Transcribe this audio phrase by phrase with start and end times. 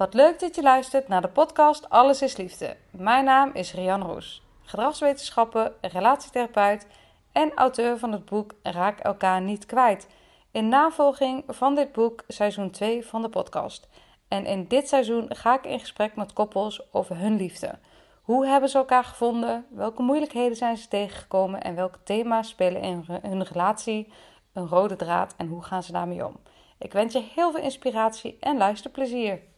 [0.00, 2.76] Wat leuk dat je luistert naar de podcast Alles is Liefde.
[2.90, 6.86] Mijn naam is Rian Roes, gedragswetenschappen, relatietherapeut
[7.32, 10.08] en auteur van het boek Raak elkaar niet kwijt.
[10.50, 13.88] In navolging van dit boek seizoen 2 van de podcast.
[14.28, 17.78] En in dit seizoen ga ik in gesprek met koppels over hun liefde.
[18.22, 19.66] Hoe hebben ze elkaar gevonden?
[19.70, 21.62] Welke moeilijkheden zijn ze tegengekomen?
[21.62, 24.12] En welke thema's spelen in hun relatie
[24.52, 25.34] een rode draad?
[25.36, 26.36] En hoe gaan ze daarmee om?
[26.78, 29.48] Ik wens je heel veel inspiratie en luisterplezier.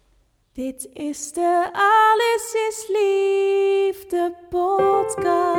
[0.55, 5.53] Dit is de Alles is Liefde podcast.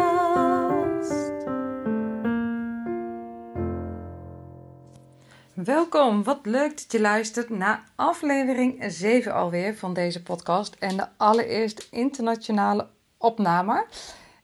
[5.53, 11.07] Welkom, wat leuk dat je luistert naar aflevering 7 alweer van deze podcast en de
[11.17, 13.85] allereerste internationale opname.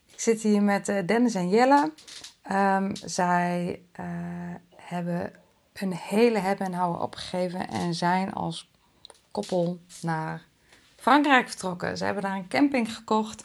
[0.06, 1.92] Ik zit hier met eh, Dennis en Jelle.
[2.42, 4.06] Ehm, zij uh,
[4.76, 5.34] hebben
[5.74, 8.70] hun hele hebben en houden opgegeven en zijn als
[9.32, 10.42] koppel naar
[10.96, 11.98] Frankrijk vertrokken.
[11.98, 13.44] Ze hebben daar een camping gekocht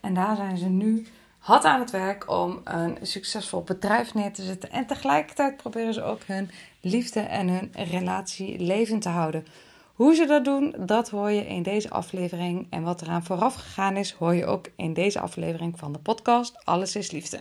[0.00, 1.06] en daar zijn ze nu
[1.38, 4.70] hard aan het werk om een succesvol bedrijf neer te zetten.
[4.70, 9.46] En tegelijkertijd proberen ze ook hun liefde en hun relatie levend te houden.
[9.94, 12.66] Hoe ze dat doen, dat hoor je in deze aflevering.
[12.70, 16.64] En wat eraan vooraf gegaan is, hoor je ook in deze aflevering van de podcast
[16.64, 17.38] Alles is Liefde.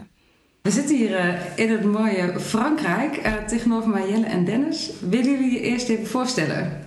[0.61, 3.25] We zitten hier uh, in het mooie Frankrijk.
[3.25, 4.91] Uh, tegenover mij en Dennis.
[4.99, 6.82] Willen jullie je eerst even voorstellen?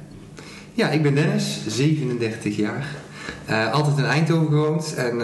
[0.77, 2.87] Ja, ik ben Dennis, 37 jaar.
[3.51, 4.95] Uh, altijd in Eindhoven gewoond.
[4.95, 5.17] En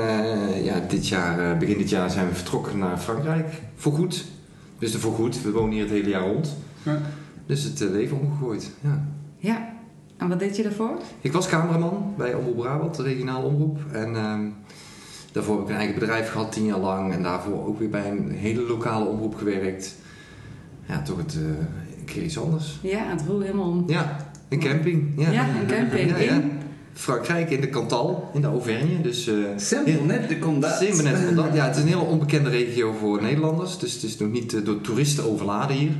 [0.64, 3.46] ja, dit jaar, begin dit jaar zijn we vertrokken naar Frankrijk.
[3.76, 4.24] Voorgoed.
[4.78, 5.42] Dus de voorgoed.
[5.42, 6.56] We wonen hier het hele jaar rond.
[6.82, 7.00] Ja.
[7.46, 8.70] Dus het leven omgegooid.
[8.80, 9.04] Ja.
[9.38, 9.72] ja,
[10.16, 10.98] en wat deed je daarvoor?
[11.20, 13.78] Ik was cameraman bij Omroep Brabant, de regionale omroep.
[13.90, 14.38] En uh,
[15.32, 17.12] daarvoor heb ik een eigen bedrijf gehad, tien jaar lang.
[17.12, 19.94] En daarvoor ook weer bij een hele lokale omroep gewerkt.
[20.86, 21.34] Ja, toch het,
[21.98, 22.78] een keer iets anders.
[22.82, 23.84] Ja, het roer helemaal om.
[23.86, 25.12] Ja, een camping.
[25.16, 26.10] Ja, ja een camping.
[26.10, 26.42] ja, ja.
[26.92, 29.00] Frankrijk, in de Cantal, in de Auvergne.
[29.00, 30.76] Dus, uh, Saint-Bonnet de Condat.
[30.78, 31.54] Saint-Bonnet de Condat.
[31.54, 33.78] Ja, het is een hele onbekende regio voor Nederlanders.
[33.78, 35.90] Dus het is nog niet uh, door toeristen overladen hier.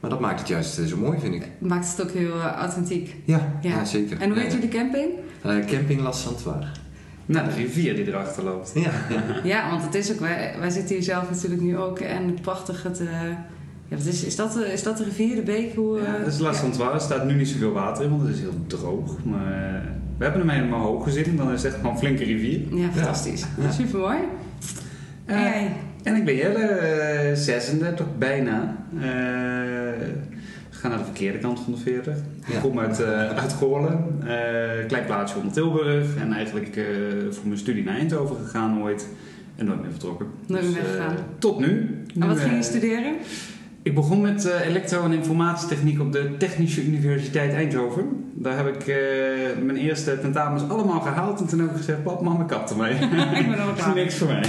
[0.00, 1.48] Maar dat maakt het juist zo mooi, vind ik.
[1.58, 3.14] Maakt het ook heel uh, authentiek.
[3.24, 3.70] Ja, ja.
[3.70, 4.20] ja, zeker.
[4.20, 5.10] En hoe heet ja, jullie camping?
[5.66, 6.66] camping La Santoire.
[7.26, 8.72] Nou, de rivier die erachter loopt.
[8.74, 9.40] Ja, ja.
[9.44, 12.40] ja want het is ook, wij, wij zitten hier zelf natuurlijk nu ook en het
[12.40, 12.88] prachtige...
[12.88, 13.00] Het,
[13.88, 15.74] ja, is, is, dat, is dat de rivier, de beek?
[15.74, 16.94] Hoe, ja, dat is La Santoire.
[16.94, 19.24] Er staat nu niet zoveel water in, want het is heel droog.
[19.24, 19.82] Maar
[20.18, 21.36] we hebben hem helemaal hoog gezien.
[21.36, 22.60] Dan is het echt gewoon een flinke rivier.
[22.78, 23.44] Ja, fantastisch.
[23.60, 23.70] Ja.
[23.70, 24.18] Super mooi.
[25.26, 25.76] Uh, hey.
[26.02, 28.76] En ik ben Jelle, uh, 36, bijna.
[28.94, 29.00] Uh,
[30.70, 32.16] we gaan naar de verkeerde kant van de 40.
[32.16, 32.60] Ik ja.
[32.60, 34.22] kom uit, uh, uit Goorlen,
[34.86, 36.16] klein plaatsje onder Tilburg.
[36.16, 36.80] En eigenlijk
[37.30, 39.08] voor mijn studie naar Eindhoven gegaan ooit.
[39.56, 40.26] En nooit meer vertrokken.
[40.46, 41.16] Nooit meer dus, gegaan.
[41.38, 42.02] Tot nu.
[42.20, 43.14] En wat ging je studeren?
[43.86, 48.30] Ik begon met uh, elektro- en informatietechniek op de Technische Universiteit Eindhoven.
[48.34, 48.96] Daar heb ik uh,
[49.64, 51.40] mijn eerste tentamens allemaal gehaald.
[51.40, 52.94] En toen heb ik gezegd, pap, mama, kap ermee.
[53.40, 54.44] ik ben is niks voor mij.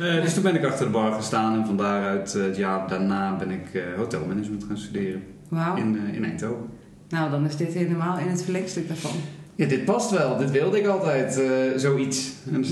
[0.00, 1.54] uh, dus toen ben ik achter de bar gestaan.
[1.54, 5.22] En van daaruit, het jaar daarna, ben ik hotelmanagement gaan studeren.
[5.48, 5.78] Wow.
[5.78, 6.66] In, in Eindhoven.
[7.08, 9.12] Nou, dan is dit helemaal in het verlengstuk daarvan.
[9.54, 10.36] Ja, dit past wel.
[10.36, 11.40] Dit wilde ik altijd,
[11.76, 12.32] zoiets.
[12.52, 12.64] En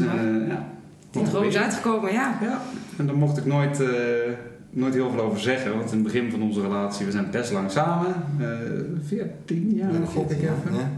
[0.49, 0.69] ja.
[1.11, 2.39] Die droom is uitgekomen, ja.
[2.43, 2.61] Ja,
[2.97, 3.83] en dan mocht ik nooit
[4.75, 7.53] nooit heel veel over zeggen, want in het begin van onze relatie, we zijn best
[7.53, 8.49] lang samen, uh,
[9.07, 10.75] 14 jaar, ja, gok ik even.
[10.75, 10.91] Ja.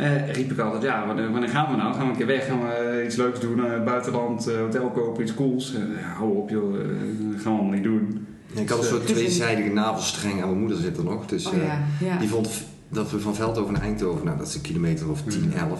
[0.00, 1.94] Uh, riep ik altijd, ja, wanneer, wanneer, gaan we nou?
[1.94, 2.46] Gaan we een keer weg?
[2.46, 3.58] Gaan we iets leuks doen?
[3.58, 5.74] Uh, buitenland, uh, hotel kopen, iets cools?
[6.16, 8.26] hou op joh, dat gaan we allemaal niet doen.
[8.54, 11.26] Ja, ik had een soort tweezijdige navelstreng aan mijn moeder zitten nog.
[11.26, 11.84] Dus oh, ja.
[12.00, 12.18] Ja.
[12.18, 15.52] die vond dat we van Veldhoven naar Eindhoven, nou dat is een kilometer of 10,
[15.52, 15.70] 11.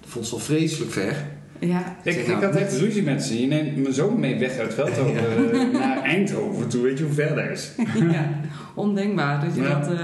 [0.00, 1.26] Dat vond ze al vreselijk ver.
[1.66, 1.96] Ja.
[2.02, 3.40] Ik, ik had echt ruzie met ze.
[3.40, 5.12] Je neemt mijn zoon mee weg uit Veldhoven
[5.72, 5.78] ja.
[5.78, 6.82] naar Eindhoven toe.
[6.82, 7.70] Weet je hoe ver dat is?
[8.16, 8.28] ja,
[8.74, 9.78] ondenkbaar dat je ja.
[9.80, 9.90] dat...
[9.92, 9.98] Uh...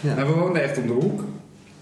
[0.00, 0.14] Ja.
[0.14, 1.24] Nou, we woonden echt om de hoek.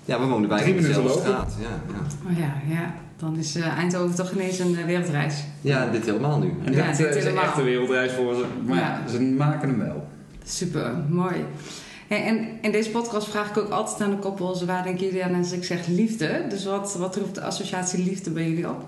[0.05, 1.33] Ja, we woonden bij Drie minuten dezelfde lopen.
[1.51, 1.57] straat.
[1.61, 2.31] Ja, ja.
[2.31, 2.95] Oh ja, ja.
[3.17, 5.45] Dan is uh, Eindhoven toch ineens een uh, wereldreis.
[5.61, 6.53] Ja, dit helemaal nu.
[6.65, 7.45] En Ja, dit dit is helemaal.
[7.45, 8.45] echt een wereldreis voor ze.
[8.67, 9.01] Maar Ja.
[9.11, 10.07] ze maken hem wel.
[10.45, 11.35] Super, mooi.
[12.09, 14.65] En in deze podcast vraag ik ook altijd aan de koppels...
[14.65, 16.45] waar denken jullie aan als ik zeg liefde?
[16.49, 18.85] Dus wat, wat roept de associatie liefde bij jullie op?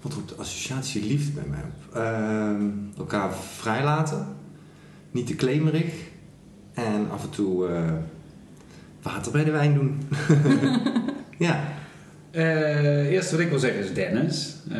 [0.00, 1.96] Wat roept de associatie liefde bij mij op?
[1.96, 2.64] Ehm,
[2.98, 4.26] elkaar vrijlaten.
[5.10, 5.92] niet te klemerig.
[6.72, 7.92] En af en toe eh,
[9.02, 10.00] water bij de wijn doen.
[11.38, 11.64] ja.
[12.30, 14.56] Eh, eerst wat ik wil zeggen is Dennis.
[14.70, 14.78] Eh,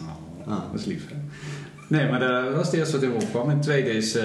[0.00, 0.72] oh, Ah.
[0.72, 1.14] Dat is lief, hè?
[1.88, 3.48] Nee, maar dat was het eerste wat in me opkwam.
[3.48, 4.18] En het tweede is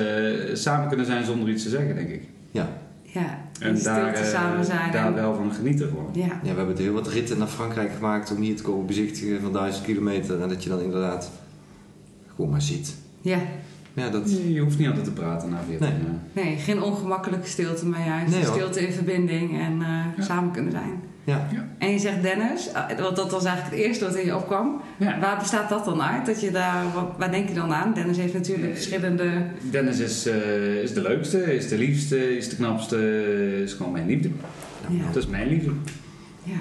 [0.53, 2.23] samen kunnen zijn zonder iets te zeggen, denk ik.
[2.51, 2.69] Ja.
[3.13, 4.91] Ja, En daar, eh, samen zijn.
[4.91, 6.09] daar en- wel van genieten gewoon.
[6.13, 6.25] Ja.
[6.43, 9.53] ja, we hebben heel wat ritten naar Frankrijk gemaakt om hier te komen bezichtigen van
[9.53, 10.41] duizend kilometer.
[10.41, 11.31] En dat je dan inderdaad
[12.35, 12.95] gewoon maar zit.
[13.21, 13.39] ja,
[13.93, 14.31] Ja, dat...
[14.53, 15.97] Je hoeft niet altijd te praten na 14 Nee.
[15.97, 16.45] jaar.
[16.45, 21.02] nee, geen ongemakkelijke stilte, maar juist Nee, stilte in verbinding en eh, samen kunnen zijn.
[21.23, 21.47] Ja.
[21.77, 24.81] En je zegt Dennis, eh, want dat was eigenlijk het eerste wat in je opkwam.
[24.97, 25.19] Ja.
[25.19, 26.25] Waar bestaat dat dan uit?
[26.25, 27.93] Dat je daar, wat- waar denk je dan aan?
[27.93, 29.31] Dennis heeft natuurlijk verschillende...
[29.71, 34.07] Dennis is, eh, is de leukste, is de liefste, is de knapste, is gewoon mijn
[34.07, 34.29] liefde.
[34.89, 35.71] Ja, Dat is mijn liefde.
[36.43, 36.59] ja.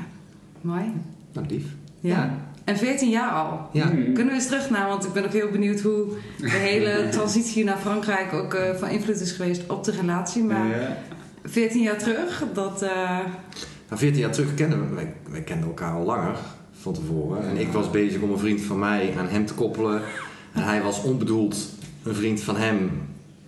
[0.60, 0.92] mooi.
[1.32, 1.64] Nou, lief.
[2.00, 2.34] Ja.
[2.64, 3.68] En 14 jaar al.
[3.72, 3.84] Ja.
[3.86, 4.04] Mm.
[4.04, 6.06] Kunnen we eens terug naar, want ik ben ook heel benieuwd hoe
[6.38, 10.42] de hele transitie naar Frankrijk ook eh, van invloed is geweest op de relatie.
[10.44, 10.96] Maar Ja.
[11.44, 12.82] 14 jaar terug, dat...
[12.82, 13.18] eh,
[13.92, 16.36] Nou, 14 jaar terug kennen we, wij, wij kenden elkaar al langer
[16.80, 17.48] van tevoren.
[17.48, 20.02] En ik was bezig om een vriend van mij aan hem te koppelen.
[20.52, 21.56] En hij was onbedoeld
[22.02, 22.90] een vriend van hem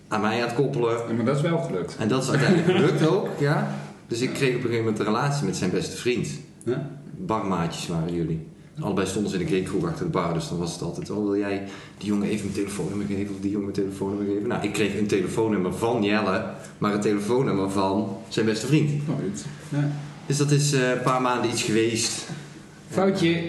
[0.09, 0.97] aan mij aan het koppelen.
[1.09, 1.97] Ja, maar dat is wel gelukt.
[1.99, 3.75] En dat is uiteindelijk gelukt ook, ja.
[4.09, 6.29] Dus ik kreeg op een gegeven moment een relatie met zijn beste vriend.
[6.65, 6.91] Ja?
[7.17, 8.47] Barmaatjes waren jullie.
[8.81, 11.11] Allebei stonden ze in de gaycroeg achter de bar, dus dan was het altijd...
[11.11, 11.63] Oh, wil jij
[11.99, 14.49] die jongen even mijn telefoonnummer geven of die jongen mijn telefoonnummer geven?
[14.49, 16.45] Nou, ik kreeg een telefoonnummer van Jelle,
[16.79, 18.91] maar een telefoonnummer van zijn beste vriend.
[19.09, 19.45] Oh, goed.
[19.69, 19.91] Ja.
[20.27, 22.29] Dus dat is eh, een paar maanden iets geweest.
[22.89, 23.43] Foutje.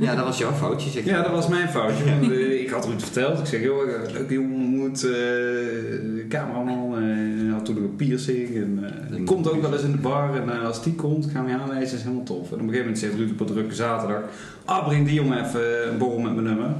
[0.00, 1.04] Ja, dat was jouw foutje, zeg.
[1.04, 2.04] Ja, dat was mijn foutje.
[2.04, 3.38] Want, eh, ik had er iets verteld.
[3.38, 5.04] Ik zeg, joh, leuke jongen ontmoet.
[5.04, 6.94] eh cameraman.
[6.98, 7.02] eh,
[7.42, 8.54] hij had toen nog een piercing.
[8.56, 10.34] En, eh, die komt ook wel eens in de bar.
[10.42, 11.96] En eh, als die komt, gaan we je aanwijzen.
[11.96, 12.38] is helemaal tof.
[12.38, 14.22] En op een gegeven moment zegt Ruud op een drukke zaterdag.
[14.64, 16.70] Ah, breng die jongen even een borrel met mijn nummer.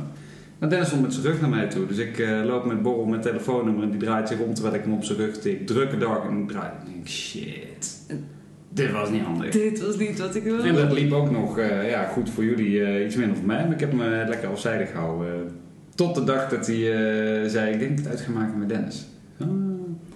[0.58, 1.86] En Dennis stond met zijn rug naar mij toe.
[1.86, 3.82] Dus ik eh, loop met borrel met telefoonnummer.
[3.84, 5.66] En die draait zich om terwijl ik hem op zijn rug tik.
[5.66, 6.24] Drukke dag.
[6.28, 6.70] En ik draai.
[6.80, 7.98] En ik denk, shit.
[8.72, 9.50] Dit was niet handig.
[9.50, 10.68] dit was niet wat ik wilde.
[10.68, 13.62] En dat liep ook nog eh, ja, goed voor jullie, eh, iets minder voor mij.
[13.64, 15.28] Maar ik heb me lekker afzijdig gehouden.
[15.28, 15.40] eh,
[15.94, 19.06] tot de dag dat hij eh, zei, ik denk het uit ga maken met Dennis.
[19.40, 19.46] Ah.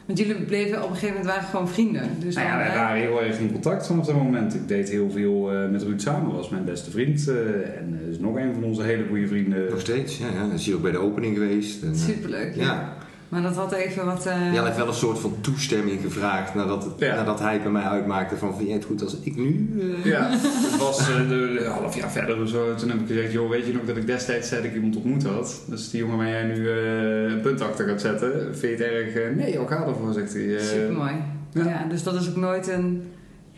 [0.06, 2.03] Want jullie bleven op een gegeven moment waren gewoon vrienden.
[2.19, 4.55] Dus Nou ja, wij eh, waren heel erg in contact vanaf dat moment.
[4.55, 7.29] Ik deed heel veel eh, met Ruud samen, was mijn beste vriend.
[7.29, 7.37] eh,
[7.79, 9.71] en eh, is nog een van onze hele goede vrienden.
[9.71, 10.27] Nog steeds, ja.
[10.27, 10.55] ja.
[10.55, 11.83] Is hier ook bij de opening geweest.
[11.83, 12.55] En, eh, Superleuk.
[12.55, 12.62] Ja.
[12.62, 12.93] ja.
[13.35, 14.27] Maar dat had even wat...
[14.27, 17.15] eh, Jelle heeft wel een soort van toestemming gevraagd nadat, het, Ja.
[17.15, 19.69] nadat hij bij mij uitmaakte van vind jij het goed als ik nu...
[19.81, 22.75] eh, Ja, het was eh, de, een half jaar verder of zo.
[22.75, 24.97] Toen heb ik gezegd, joh, weet je nog dat ik destijds zei dat ik iemand
[24.97, 25.61] ontmoet had?
[25.67, 28.93] Dus die jongen waar jij nu eh, een punt achter gaat zetten, vind je het
[28.95, 29.15] erg...
[29.15, 30.57] eh, nee, joh, ga ervoor, zegt hij.
[30.57, 30.63] eh.
[30.63, 31.13] Supermooi.
[31.53, 31.65] ja.
[31.65, 31.87] Ja.
[31.89, 33.03] dus dat is ook nooit een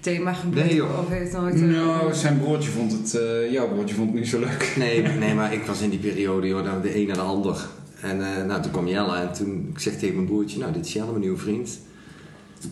[0.01, 0.69] thema gebleken?
[0.69, 0.99] Nee, joh.
[0.99, 1.55] Of heeft nooit...
[1.55, 4.73] eh, Nou, zijn broertje vond het, eh, jouw broertje vond het niet zo leuk.
[4.79, 7.67] Nee, nee, maar ik was in die periode joh, nou, de een naar de ander.
[8.01, 10.87] En eh, nou, toen kwam Jelle en toen ik zeg tegen mijn broertje, nou dit
[10.87, 11.79] is Jelle, mijn nieuwe vriend.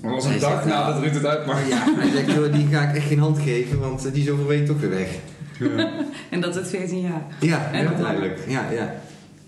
[0.03, 1.69] Maar was Hij een dag zegt, nou, nadat Ruud het uitmaakte.
[1.69, 4.31] Ja, hij zegt, joh, die ga ik echt geen hand geven, want eh, die is
[4.31, 5.09] over een week toch weer weg.
[6.31, 7.23] En dat het 14 jaar.
[7.41, 8.44] Ja, En- uiteindelijk.
[8.49, 8.94] Ja, ja.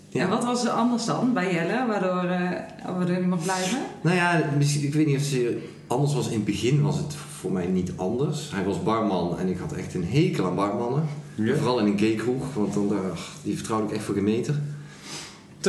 [0.09, 0.21] ja.
[0.21, 3.77] En wat was er anders dan bij Jelle, waardoor, eh waardoor je mag blijven?
[4.01, 6.27] Nou ja, misschien- ik weet niet of ze anders was.
[6.27, 8.51] In het begin was het voor mij niet anders.
[8.55, 11.03] Hij was barman en ik had echt een hekel aan barmannen.
[11.35, 11.55] Ja.
[11.55, 14.59] Vooral in een gaykroeg, want dan, daar- die vertrouwde ik echt voor geen meter.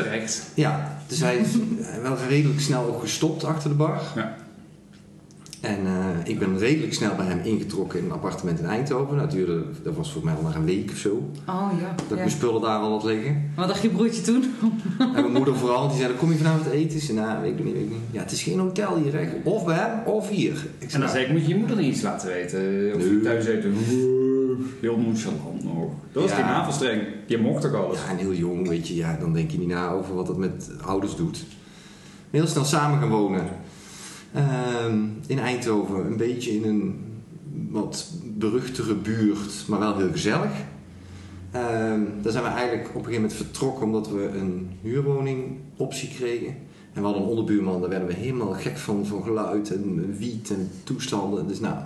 [0.03, 0.43] Terecht.
[0.55, 4.01] Ja, dus hij is eh, wel redelijk snel ook gestopt achter de bar.
[4.15, 4.37] Ja.
[5.61, 9.17] En eh, ik ben redelijk snel bij hem ingetrokken in een appartement in Eindhoven.
[9.17, 11.31] Dat duurde, dat was voor mij al maar een week of zo.
[11.49, 11.89] Oh ja.
[11.97, 12.15] Dat ik ja.
[12.15, 13.51] mijn spullen daar al had liggen.
[13.57, 14.45] Wat dacht je broertje toen?
[14.99, 16.97] En mijn moeder vooral, die zei, kom je vanavond eten?
[16.97, 17.99] Ik zei, nou, weet ik niet, weet ik niet.
[18.11, 19.29] Ja, het is geen hotel hier, hè.
[19.45, 20.67] Of bij hem, of hier.
[20.79, 22.59] Ik En dan zei ik, moet je je moeder niet iets laten weten?
[22.95, 23.21] Of je Nee.
[23.21, 23.75] thuis eten?
[24.81, 25.91] Heel nonchalant nog.
[26.13, 26.37] Dat was Ja.
[26.37, 27.03] geen navelstreng.
[27.27, 27.99] Je mocht ook alles.
[27.99, 30.37] Ja, en heel jong, weet je, ja, dan denk je niet na over wat dat
[30.37, 31.45] met ouders doet.
[32.31, 33.43] Heel snel samen gaan wonen.
[34.35, 37.01] Ehm, in Eindhoven, een beetje in een
[37.71, 40.51] wat beruchtere buurt, maar wel heel gezellig.
[41.51, 46.09] Ehm, daar zijn we eigenlijk op een gegeven moment vertrokken omdat we een huurwoning optie
[46.09, 46.47] kregen.
[46.93, 50.51] En we hadden een onderbuurman, daar werden we helemaal gek van, van geluid en wiet
[50.51, 51.47] en toestanden.
[51.49, 51.77] Dus nou,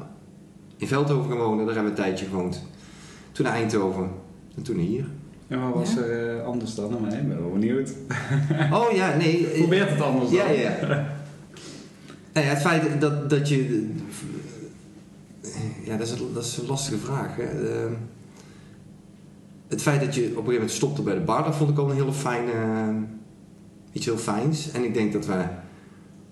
[0.77, 2.63] in Veldhoven gaan wonen, daar hebben we een tijdje gewoond.
[3.33, 4.11] Toen naar Eindhoven
[4.57, 5.05] en toen hier.
[5.49, 6.01] En wat was Ja.
[6.01, 6.93] er eh, anders dan?
[6.93, 7.93] Ik ben wel benieuwd.
[8.73, 9.45] Oh ja, nee.
[9.59, 10.39] Probeert het anders dan?
[10.39, 11.07] Ja, ja.
[12.33, 13.91] Nou ja, het feit dat, dat je.
[15.85, 17.37] Ja, dat is, een, dat is een lastige vraag.
[17.37, 17.43] Hè.
[17.43, 17.93] Ehm,
[19.69, 21.79] Het feit dat je op een gegeven moment stopte bij de bar, dat vond ik
[21.79, 22.53] al een hele fijne.
[23.93, 24.71] iets heel fijns.
[24.71, 25.51] En ik denk dat wij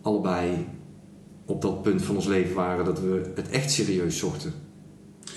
[0.02, 0.66] allebei
[1.44, 4.52] op dat punt van ons leven waren dat we het echt serieus zochten.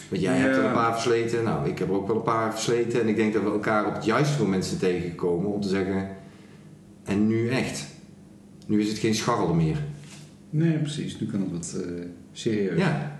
[0.09, 2.51] Want jij hebt er een paar versleten, nou, ik heb er ook wel een paar
[2.51, 3.01] versleten.
[3.01, 6.09] En ik denk dat we elkaar op het juiste moment zijn tegengekomen om te zeggen:
[7.03, 7.85] en nu echt.
[8.67, 9.77] Nu is het geen scharrelen meer.
[10.55, 11.19] Nee, precies.
[11.19, 12.77] Nu kan het wat uh, serieus.
[12.79, 13.11] Ja.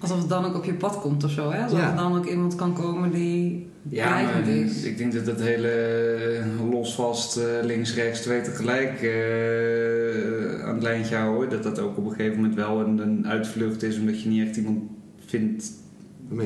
[0.00, 1.62] Alsof het dan ook op je pad komt of zo, hè?
[1.62, 1.90] Alsof Ja.
[1.90, 4.82] er dan ook iemand kan komen die Ja, maar is.
[4.82, 10.82] ik denk dat het hele eh, losvast eh, links, rechts, twee tegelijk eh, aan het
[10.82, 14.22] lijntje houden, dat dat ook op een gegeven moment wel een, een uitvlucht is, omdat
[14.22, 14.82] je niet echt iemand
[15.26, 15.70] vindt,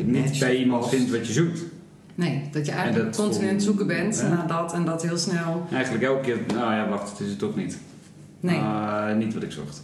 [0.05, 0.95] niet bij iemand past.
[0.95, 1.61] vindt wat je zoekt.
[2.15, 4.29] Nee, dat je eigenlijk En dat continu aan het zoeken bent Ja.
[4.29, 5.67] naar dat en dat heel snel.
[5.73, 7.79] Eigenlijk elke keer, nou ja, wacht, het is het toch niet.
[8.41, 8.59] Nee.
[8.59, 9.83] Ah, niet wat ik zocht.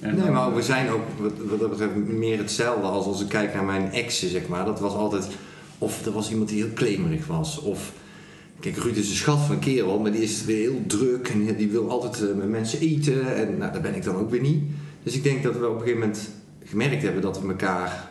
[0.00, 3.28] En Nee, maar we zijn ook wat, wat dat betreft meer hetzelfde als als ik
[3.28, 4.64] kijk naar mijn exen, zeg maar.
[4.64, 5.28] Dat was altijd,
[5.78, 7.92] of er was iemand die heel klemerig was, of...
[8.60, 11.56] Kijk, Ruud is een schat van een kerel, maar die is weer heel druk en
[11.56, 13.36] die wil altijd eh, met mensen eten.
[13.36, 14.62] En nou, daar ben ik dan ook weer niet.
[15.02, 16.30] Dus ik denk dat we op een gegeven moment
[16.64, 18.10] gemerkt hebben dat we elkaar...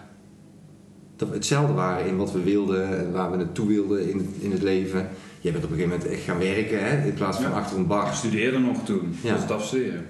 [1.16, 4.52] Dat we hetzelfde waren in wat we wilden en waar we naartoe wilden in, in
[4.52, 5.10] het leven.
[5.46, 7.58] Jij bent op een gegeven moment echt gaan werken, hè, in plaats van Ja.
[7.58, 8.14] achter een Ik bar.
[8.14, 9.30] studeerde nog toen, Ja.
[9.30, 10.06] dat was het afstuderen.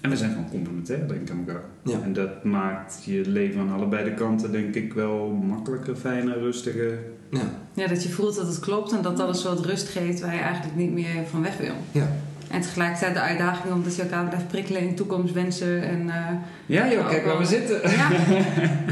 [0.00, 1.62] En we zijn gewoon complementair, denk ik, aan elkaar.
[1.82, 1.98] Ja.
[2.02, 6.98] En dat maakt je leven aan allebei de kanten, denk ik, wel makkelijker, fijner, rustiger.
[7.30, 7.40] Ja,
[7.74, 10.34] Ja, dat je voelt dat het klopt en dat dat een soort rust geeft waar
[10.34, 11.74] je eigenlijk niet meer van weg wil.
[11.92, 12.08] ja.
[12.50, 16.08] En tegelijkertijd de uitdaging omdat je elkaar blijft prikkelen in toekomstwensen en...
[16.10, 16.26] eh,
[16.66, 17.80] Ja joh, kijk waar we zitten.
[17.90, 18.08] Ja,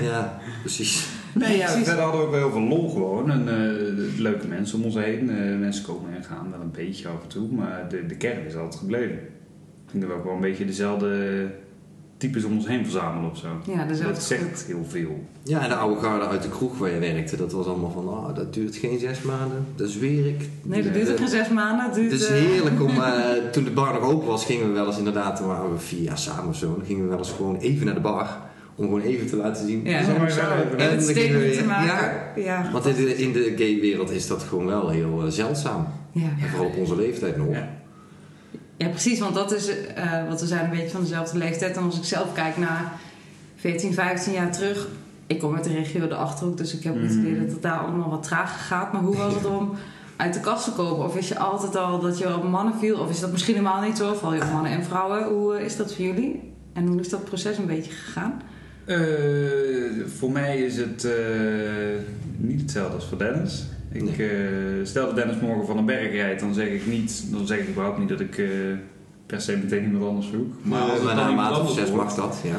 [0.02, 1.06] ja precies.
[1.34, 3.30] Nee, ja, verder hadden we ook wel heel veel lol gewoon.
[3.30, 5.30] En eh, leuke mensen om ons heen.
[5.30, 7.48] Eh, mensen komen en gaan wel een beetje af en toe.
[7.52, 9.14] Maar de, de kern is altijd gebleven.
[9.14, 11.50] Ik denk dat we ook wel een beetje dezelfde
[12.22, 13.48] types om ons heen verzamelen of zo.
[13.66, 15.24] ja dat dat zegt heel veel.
[15.42, 18.08] Ja, en de oude garde uit de kroeg waar je werkte, dat was allemaal van,
[18.08, 20.48] oh, dat duurt geen zes maanden, dat is werk.
[20.62, 21.84] Nee, dat duurt ook geen zes maanden.
[21.84, 24.66] Het duurt, Het is eh, heerlijk om, eh, toen de bar nog open was, gingen
[24.66, 27.08] we wel eens inderdaad, toen waren we vier jaar samen of zo, dan gingen we
[27.08, 28.40] wel eens gewoon even naar de bar,
[28.82, 29.84] om gewoon even te laten zien.
[29.84, 30.40] Ja, Zal maar zo.
[30.40, 32.42] wel even- En het statement te maken.
[32.42, 32.70] Ja.
[32.72, 35.86] Want in de, in de gay-wereld is dat gewoon wel heel eh, zeldzaam.
[36.12, 36.22] Ja.
[36.42, 37.50] En vooral op onze leeftijd nog.
[37.50, 37.68] Ja.
[38.76, 41.76] Ja, precies, want dat is, eh wat we zijn een beetje van dezelfde leeftijd.
[41.76, 42.92] En als ik zelf kijk naar
[43.56, 44.88] 14, 15 jaar terug.
[45.26, 47.18] Ik kom uit de regio de Achterhoek, dus ik heb het Mhm.
[47.20, 48.92] idee dat het daar allemaal wat trager gaat.
[48.92, 49.72] Maar hoe was het om
[50.16, 51.06] uit de kast te komen?
[51.06, 52.98] Of wist je altijd al dat je op mannen viel?
[52.98, 54.14] Of is dat misschien helemaal niet zo?
[54.14, 55.24] Val je op mannen en vrouwen?
[55.24, 56.52] Hoe eh, is dat voor jullie?
[56.72, 58.42] En hoe is dat proces een beetje gegaan?
[58.84, 58.98] Eh,
[60.06, 61.12] voor mij is het eh,
[62.36, 63.64] niet hetzelfde als voor Dennis.
[63.92, 64.28] Ik, eh,
[64.82, 67.68] stel dat Dennis morgen van een berg rijdt, dan zeg ik niet, dan zeg ik
[67.68, 68.46] überhaupt niet dat ik eh,
[69.26, 70.54] per se meteen iemand anders zoek.
[70.62, 72.56] Maar, als maar na een maand of zes mag dat, ja.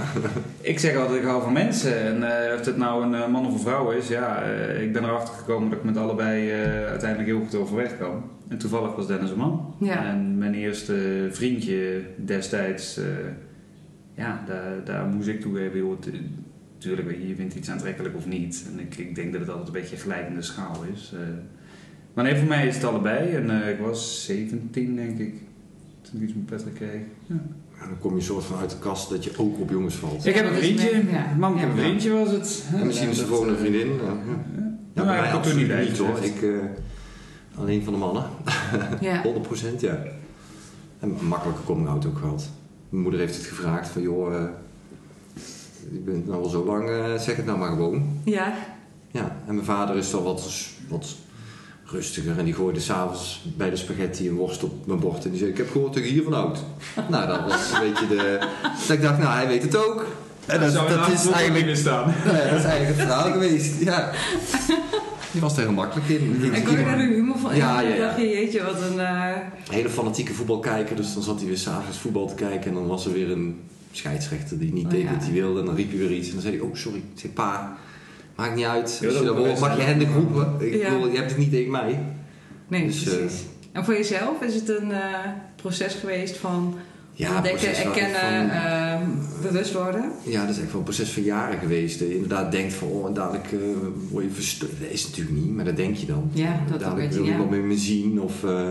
[0.62, 2.00] Ik zeg altijd, ik hou van mensen.
[2.02, 5.04] En eh, of het nou een man of een vrouw is, ja, eh, ik ben
[5.04, 8.24] erachter gekomen dat ik met allebei eh, uiteindelijk heel goed overweg kan.
[8.48, 9.76] En toevallig was Dennis een man.
[9.80, 10.06] Ja.
[10.06, 13.04] En mijn eerste vriendje destijds, eh,
[14.16, 16.14] ja, daar, daar moest ik toegeven, joh, het-
[16.78, 18.66] tuurlijk, weet je, je vindt iets aantrekkelijk of niet.
[18.74, 21.12] En ik, ik denk dat het altijd een beetje gelijkende schaal is.
[21.16, 21.20] eh.
[22.14, 23.36] maar nee, voor mij is het allebei.
[23.36, 25.34] En eh, ik was 17, denk ik,
[26.02, 27.02] toen ik iets met Patrick kreeg.
[27.26, 27.36] Ja.
[27.82, 30.26] En dan kom je soort van uit de kast dat je ook op jongens valt.
[30.26, 31.04] Ik heb een vriendje.
[31.04, 31.34] meer- ja.
[31.38, 32.66] Mam, ik heb een vriendje was het.
[32.76, 33.88] En misschien is dat, gewoon een vriendin.
[33.88, 36.08] Ja, Ja, ja absoluut niet niet hoor.
[36.08, 36.36] uitgezegd.
[36.36, 38.24] Ik, eh, alleen van de mannen.
[39.02, 39.22] Ja.
[39.76, 40.04] 100% ja.
[41.00, 42.50] En makkelijke coming out ook gehad.
[42.94, 44.44] Mijn moeder heeft het gevraagd van joh, eh,
[45.92, 48.22] je bent nou al zo lang, eh, zeg het nou maar gewoon.
[48.24, 48.54] Ja.
[49.12, 50.44] Ja, en mijn vader is dan wat,
[50.88, 51.16] wat
[51.86, 55.40] rustiger en die gooide s'avonds bij de spaghetti een worst op mijn bord en die
[55.40, 56.60] zei ik heb gehoord dat je hiervan houdt.
[57.10, 58.48] nou, dat was een beetje de...
[58.80, 60.06] Dat ik dacht, nou hij weet het ook.
[60.46, 62.14] En dat, zou dat, de is eigenlijk, staan.
[62.26, 63.82] nee, dat is eigenlijk het verhaal geweest.
[63.82, 64.12] Ja.
[65.34, 66.52] Die was er heel makkelijk in.
[66.54, 67.56] En kon je daar de humor van?
[67.56, 68.06] Ja, ja, Ik ja.
[68.06, 69.00] dacht je, jeetje, wat een...
[69.00, 69.32] eh,
[69.70, 70.96] hele fanatieke voetbalkijker.
[70.96, 72.68] Dus dan zat hij weer s'avonds voetbal te kijken.
[72.70, 73.60] En dan was er weer een
[73.92, 75.12] scheidsrechter die niet Oh, deed ja.
[75.14, 75.60] wat hij wilde.
[75.60, 76.28] En dan riep hij weer iets.
[76.28, 76.98] En dan zei hij, oh sorry.
[76.98, 77.78] Ik zei, pa,
[78.36, 78.82] maakt niet uit.
[78.84, 79.82] Als je dat hoort, mag je.
[79.82, 80.56] Hendrik roepen.
[80.60, 80.90] Ik Ja.
[80.90, 82.00] bedoel, je hebt het niet tegen mij.
[82.68, 83.42] Nee, Dus, eh, precies.
[83.72, 85.00] En voor jezelf is het een eh,
[85.56, 86.76] proces geweest van
[87.16, 89.10] Ja, ontdekken, proces van- erkennen, van- ehm,
[89.42, 90.12] bewust worden?
[90.24, 92.00] ja, dat is echt wel een proces van jaren geweest.
[92.00, 93.60] Dat je inderdaad denkt van, oh, en dadelijk eh,
[94.10, 94.72] word je verstoord.
[94.80, 96.30] Dat is natuurlijk niet, maar dat denk je dan.
[96.34, 97.38] Ja, dat dadelijk weet je, wil je ja.
[97.38, 98.22] wat met me zien.
[98.22, 98.70] Of, eh,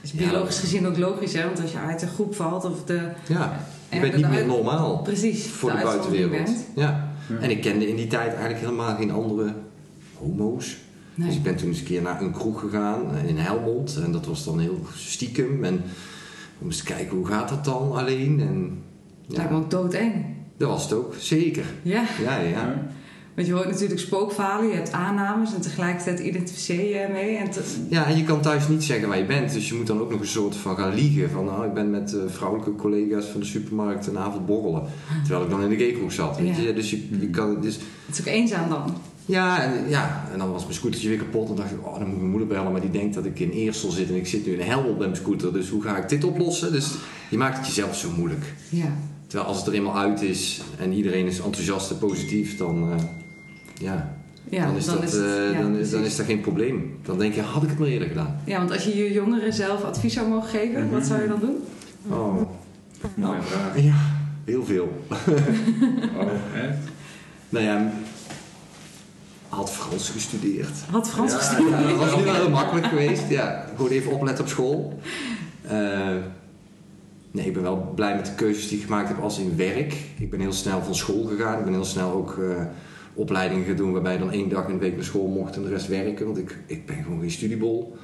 [0.00, 1.44] is biologisch gezien ook logisch, hè?
[1.44, 2.94] Want als je uit de groep valt of de...
[3.28, 4.98] ja, je en bent niet meer normaal.
[5.02, 6.50] Precies, voor de, buitenwereld.
[6.74, 7.10] Ja.
[7.28, 7.38] Ja.
[7.40, 9.54] En ik kende in die tijd eigenlijk helemaal geen andere
[10.18, 10.66] homo's.
[11.14, 11.36] Dus Nee.
[11.36, 13.98] ik ben toen eens een keer naar een kroeg gegaan in Helmond.
[14.04, 15.64] En dat was dan heel stiekem.
[15.64, 15.82] En
[16.62, 18.40] om eens te kijken hoe gaat dat dan alleen.
[18.40, 18.82] En
[19.26, 20.12] Het lijkt me ja, ook doodeng.
[20.56, 21.14] dat was het ook.
[21.18, 21.64] Zeker.
[21.82, 22.82] Ja, Ja, ja, ja.
[23.34, 27.36] want je hoort natuurlijk spookverhalen, je hebt aannames en tegelijkertijd identificeer je ermee.
[27.36, 27.48] En
[27.88, 29.52] Ja, en je kan thuis niet zeggen waar je bent.
[29.52, 31.30] Dus je moet dan ook nog een soort van gaan liegen.
[31.30, 34.82] Van nou, ik ben met eh, vrouwelijke collega's van de supermarkt een avond borrelen.
[35.22, 36.36] Terwijl ik dan in de gaykroeg zat.
[36.38, 36.62] Weet Ja.
[36.62, 36.72] je?
[36.72, 37.60] Dus je, je kan...
[37.60, 37.74] Dus,
[38.06, 38.94] het is ook eenzaam dan.
[39.26, 41.48] Ja en, ja, en dan was mijn scootertje weer kapot.
[41.48, 42.72] En dacht ik, oh, dan moet ik mijn moeder bellen.
[42.72, 45.06] Maar die denkt dat ik in Eersel zit en ik zit nu in Helmond met
[45.06, 45.52] mijn scooter.
[45.52, 46.72] Dus hoe ga ik dit oplossen?
[46.72, 46.90] Dus
[47.30, 48.54] je maakt het jezelf zo moeilijk.
[48.68, 48.92] Ja.
[49.26, 53.04] Terwijl als het er eenmaal uit is en iedereen is enthousiast en positief, dan, eh,
[53.80, 54.14] ja,
[54.48, 56.96] Ja, dan, is dat, het- eh, ja, dan, is, dan is dat geen probleem.
[57.02, 58.36] Dan denk je, had ik het maar eerder gedaan.
[58.44, 61.40] Ja, want als je je jongeren zelf advies zou mogen geven, wat zou je dan
[61.40, 61.56] doen?
[62.08, 62.34] Oh,
[63.14, 63.80] Mooie vraag.
[63.82, 63.94] ja,
[64.44, 65.02] heel veel.
[65.10, 66.76] Oh, echt?
[67.48, 67.92] Nou ja,
[69.54, 70.68] had Frans gestudeerd.
[70.90, 71.80] Had Frans Ja, gestudeerd?
[71.80, 73.28] ja, dat was niet wel heel makkelijk geweest.
[73.28, 74.98] Ja, gewoon even opletten op school.
[75.62, 76.16] Eh,
[77.30, 79.94] nee, ik ben wel blij met de keuzes die ik gemaakt heb als in werk.
[80.18, 81.58] Ik ben heel snel van school gegaan.
[81.58, 82.64] Ik ben heel snel ook eh,
[83.14, 85.62] opleidingen gaan doen waarbij je dan één dag in de week naar school mocht en
[85.62, 86.26] de rest werken.
[86.26, 87.96] Want ik, ik ben gewoon geen studiebol.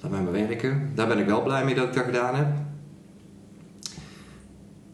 [0.00, 0.90] Laat mij maar werken.
[0.94, 2.46] Daar ben ik wel blij mee dat ik dat gedaan heb.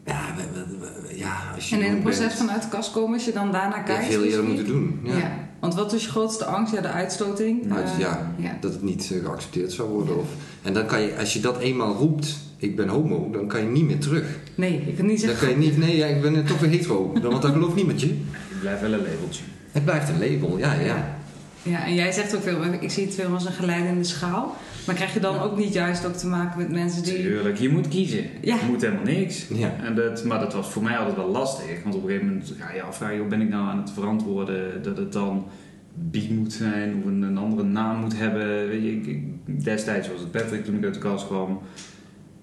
[0.07, 0.77] Ja, we- we-
[1.09, 3.33] we- ja als je En in het proces bent, vanuit de kast komen, als je
[3.33, 4.05] dan daarna ja, kijkt...
[4.05, 5.01] veel eerder moeten doen.
[5.03, 5.17] Ja.
[5.17, 5.49] Ja.
[5.61, 6.73] Want wat is je grootste angst?
[6.75, 7.73] Ja, de uitstoting.
[7.73, 8.57] Uit- Eh, ja, ja.
[8.61, 10.19] dat het niet eh, geaccepteerd zou worden.
[10.19, 10.27] Of,
[10.63, 13.67] en dan kan je, als je dat eenmaal roept, ik ben homo, dan kan je
[13.69, 14.25] niet meer terug.
[14.55, 15.49] Nee, ik kan niet Dan zeggen...
[15.49, 17.13] kan je niet, nee, ja, ik ben toch weer hetero.
[17.23, 18.07] Dan- Want dat gelooft niemand je.
[18.07, 19.43] Ik blijf wel een labeltje.
[19.73, 21.19] Het blijft een label, ja, ja.
[21.63, 24.57] Ja, en jij zegt ook veel, ik zie het veel als een geleidende schaal.
[24.87, 27.15] Maar krijg je dan ook niet juist ook te maken met mensen die...
[27.17, 28.25] Tuurlijk, je moet kiezen.
[28.41, 28.55] Ja.
[28.57, 29.47] Je moet helemaal niks.
[29.49, 29.75] Ja.
[29.83, 31.83] En dat, maar dat was voor mij altijd wel lastig.
[31.83, 34.97] Want op een gegeven moment ga je afvragen, ben ik nou aan het verantwoorden dat
[34.97, 35.47] het dan
[35.95, 38.69] Biet moet zijn of een, een andere naam moet hebben.
[38.69, 41.61] Weet je, ik- ik- destijds was het Patrick toen ik uit de kast kwam.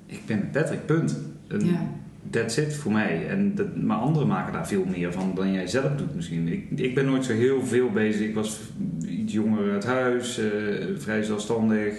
[0.05, 1.17] Ik ben Patrick, punt.
[1.47, 1.79] En Ja.
[2.29, 3.27] That's it voor mij.
[3.27, 6.47] En dat, maar anderen maken daar veel meer van dan jij zelf doet misschien.
[6.47, 8.27] Ik, ik ben nooit zo heel veel bezig.
[8.27, 8.59] Ik was
[9.07, 10.49] iets jonger uit huis, eh,
[10.97, 11.93] vrij zelfstandig.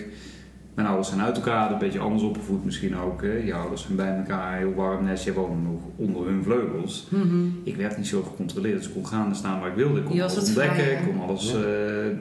[0.74, 3.22] Mijn ouders zijn uit elkaar, een beetje anders opgevoed misschien ook.
[3.22, 3.32] Hè.
[3.32, 5.24] Je ouders zijn bij elkaar, heel warm nest.
[5.24, 7.08] Jij woonde nog onder hun vleugels.
[7.10, 7.46] Mhm.
[7.62, 9.98] Ik werd niet zo gecontroleerd, dus ik kon gaan en staan waar ik wilde.
[9.98, 11.52] Ik kon Je alles ontdekken, ik kon alles...
[11.52, 11.58] Ja.
[11.58, 12.16] eh,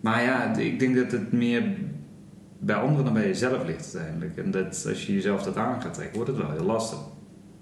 [0.00, 1.62] maar ja, ik denk dat het meer
[2.58, 4.36] bij anderen dan bij jezelf ligt uiteindelijk.
[4.36, 6.98] En dat als je jezelf dat aan gaat trekken, wordt het wel heel lastig.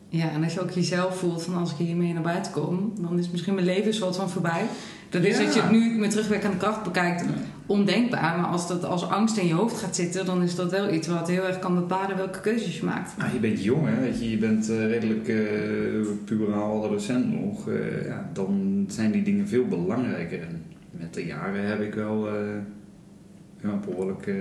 [0.09, 3.19] Ja, en als je ook jezelf voelt van als ik hiermee naar buiten kom, dan
[3.19, 4.63] is misschien mijn leven een soort van voorbij.
[5.11, 5.45] Dat is Ja.
[5.45, 7.27] dat je het nu met terugwerkende kracht bekijkt, Ja.
[7.67, 8.39] ondenkbaar.
[8.39, 11.09] Maar als dat als angst in je hoofd gaat zitten, dan is dat wel iets
[11.09, 13.17] wat heel erg kan bepalen welke keuzes je maakt.
[13.17, 14.01] Nou, je bent jong, hè?
[14.01, 15.37] Weet je, je bent eh, redelijk eh
[16.25, 17.69] puberaal adolescent nog.
[17.69, 20.41] Eh, ja, dan zijn die dingen veel belangrijker.
[20.41, 22.29] En met de jaren heb ik wel
[23.67, 24.35] ja, behoorlijk eh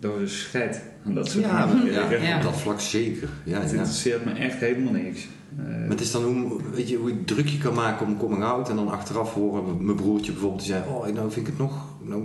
[0.00, 1.92] dosis scheid aan dat soort Ja, dingen.
[1.92, 2.36] ja, Ja.
[2.36, 3.28] op dat vlak zeker.
[3.44, 3.76] Ja, Het ja.
[3.76, 5.28] interesseert me echt helemaal niks.
[5.58, 8.16] Eh, Maar het is dan hoe, weet je, hoe je druk je kan maken om
[8.16, 11.52] coming out en dan achteraf horen, mijn broertje bijvoorbeeld, die zei, oh, nou vind ik
[11.52, 12.22] het nog, nou,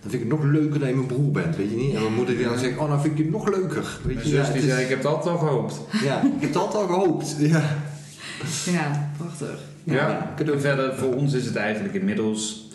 [0.00, 1.94] dan vind ik het nog leuker dat je mijn broer bent, weet je niet?
[1.94, 4.28] En mijn moeder die dan zegt, oh, nou vind ik het nog leuker, weet mijn
[4.28, 4.34] je?
[4.34, 5.80] zus Ja, die is- zei, ik heb het altijd al gehoopt.
[6.02, 7.36] ja, ik heb het altijd al gehoopt.
[7.48, 7.62] Ja.
[8.72, 9.58] Ja, prachtig.
[9.84, 12.68] Ja, en verder voor ons is het eigenlijk inmiddels,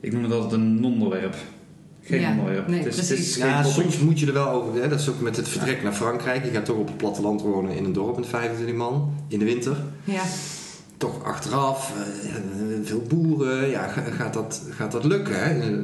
[0.00, 1.36] ik noem het altijd een onderwerp.
[2.04, 2.68] Geen Ja, onderwerp.
[2.68, 3.36] nee, het is, het is precies.
[3.36, 4.82] geen Ja, soms moet je er wel over.
[4.82, 4.88] Hè?
[4.88, 6.44] Dat is ook met het vertrek naar Frankrijk.
[6.44, 9.44] Je gaat toch op het platteland wonen in een dorp met 25 man in de
[9.44, 9.76] winter.
[10.04, 10.22] Ja,
[10.96, 11.92] Toch achteraf,
[12.24, 12.34] eh,
[12.84, 13.68] veel boeren.
[13.70, 15.34] Ja, ga- gaat dat, gaat dat lukken?
[15.44, 15.50] Hè?
[15.60, 15.74] Eh, eh,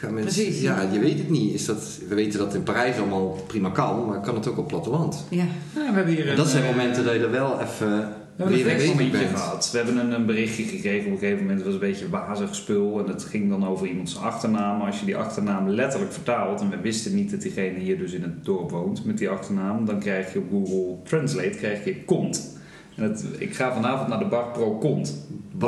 [0.00, 0.60] Gaan mensen, Precies.
[0.62, 1.54] Ja, je weet het niet.
[1.54, 4.64] Is dat, we weten dat in Parijs allemaal prima kan, maar kan het ook op
[4.64, 5.24] het platteland?
[5.28, 5.36] ja.
[5.74, 8.42] Ja, we hebben hier En een, dat zijn momenten dat je er wel even We
[8.44, 9.68] hebben een gehad.
[9.72, 11.56] We hebben een, een berichtje gekregen op een gegeven moment.
[11.58, 12.98] Het was een beetje wazig spul.
[12.98, 14.80] En het ging dan over iemands achternaam.
[14.80, 16.60] Als je die achternaam letterlijk vertaalt.
[16.60, 19.84] En we wisten niet dat diegene hier dus in het dorp woont met die achternaam.
[19.84, 22.54] Dan krijg je op Google Translate krijg je kont.
[22.96, 25.26] En het, ik ga vanavond naar de bar pro kont.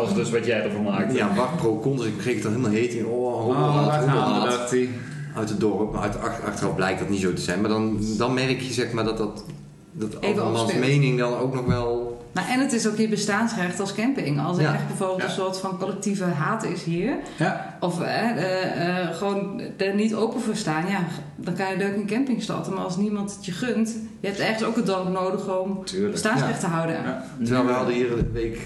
[0.08, 1.14] Is dus wat jij ervan maakt.
[1.16, 2.92] Ja, Bak Pro Con, dus ik kreeg het dan helemaal heet.
[2.94, 4.44] in, Oh, Oh, we, homohaat.
[4.50, 4.88] dacht hij.
[5.36, 5.92] uit het dorp.
[5.92, 7.60] Maar uit, ach- achteraf blijkt dat niet zo te zijn.
[7.60, 9.44] Maar dan, dan merk je zeg maar dat dat,
[9.92, 12.07] dat andermans mening dan ook nog wel...
[12.32, 14.40] Nou, en het is ook je bestaansrecht als camping.
[14.40, 14.74] Als er Ja.
[14.74, 15.24] echt bijvoorbeeld Ja.
[15.24, 17.76] een soort van collectieve haat is hier, Ja.
[17.80, 21.00] of eh, eh, eh, gewoon er niet open voor staan, ja,
[21.36, 22.74] dan kan je leuk een camping starten.
[22.74, 26.12] Maar als niemand het je gunt, je hebt ergens ook het dorp nodig om Tuurlijk.
[26.12, 26.94] bestaansrecht te houden.
[27.02, 27.24] Ja.
[27.44, 28.58] Terwijl we hadden hier een week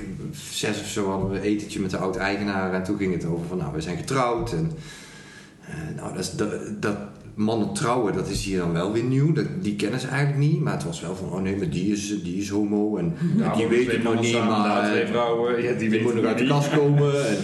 [0.51, 2.73] zes of zo hadden we een etentje met de oud-eigenaar.
[2.73, 4.53] En toen ging het over van nou, we zijn getrouwd.
[4.53, 4.73] En,
[5.67, 6.51] eh, nou, dat, is, dat,
[6.83, 6.97] dat
[7.35, 9.33] mannen trouwen, dat is hier dan wel weer nieuw.
[9.33, 10.61] Dat, die kennen ze eigenlijk niet.
[10.61, 12.97] Maar het was wel van, oh nee, maar die is, die is homo.
[12.97, 15.63] En Ja, die weet het nog niet, samen, maar twee eh, vrouwen.
[15.63, 17.29] Ja, die, die weten moet nog het uit de kast komen.
[17.29, 17.37] En,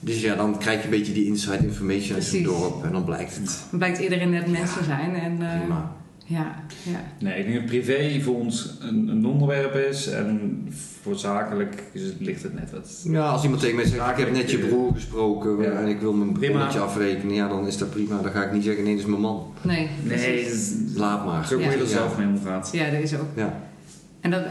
[0.00, 2.58] dus ja, dan krijg je een beetje die inside information uit zo'n Precies.
[2.60, 2.84] dorp.
[2.84, 5.14] En dan blijkt het Dan blijkt iedereen net mensen zijn.
[5.14, 5.96] En, eh, prima.
[6.30, 7.00] Ja, ja.
[7.18, 10.64] Nee, ik denk dat privé voor ons een, een onderwerp is en
[11.02, 13.00] voor zakelijk is het, ligt het net wat.
[13.04, 15.70] Ja, als iemand tegen mij zegt, ik heb net je broer gesproken Ja.
[15.70, 16.52] en ik wil mijn Prima.
[16.52, 17.34] bonnetje afrekenen.
[17.34, 18.22] Ja, dan is dat prima.
[18.22, 19.52] Dan ga ik niet zeggen, nee, dat is mijn man.
[19.62, 20.48] Nee, Nee, precies.
[20.70, 21.46] dat is- Laat maar.
[21.46, 22.68] zo moet je er zelf mee omgaat.
[22.72, 23.28] Ja, dat is ook.
[23.36, 23.60] Ja.
[24.20, 24.42] En dat,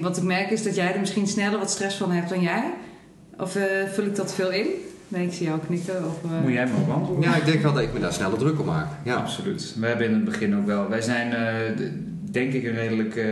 [0.00, 2.72] wat ik merk is dat jij er misschien sneller wat stress van hebt dan jij.
[3.38, 4.66] Of eh, vul ik dat veel in?
[5.08, 6.04] Nee, ik zie jou knikken.
[6.04, 7.30] Of, eh, Moet jij maar beantwoorden?
[7.30, 8.86] Ja, ik denk wel dat ik me daar sneller druk op maak.
[9.02, 9.14] Ja.
[9.14, 9.74] Absoluut.
[9.78, 10.88] We hebben in het begin ook wel.
[10.88, 11.54] Wij zijn, eh,
[12.30, 13.26] denk ik, een redelijk eh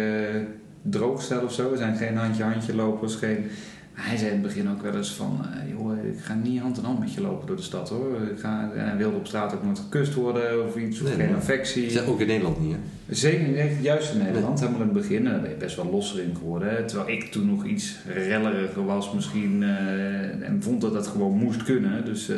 [0.87, 1.71] droogstel of zo.
[1.71, 3.15] We zijn geen handje-handje lopers.
[3.15, 3.51] Geen...
[3.95, 6.79] Hij zei in het begin ook wel eens van: eh, joh, ik ga niet hand
[6.79, 8.17] in hand met je lopen door de stad hoor.
[8.33, 11.17] Ik ga, en hij wilde op straat ook nooit gekust worden of iets, of Nee,
[11.17, 11.35] geen nee.
[11.35, 11.87] affectie.
[11.87, 13.15] Is dat ook in Nederland niet, hè?
[13.15, 14.61] Zeker niet, juist in Nederland.
[14.61, 16.71] Helemaal in het begin eh, ben je best wel losser in geworden.
[16.71, 16.85] hè.
[16.85, 19.63] Terwijl ik toen nog iets relleriger was misschien.
[19.63, 22.05] eh, en vond dat dat gewoon moest kunnen.
[22.05, 22.37] Dus eh,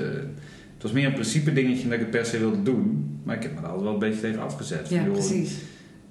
[0.74, 3.04] het was meer een principe dingetje dat ik het per se wilde doen.
[3.22, 4.88] Maar ik heb me daar altijd wel een beetje tegen afgezet.
[4.88, 5.54] ja, Van, joh, precies.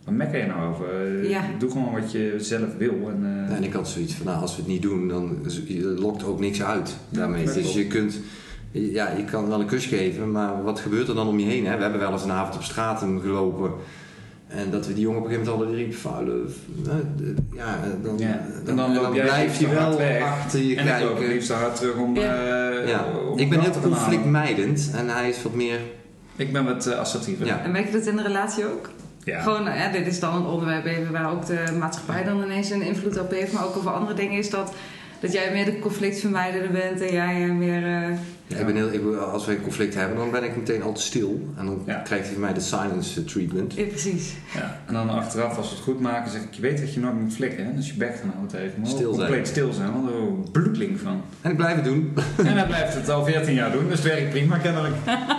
[0.05, 1.29] Waar mekker je nou over?
[1.29, 1.41] Ja.
[1.57, 2.93] Doe gewoon wat je zelf wil.
[3.09, 5.37] En, eh, En ik had zoiets van, nou, als we het niet doen, dan
[5.67, 7.43] je lokt ook niks uit daarmee.
[7.45, 8.19] Dus je kunt,
[8.71, 11.65] ja, je kan wel een kus geven, maar wat gebeurt er dan om je heen?
[11.65, 11.75] Hè?
[11.75, 13.71] We hebben wel eens een avond op straat gelopen
[14.47, 16.41] en dat we die jongen op een gegeven moment hadden die riep, vuile,
[17.55, 18.45] ja, dan, Ja.
[18.65, 20.21] dan, En liefst hard wel weg.
[20.23, 21.33] achter je en ik loop kijken.
[21.33, 22.15] liefst hard terug om.
[22.15, 22.21] Ja.
[22.21, 23.05] eh, Ja.
[23.31, 25.79] om Ik ben heel conflictmijdend en hij is wat meer,
[26.35, 27.45] Ik ben wat eh, assertiever.
[27.45, 27.63] Ja.
[27.63, 28.89] En merk je dat in de relatie ook?
[29.25, 33.19] Gewoon, dit is dan een onderwerp even waar ook de maatschappij dan ineens een invloed
[33.19, 33.53] op heeft.
[33.53, 34.73] Maar ook over andere dingen is dat,
[35.19, 37.85] dat jij meer de conflictvermijdender bent en jij eh, meer...
[37.85, 40.81] eh, ja, ik ben heel, ik, als we een conflict hebben, dan ben ik meteen
[40.81, 41.93] altijd stil en dan Ja.
[41.99, 43.73] krijgt hij van mij de silence treatment.
[43.73, 44.33] ja, precies.
[44.53, 46.99] Ja, en dan achteraf, als we het goed maken, zeg ik: Je weet dat je
[46.99, 47.65] nooit moet flikken.
[47.65, 47.73] Hè?
[47.75, 48.85] Dus je bek houden tegen me.
[48.87, 49.25] Stil zijn.
[49.27, 51.21] Compleet stil zijn, want er bloedling van.
[51.41, 52.13] En ik blijf het doen.
[52.37, 54.95] en hij blijft het al 14 jaar doen, dus het werkt prima kennelijk.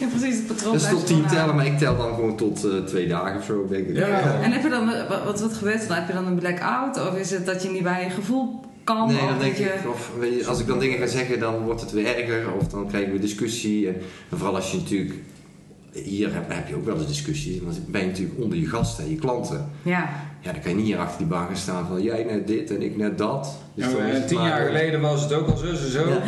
[0.00, 0.36] Ja, precies.
[0.36, 1.36] Het patroon Dat is blijft tot tien gewoon aan.
[1.36, 3.96] tellen, maar ik tel dan gewoon tot eh, twee dagen of zo, denk ik.
[3.96, 4.40] Ja.
[4.42, 5.96] En heb je dan, wat, wat, wat gebeurt er dan?
[5.96, 7.08] Heb je dan een blackout?
[7.08, 9.06] Of is het dat je niet bij je gevoel kan?
[9.08, 9.64] Nee, dan denk je...
[9.64, 12.52] ik, of weet je, als ik dan dingen ga zeggen, dan wordt het weer erger.
[12.52, 13.88] Of dan krijgen we discussie.
[13.88, 13.94] En,
[14.30, 15.14] en vooral als je natuurlijk,
[15.94, 17.58] hier heb, heb je ook wel eens discussies.
[17.60, 19.70] Dan ben je natuurlijk onder je gasten en je klanten.
[19.82, 20.08] Ja,
[20.40, 22.70] Ja, dan kan je niet hier achter die bar gaan staan van jij net dit
[22.70, 23.58] en ik net dat.
[23.74, 25.76] Dus dan het eh, tien maar, jaar eh, geleden was het ook al zo en
[25.90, 26.08] zo.
[26.08, 26.18] ja,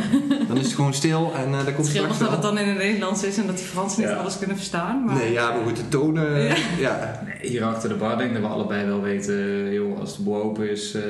[0.49, 2.55] dan is het gewoon stil en eh daar het komt scheelt nog straks dat het
[2.55, 4.15] dan in het Nederlands is en dat die Frans niet Ja.
[4.15, 5.05] alles kunnen verstaan.
[5.05, 5.15] Maar...
[5.15, 6.43] Nee, ja, maar goed, de tonen.
[6.43, 6.55] Ja.
[6.79, 7.23] Ja.
[7.25, 10.23] Nee, hier achter de bar denk ik dat we allebei wel weten, joh, als de
[10.23, 11.03] boel open is, eh,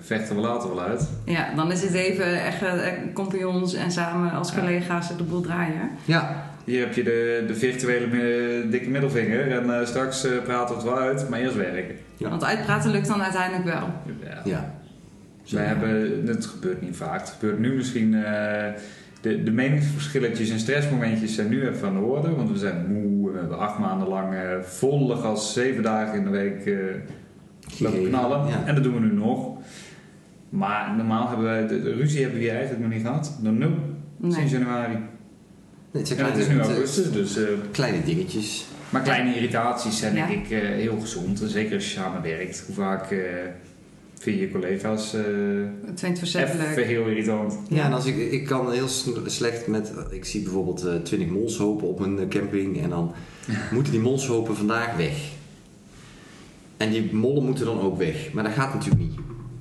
[0.00, 1.08] vechten we later wel uit.
[1.24, 4.58] Ja, dan is het even echt eh, compagnons en samen als Ja.
[4.58, 5.90] collega's de boel draaien.
[6.04, 10.80] ja, Hier heb je de, de virtuele dikke middelvinger en eh, straks eh, praten we
[10.82, 11.94] het wel uit, maar eerst werken.
[12.16, 12.28] Ja.
[12.28, 13.88] Want uitpraten lukt dan uiteindelijk wel.
[14.24, 14.40] Ja.
[14.44, 14.74] ja.
[15.50, 17.20] Wij hebben, het gebeurt niet vaak.
[17.20, 18.14] Het gebeurt nu misschien.
[18.14, 18.72] eh,
[19.20, 22.34] de, de meningsverschilletjes en stressmomentjes zijn nu even aan de orde.
[22.34, 23.30] Want we zijn moe.
[23.32, 26.74] We hebben acht maanden lang volle gas, zeven dagen in de week eh
[27.78, 28.48] lopen knallen.
[28.48, 28.62] ja.
[28.66, 29.56] En dat doen we nu nog.
[30.48, 33.38] Maar normaal hebben wij, de, de ruzie hebben we hier eigenlijk nog niet gehad.
[33.42, 33.74] Nog nul.
[34.28, 34.96] Sinds januari.
[35.94, 37.36] Nee, het zijn het is kleine, nu het- augustus, dus...
[37.36, 38.64] eh, kleine dingetjes.
[38.90, 40.26] maar kleine irritaties zijn Ja.
[40.26, 41.42] denk ik eh, heel gezond.
[41.42, 42.62] En zeker als je samenwerkt.
[42.66, 43.18] Hoe vaak eh
[44.18, 46.70] vind je je collega's eh 24-7 leuk.
[46.70, 47.58] even heel irritant.
[47.68, 48.88] Ja, en als ik, ik kan heel
[49.26, 49.92] slecht met.
[50.10, 53.12] Ik zie bijvoorbeeld eh 20 molshopen op een eh, camping en dan
[53.72, 55.16] moeten die molshopen vandaag weg.
[56.76, 58.32] En die mollen moeten dan ook weg.
[58.32, 59.14] Maar dat gaat natuurlijk niet.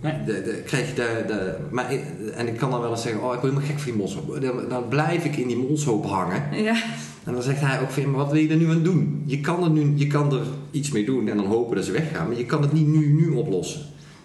[0.03, 0.13] Nee.
[0.25, 1.89] De, de, krijg je de, de, maar,
[2.35, 4.41] en ik kan dan wel eens zeggen: Oh, ik word helemaal gek van die molshoop.
[4.41, 6.63] Dan, dan blijf ik in die molshoop hangen.
[6.63, 6.75] Ja,
[7.23, 9.23] En dan zegt hij ook: van, Maar wat wil je er nu aan doen?
[9.25, 11.91] Je kan er, nu, je kan er iets mee doen en dan hopen dat ze
[11.91, 12.27] weggaan.
[12.27, 13.81] Maar je kan het niet nu, nu oplossen.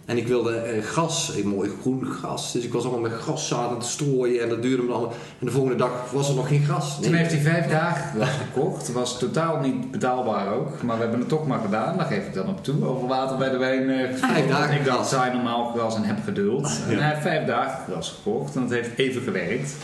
[0.08, 2.52] En ik wilde eh, gras, een mooi groen gras.
[2.52, 4.42] Dus ik was allemaal met graszaad aan het strooien.
[4.42, 5.12] En dat duurde me allemaal.
[5.40, 7.00] En de volgende dag was er nog geen gras.
[7.00, 8.92] Toen heeft hij vijf dagen gekocht.
[8.92, 10.82] Was totaal niet betaalbaar ook.
[10.82, 11.96] Maar we hebben het toch maar gedaan.
[11.96, 12.84] Daar geef ik dan op toe.
[12.86, 13.90] Over water bij de wijn.
[13.90, 14.14] eh.
[14.14, 16.80] Vijf dagen Ik dacht, saai normaal gras en heb geduld.
[16.88, 16.98] En Ja.
[17.00, 18.54] hij heeft vijf dagen gras gekocht.
[18.56, 19.74] En dat heeft even gewerkt.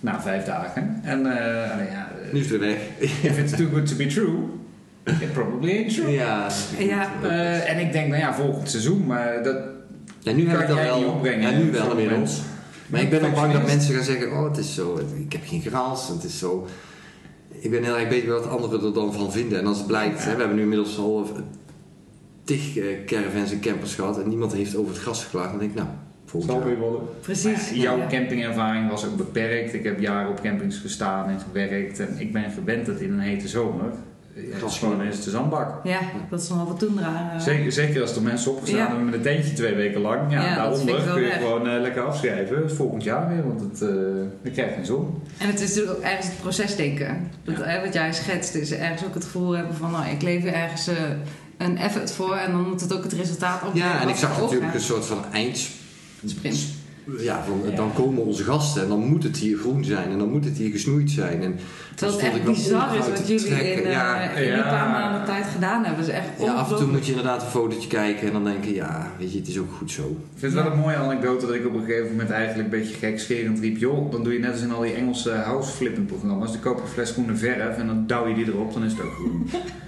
[0.00, 1.00] Na vijf dagen.
[1.02, 1.34] En nou
[1.90, 2.78] ja, Nu is het weer weg.
[3.30, 4.38] if it's too good to be true,
[5.32, 5.92] probably.
[6.08, 6.48] Ja.
[6.78, 7.10] Ja.
[7.22, 9.06] Eh, en ik denk, nou ja, volgend seizoen.
[9.06, 9.56] Maar dat
[10.18, 11.12] Ja, nu heb kan ik dat niet wel.
[11.12, 11.50] opbrengen.
[11.52, 12.40] Ja, nu wel inmiddels.
[12.86, 15.00] Maar ik ben dan bang dat mensen gaan zeggen: Oh, het is zo.
[15.26, 16.08] Ik heb geen gras.
[16.08, 16.66] Het is zo.
[17.60, 19.58] Ik ben heel erg bezig wat anderen er dan van vinden.
[19.58, 20.24] En als het blijkt, Ja.
[20.28, 21.40] hè, we hebben nu inmiddels al eh,
[22.44, 24.22] tig eh, caravans en campers gehad.
[24.22, 25.50] En niemand heeft over het gras geklaagd.
[25.50, 25.88] Dan denk ik, nou,
[26.24, 26.68] volgend Zal jaar.
[26.70, 27.00] weer worden.
[27.20, 27.70] precies.
[27.70, 28.06] Ja, jouw Ja.
[28.06, 29.74] campingervaring was ook beperkt.
[29.74, 32.00] Ik heb jaren op campings gestaan en gewerkt.
[32.00, 33.92] En ik ben gewend dat in een hete zomer.
[34.50, 35.80] Het is gewoon eens de zandbak.
[35.84, 35.98] Ja,
[36.30, 37.30] dat is nog wel wat toendra.
[37.34, 37.40] eh.
[37.40, 38.86] Zeker, zeker als er mensen opgestaan Ja.
[38.86, 40.32] hebben met een tentje twee weken lang.
[40.32, 41.42] Ja, Ja, dat vind daaronder ik wel kun je erg.
[41.42, 42.70] gewoon eh, lekker afschrijven.
[42.70, 43.88] Volgend jaar weer, want het, eh
[44.42, 45.22] je krijgt geen zon.
[45.38, 47.30] En het is natuurlijk ook ergens het procesdenken.
[47.44, 49.90] Dat, wat jij schetst is ergens ook het gevoel hebben van...
[49.90, 50.90] Nou, ik leef er ergens
[51.58, 53.74] een effort voor en dan moet het ook het resultaat op.
[53.74, 55.68] Ja, en ik zag natuurlijk een soort van eind.
[57.18, 57.76] Ja, van, Ja.
[57.76, 60.56] dan komen onze gasten en dan moet het hier groen zijn en dan moet het
[60.56, 61.42] hier gesnoeid zijn.
[61.42, 61.58] En
[61.96, 63.72] het ik echt wel bizar is wat te jullie trekken.
[63.78, 64.30] in, eh, Ja.
[64.30, 64.56] in Ja.
[64.56, 66.00] een paar maanden tijd gedaan hebben.
[66.04, 68.44] Dat is echt Ja, af en toe moet je inderdaad een fotootje kijken en dan
[68.44, 70.02] denken, ja, weet je, het is ook goed zo.
[70.02, 72.78] Ik vind het wel een mooie anekdote dat ik op een gegeven moment eigenlijk een
[72.80, 73.76] beetje gekscherend riep.
[73.78, 76.52] Joh, dan doe je net als in al die Engelse house flipping programma's.
[76.52, 78.92] Dan koop je een fles groene verf en dan douw je die erop, dan is
[78.92, 79.46] het ook groen.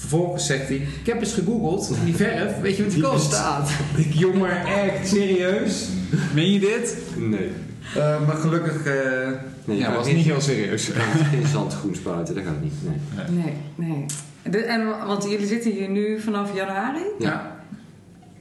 [0.00, 3.28] Vervolgens zegt hij, ik heb eens gegoogeld, die verf, weet je wat die Die kost?
[3.28, 3.70] bestaat.
[3.96, 5.88] Ik, jongen, echt serieus?
[6.34, 6.96] Meen je dit?
[7.16, 7.50] Nee.
[7.96, 9.28] Eh, maar gelukkig eh
[9.64, 10.88] Nee, ja, was niet heel serieus.
[10.88, 12.72] Gaat geen zandgroen spuiten, dat gaat niet.
[12.82, 13.42] Nee.
[13.44, 14.06] Nee, nee.
[14.42, 17.02] De, en, want jullie zitten hier nu vanaf januari.
[17.18, 17.56] Ja.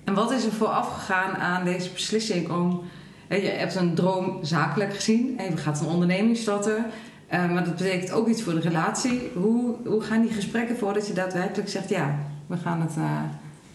[0.03, 2.81] En wat is er vooraf gegaan aan deze beslissing om...
[3.29, 5.33] Je hebt een droom zakelijk gezien.
[5.37, 6.85] hè, Je gaat een onderneming starten.
[7.29, 9.31] Eh, maar dat betekent ook iets voor de relatie.
[9.33, 11.89] Hoe, hoe gaan die gesprekken voordat je daadwerkelijk zegt...
[11.89, 12.15] Ja,
[12.47, 13.21] we gaan het, eh,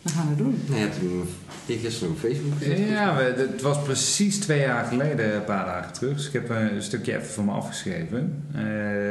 [0.03, 0.61] we gaan het doen.
[0.69, 1.25] Nee, je hebt hem
[1.79, 2.79] gisteren op Facebook gezet.
[2.79, 6.17] Ja, we, het was precies twee jaar geleden, een paar dagen terug.
[6.17, 8.45] Dus ik heb een stukje even van me afgeschreven.
[8.55, 8.62] Eh,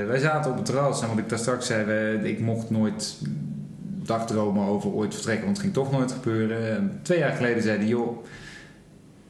[0.07, 3.17] wij zaten op het terras en wat ik daar straks zei, we- ik mocht nooit
[4.05, 6.75] dagdromen over ooit vertrekken, want het ging toch nooit gebeuren.
[6.77, 8.25] En twee jaar geleden zei hij, joh,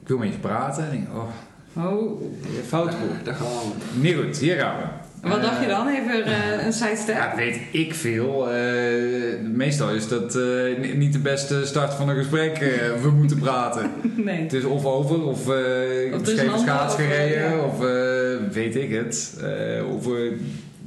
[0.02, 0.90] ik wil met je praten.
[0.90, 1.28] En ik, oh,
[1.76, 2.22] Oh,
[2.66, 2.90] fout.
[2.92, 4.00] Ja, daar gaan we.
[4.00, 4.84] Niet goed, hier gaan we.
[5.24, 5.88] En wat dacht je dan?
[5.88, 7.14] Even eh, een sidestep?
[7.16, 8.50] Ja, weet ik veel.
[8.50, 10.42] Eh, meestal is dat eh,
[10.78, 12.58] ni- niet de beste start van een gesprek.
[12.58, 12.68] eh,
[13.02, 13.90] we moeten praten.
[14.16, 14.42] Nee.
[14.42, 17.58] Het is of over, of uh, Of is schaats eh, gereden, ja.
[17.58, 19.38] of eh, weet ik het.
[19.42, 20.06] Eh, of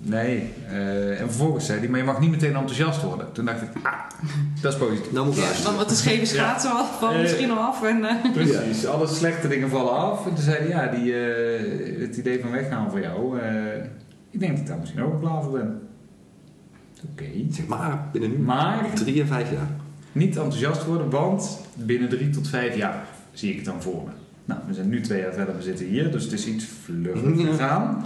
[0.02, 0.54] nee.
[0.72, 3.28] Eh, en vervolgens zei hij, maar je mag niet meteen enthousiast worden.
[3.32, 3.94] Toen dacht ik, ah,
[4.62, 5.12] dat is positief.
[5.12, 5.76] Nou moet ik Ja, luisteren.
[5.76, 6.36] want wat de scheve
[7.00, 7.84] valt Eh, misschien al af.
[7.84, 10.26] En, eh, Precies, alle slechte dingen vallen af.
[10.26, 13.46] En toen zei hij, ja, die, eh, het idee van weggaan voor jou, eh,
[14.38, 15.80] ik denk dat ik daar misschien ook klaar voor ben.
[17.12, 17.26] Oké.
[17.52, 19.68] Zeg maar, binnen nu Maar drie en vijf jaar.
[20.12, 24.10] niet enthousiast worden, want binnen drie tot vijf jaar zie ik het dan voor me.
[24.46, 27.36] Nou, we zijn nu twee jaar verder, we zitten hier, dus het is iets vlugger
[27.46, 28.04] gegaan.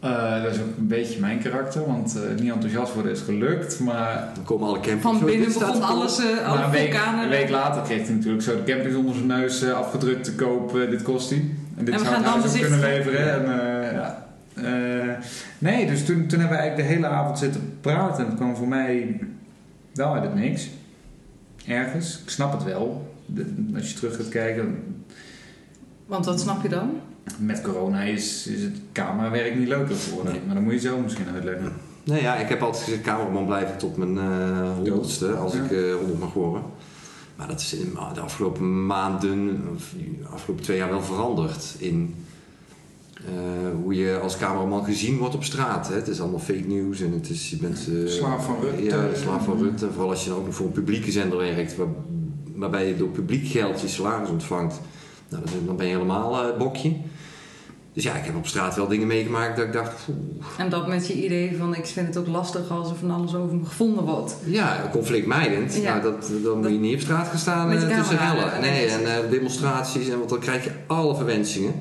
[0.00, 3.80] Eh, dat is ook een beetje mijn karakter, want eh, niet enthousiast worden is gelukt,
[3.80, 5.02] maar, Dan komen alle campings.
[5.02, 6.00] van binnen dit staat begon te komen.
[6.02, 7.22] alles, eh, alle maar een, week, vulkanen.
[7.24, 10.34] een week later kreeg hij natuurlijk zo de campings onder zijn neus eh, afgedrukt te
[10.34, 10.76] koop.
[10.76, 11.38] eh, dit kost hij.
[11.76, 13.32] En dit En we zou gaan dan kunnen leveren.
[13.32, 14.26] En, eh, ja.
[14.54, 15.10] Eh,
[15.58, 18.18] nee, dus toen, toen hebben we eigenlijk de hele avond zitten praten.
[18.24, 19.20] En het kwam voor mij
[19.94, 20.68] wel uit het niks.
[21.66, 22.20] Ergens.
[22.22, 23.14] Ik snap het wel.
[23.26, 24.76] De- als je terug gaat kijken,
[26.06, 26.90] Want wat snap je dan?
[27.38, 30.32] met corona is, is het camerawerk niet leuker geworden.
[30.32, 30.42] Nee.
[30.46, 31.72] Maar dan moet je zo misschien uitleggen.
[32.04, 35.62] Nee, ja, ik heb altijd gezegd, cameraman blijf ik tot mijn eh, honderdste, als Ja.
[35.64, 36.62] ik eh, honderd mag worden.
[37.36, 42.14] Maar dat is in de afgelopen maanden, of de afgelopen twee jaar wel veranderd in
[43.82, 45.88] hoe je als cameraman gezien wordt op straat.
[45.88, 45.94] Hè.
[45.94, 47.88] Het is allemaal fake news en het is, je bent...
[48.04, 48.82] eh, Slaaf van Rutte.
[48.84, 49.88] Ja, slaaf van Rutte.
[49.92, 51.86] Vooral als je dan ook nog voor een publieke zender werkt, waar,
[52.54, 54.80] waarbij je door publiek geld je salaris ontvangt.
[55.28, 56.92] Nou, dan, dan ben je helemaal eh, bokje.
[57.92, 60.86] Dus ja, ik heb op straat wel dingen meegemaakt dat ik dacht, oeh, En dat
[60.88, 63.64] met je idee van ik vind het ook lastig als er van alles over me
[63.64, 64.36] gevonden wordt.
[64.44, 65.74] Ja, conflictmijdend.
[65.74, 65.82] Ja.
[65.98, 68.60] Nou, dat, dan moet je niet op straat gaan staan eh, tussen rellen.
[68.60, 71.74] nee, en eh, demonstraties, en, want dan krijg je alle verwensingen.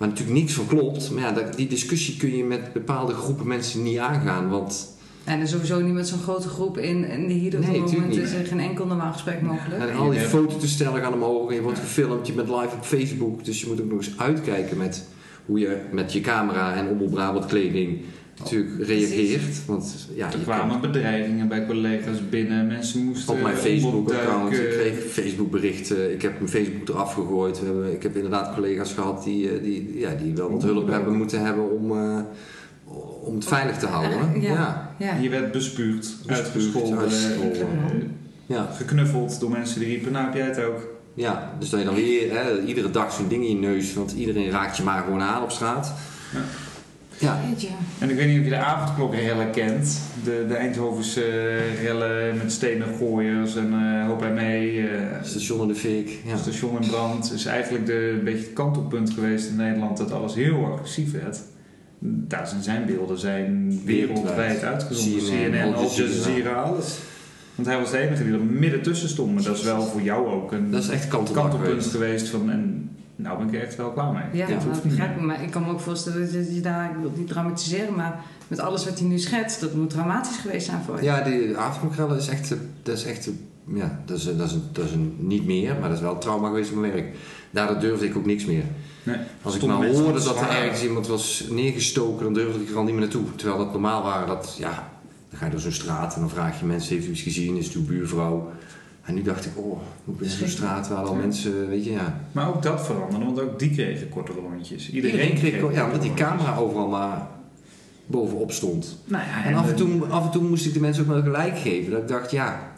[0.00, 1.10] Waar natuurlijk niks van klopt.
[1.10, 4.48] Maar ja, dat, die discussie kun je met bepaalde groepen mensen niet aangaan.
[4.48, 7.82] Want En er sowieso niet met zo'n grote groep in, in die hier op Nee,
[7.82, 9.82] het moment is er geen enkel normaal gesprek mogelijk.
[9.82, 11.48] en al die fototoestellen gaan omhoog.
[11.48, 13.44] En je wordt gefilmd, je bent live op Facebook.
[13.44, 15.04] Dus je moet ook nog eens uitkijken met
[15.46, 18.00] hoe je met je camera en Omroep Brabant kleding
[18.40, 19.66] natuurlijk reageert.
[19.66, 22.66] Want ja, Er kwamen bedreigingen bij collega's binnen.
[22.66, 24.52] Mensen moesten Op mijn Facebook-account.
[24.52, 26.12] Ik kreeg Facebook-berichten.
[26.12, 27.60] Ik heb mijn Facebook eraf gegooid.
[27.60, 30.88] We hebben, ik heb inderdaad collega's gehad die, eh, die, ja, die wel wat hulp
[30.88, 32.18] hebben moeten hebben om, eh,
[33.24, 34.40] om het veilig te houden.
[34.40, 34.50] Ja.
[34.52, 34.94] Ja.
[34.98, 35.14] Ja.
[35.20, 37.60] Je werd bespuurd, uitgescholden, uitgescholden.
[37.60, 37.96] eh,
[38.46, 38.70] Ja.
[38.76, 40.88] geknuffeld door mensen die riepen, nou heb jij het ook.
[41.14, 44.12] ja, dus dat je dan weer hè, iedere dag zo'n ding in je neus, want
[44.12, 45.92] iedereen raakt je maar gewoon aan op straat.
[46.32, 46.40] Ja.
[47.20, 47.40] Ja.
[47.98, 50.00] En ik weet niet of je de avondklokrellen kent.
[50.24, 54.88] De, de Eindhovense eh, rellen met stenen gooiers en eh hoop hij mee.
[54.88, 56.18] eh, station in de fik.
[56.26, 56.36] Ja.
[56.36, 57.32] station in brand.
[57.32, 61.40] is eigenlijk de, een beetje het kantelpunt geweest in Nederland dat alles heel agressief werd.
[62.02, 65.22] Daar zijn zijn beelden zijn wereldwijd uitgezonden.
[65.24, 66.98] CNN, Al Jazeera, alles.
[67.54, 69.34] Want hij was de enige die er midden tussen stond.
[69.34, 71.90] Maar dat is wel voor jou ook een Dat is echt kantelpunt kantelpunt geweest.
[71.90, 72.28] geweest.
[72.28, 72.90] van, en
[73.22, 74.22] nou ben ik er echt wel klaar mee.
[74.32, 75.22] Ja, dat begrijp ik.
[75.22, 78.20] Maar ik kan me ook voorstellen dat je, daar, ik wil het niet dramatiseren, maar
[78.48, 81.02] met alles wat hij nu schetst, dat moet dramatisch geweest zijn voor je.
[81.02, 83.30] Ja, die avondklokkrellen is echt, dat is echt,
[83.64, 86.12] ja, dat is, dat is, een, dat is een, niet meer, maar dat is wel
[86.12, 87.16] een trauma geweest op mijn werk.
[87.50, 88.64] Daardoor durfde ik ook niks meer.
[89.02, 89.16] Nee.
[89.42, 92.82] Als ik mensen hoorde dat er ergens iemand was neergestoken, dan durfde ik er al
[92.82, 93.24] niet meer naartoe.
[93.36, 94.88] Terwijl dat normaal waren, dat, ja,
[95.28, 97.56] dan ga je door zo'n straat en dan vraag je mensen, heeft u iets gezien,
[97.56, 98.52] is het uw buurvrouw?
[99.10, 101.20] En nu dacht ik, oh, hoe ben zo'n straat waar al Ja.
[101.20, 102.20] mensen, weet je, ja.
[102.32, 104.90] Maar ook dat veranderde, want ook die kregen kortere lontjes.
[104.90, 107.28] Iedereen, Iedereen kreeg, kreeg ja, omdat die camera overal maar
[108.06, 108.98] bovenop stond.
[109.04, 111.22] Nou ja, En af en, toe, af en toe moest ik de mensen ook wel
[111.22, 111.90] gelijk geven.
[111.90, 112.72] Dat ik dacht, ja,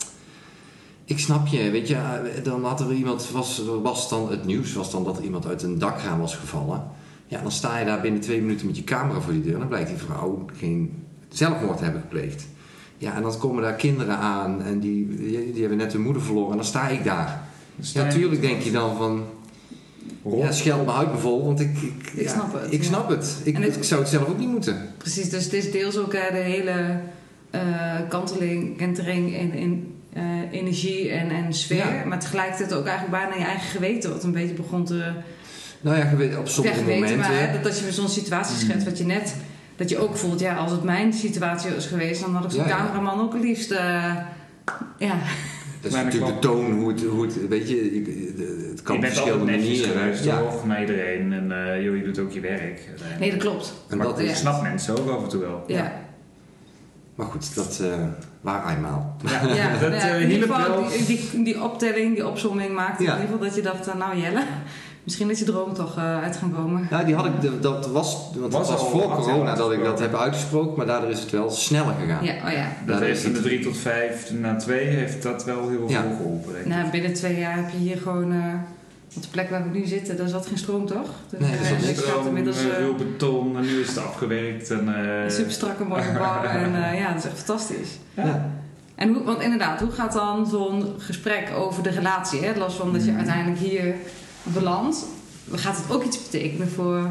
[1.04, 1.70] ik snap je.
[1.70, 5.18] Weet je, eh, dan had er iemand, was, was dan het nieuws, was dan dat
[5.18, 6.84] er iemand uit een dakraam was gevallen.
[7.26, 9.52] Ja, dan sta je daar binnen twee minuten met je camera voor die deur.
[9.52, 12.46] En dan blijkt die vrouw geen zelfmoord te hebben gepleegd.
[13.02, 16.22] Ja, en dan komen daar kinderen aan en die, die, die hebben net hun moeder
[16.22, 16.50] verloren.
[16.50, 17.42] En dan sta ik daar.
[17.76, 19.24] Ja, natuurlijk denk je dan van,
[20.36, 22.86] ja, scheld me uit vol, want ik, ik, Ik ja, snap het, Ik ja.
[22.88, 23.36] snap het.
[23.44, 24.88] Ik, En het- ik zou het zelf ook niet moeten.
[24.98, 27.00] Precies, dus het is deels ook de hele
[27.50, 27.60] eh,
[28.08, 31.76] kanteling, kentering in, in eh, energie en, en sfeer.
[31.76, 32.04] Ja.
[32.06, 35.12] Maar tegelijkertijd ook eigenlijk bijna je eigen geweten wat een beetje begon te...
[35.80, 37.18] Nou ja, op sommige momenten...
[37.18, 39.34] maar hè, dat als je me zo'n situatie schetst wat je net...
[39.76, 42.20] Dat je ook voelt, ja, als het mijn situatie was geweest...
[42.20, 42.76] dan had ik zo'n Ja, ja.
[42.76, 43.70] cameraman ook het liefst...
[43.70, 44.16] eh,
[44.98, 45.14] ja,
[45.80, 47.74] Dat is Maar natuurlijk de toon, hoe het, hoe het weet je,
[48.70, 50.02] het kan je op bent verschillende altijd netjes manieren.
[50.02, 50.38] geweest, Ja.
[50.38, 50.66] toch?
[50.66, 51.32] Naar iedereen.
[51.32, 52.80] En eh, joh, je doet ook je werk.
[53.18, 53.74] nee, dat klopt.
[53.88, 55.64] En maar dat ik is, snap mensen ook af en toe wel.
[55.66, 55.92] Ja,
[57.14, 57.94] maar goed, dat uh,
[58.40, 59.16] waar eenmaal.
[59.24, 63.02] Ja, ja, dat ja, eh, in ieder geval die, die, die optelling, die opzomming maakte
[63.02, 63.14] Ja.
[63.14, 64.42] in ieder geval dat je dacht, nou Jelle,
[65.04, 66.86] misschien is je droom toch eh, uit gaan komen.
[66.90, 69.84] Ja, die had ik, de- dat was, want Was dat was voor corona dat ik
[69.84, 72.24] dat heb uitgesproken, maar daardoor is het wel sneller gegaan.
[72.24, 72.66] Ja, oh ja.
[72.86, 76.00] Dat heeft van de het- 3 tot 5 naar 2 heeft dat wel heel Ja.
[76.02, 76.52] veel geholpen.
[76.52, 76.72] denk ik.
[76.72, 78.54] Nou, binnen twee jaar heb je hier gewoon, eh,
[79.16, 81.08] op de plek waar we nu zitten, daar zat geen stroom toch?
[81.30, 84.70] Dus, Nee, er zat Stroom, inmiddels eh, eh, veel beton en nu is het afgewerkt.
[84.70, 87.88] En, eh, een super strakke mooie gebouw en eh, ja, dat is echt fantastisch.
[88.14, 88.50] Ja.
[88.94, 92.58] En hoe, want inderdaad, hoe gaat dan zo'n gesprek over de relatie, hè?
[92.58, 93.18] los van dat je Mhm.
[93.18, 93.94] uiteindelijk hier
[94.42, 95.04] belandt,
[95.52, 97.10] gaat het ook iets betekenen voor,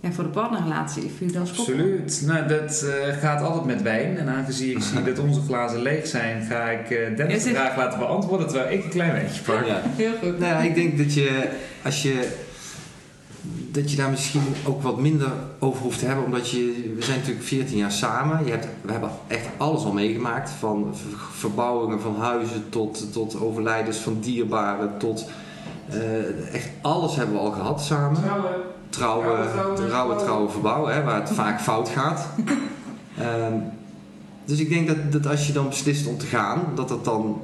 [0.00, 1.02] ja, voor de partnerrelatie,
[1.40, 1.74] als koppel?
[1.74, 2.22] Absoluut.
[2.26, 4.18] Nou, dat eh, gaat altijd met wijn.
[4.18, 7.48] En aangezien ik zie dat onze glazen leeg zijn, ga ik eh Dennis Is de
[7.48, 9.66] het- vraag laten beantwoorden terwijl ik een klein wijntje pak.
[9.66, 9.82] Ja.
[9.84, 10.38] Heel goed.
[10.38, 11.48] Nou ik denk dat je,
[11.84, 12.28] als je,
[13.70, 17.18] dat je daar misschien ook wat minder over hoeft te hebben, omdat je, we zijn
[17.18, 18.44] natuurlijk 14 jaar samen.
[18.44, 23.40] Je hebt, we hebben echt alles al meegemaakt, van ver- verbouwingen van huizen tot, tot
[23.40, 25.28] overlijdens van dierbaren, tot
[25.90, 28.20] eh, echt alles hebben we al gehad samen.
[28.22, 28.50] Trouwen,
[28.88, 30.18] Trouwen, trouwen, trouwe, trouwen.
[30.18, 32.28] trouwe verbouwen, hè, waar het vaak fout gaat.
[33.18, 33.52] Ehm,
[34.44, 37.40] dus ik denk dat, dat als je dan beslist om te gaan, dat dat dan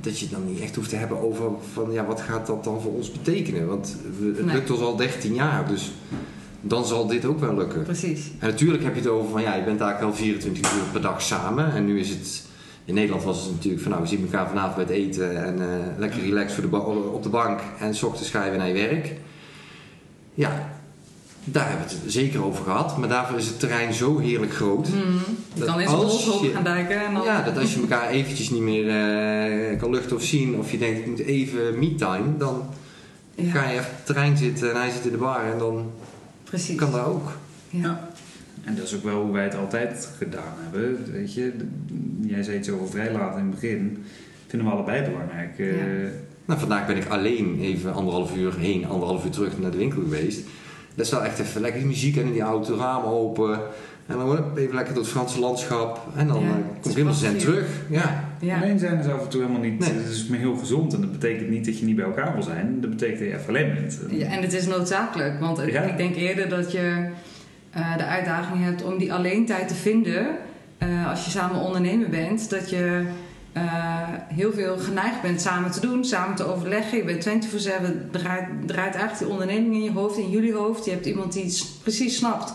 [0.00, 2.64] dat je het dan niet echt hoeft te hebben over van ja, wat gaat dat
[2.64, 3.66] dan voor ons betekenen?
[3.66, 4.54] Want we, het Nee.
[4.54, 5.92] lukt ons al 13 jaar, dus
[6.60, 7.82] dan zal dit ook wel lukken.
[7.82, 8.30] Precies.
[8.38, 11.00] En natuurlijk heb je het over van ja, je bent eigenlijk al 24 uur per
[11.00, 11.72] dag samen.
[11.74, 12.42] En nu is het,
[12.92, 15.60] in Nederland was het natuurlijk van nou, we zien elkaar vanavond bij het eten en
[15.60, 16.76] eh, lekker relaxed voor de
[17.12, 17.60] op de bank.
[17.78, 19.12] En s ochtends ga je weer naar je werk.
[20.34, 20.68] Ja,
[21.44, 22.98] daar hebben we het zeker over gehad.
[22.98, 24.88] Maar daarvoor is het terrein zo heerlijk groot.
[24.88, 24.98] Mhm.
[25.54, 27.22] Dat zo'n als rolstoel je- gaan duiken en dan...
[27.24, 30.78] Ja, dat als je elkaar eventjes niet meer eh, kan luchten of zien, of je
[30.78, 32.62] denkt ik moet even me-time, dan
[33.34, 35.58] Ja, ga je even op het terrein zitten en hij zit in de bar en
[35.58, 35.90] dan
[36.44, 36.76] precies.
[36.76, 37.28] kan dat ook.
[37.70, 38.10] Ja.
[38.64, 40.98] En dat is ook wel hoe wij het altijd gedaan hebben.
[41.12, 41.52] Weet je,
[42.20, 44.04] jij zei het zo vrij laat in het begin.
[44.46, 45.58] Vinden we allebei belangrijk.
[45.58, 46.08] Eh, Ja.
[46.44, 50.02] Nou, vandaag ben ik alleen even anderhalf uur heen, anderhalf uur terug naar de winkel
[50.02, 50.40] geweest.
[50.94, 53.60] Dat is wel echt even lekker die muziek en in die auto, raam open.
[54.06, 56.00] En dan even lekker door het Franse landschap.
[56.16, 57.66] En dan Ja, eh, het kom is ik helemaal zen terug.
[57.90, 58.24] Ja.
[58.40, 58.60] Ja.
[58.60, 59.78] Alleen zijn is af en toe helemaal niet.
[59.78, 59.88] Nee.
[59.92, 60.94] Het is maar heel gezond.
[60.94, 62.80] En dat betekent niet dat je niet bij elkaar wil zijn.
[62.80, 63.98] Dat betekent dat je even alleen bent.
[64.10, 65.82] Ja, en het is noodzakelijk, want Ja.
[65.82, 67.06] ik denk eerder dat je
[67.72, 70.26] eh, de uitdaging hebt om die alleentijd te vinden
[70.78, 72.50] eh, als je samen ondernemer bent.
[72.50, 73.04] Dat je
[73.52, 73.62] eh,
[74.28, 76.98] heel veel geneigd bent samen te doen, samen te overleggen.
[76.98, 80.84] Je bent 24-7, draait, draait eigenlijk die onderneming in je hoofd, in jullie hoofd.
[80.84, 82.54] Je hebt iemand die precies snapt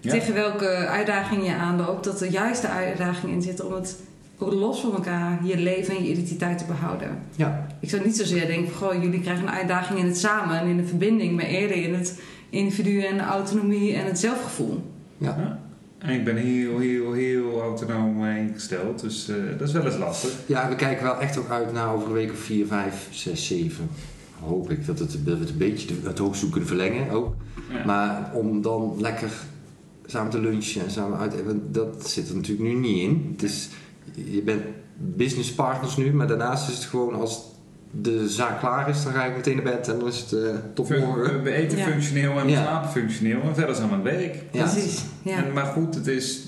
[0.00, 0.10] Ja.
[0.10, 2.04] tegen welke uitdaging je aanloopt.
[2.04, 3.96] Dat er juist de uitdaging in zit om het
[4.38, 7.18] ook los van elkaar, je leven en je identiteit te behouden.
[7.36, 7.66] ja.
[7.80, 10.66] Ik zou niet zozeer denken van, goh, jullie krijgen een uitdaging in het samen en
[10.66, 14.82] in de verbinding, maar eerder in het individu en de autonomie en het zelfgevoel.
[15.18, 15.36] ja.
[15.38, 15.68] Ja.
[16.00, 19.00] En ik ben heel, heel, heel autonoom ingesteld.
[19.00, 20.30] Dus eh, dat is wel eens lastig.
[20.46, 23.46] Ja, we kijken wel echt ook uit naar over een week of 4, 5, 6,
[23.46, 23.88] 7.
[24.40, 27.34] Hoop ik dat, het, dat we het een beetje het hoogzoek kunnen verlengen ook.
[27.70, 27.84] Ja.
[27.84, 29.30] Maar om dan lekker
[30.06, 31.34] samen te lunchen en samen uit
[31.70, 33.28] dat zit er natuurlijk nu niet in.
[33.32, 33.68] Het is,
[34.14, 34.62] je bent
[34.96, 37.49] business partners nu, maar daarnaast is het gewoon als
[37.90, 40.54] de zaak klaar is, dan ga ik meteen naar bed en dan is het eh
[40.74, 41.42] tot morgen.
[41.42, 41.84] We eten Ja.
[41.86, 42.62] functioneel en we Ja.
[42.62, 43.40] slapen functioneel.
[43.42, 44.34] En verder zijn we aan het werk.
[44.52, 44.62] Ja.
[44.70, 45.04] Precies.
[45.24, 45.44] Ja.
[45.44, 46.40] En, maar goed, het is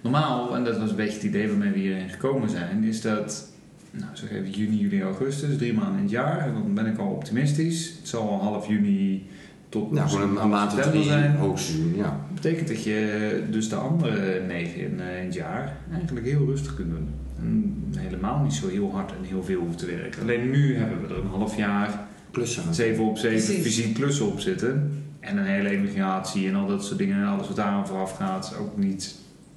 [0.00, 3.48] normaal, en dat was een beetje het idee waarmee we hierin gekomen zijn, is dat,
[3.90, 6.38] nou zeg even juni, juli, augustus, drie maanden in het jaar.
[6.46, 7.94] En dan ben ik al optimistisch.
[7.98, 9.26] Het zal al half juni
[9.68, 11.36] tot Nou, gewoon een, een maand of drie zijn.
[11.36, 12.02] hoogseizoen, ja.
[12.02, 16.44] Dat betekent dat je dus de andere negen in, eh, in het jaar eigenlijk heel
[16.46, 17.08] rustig kunt doen.
[17.40, 20.22] En helemaal niet zo heel hard en heel veel hoeft te werken.
[20.22, 22.74] Alleen nu hebben we er een half jaar Klussen.
[22.74, 23.62] 7 op 7 Precies.
[23.64, 25.02] fysiek klussen op zitten.
[25.20, 27.16] En een hele emigratie en al dat soort dingen.
[27.16, 28.54] En alles wat daar vooraf gaat.
[28.60, 29.14] Ook niet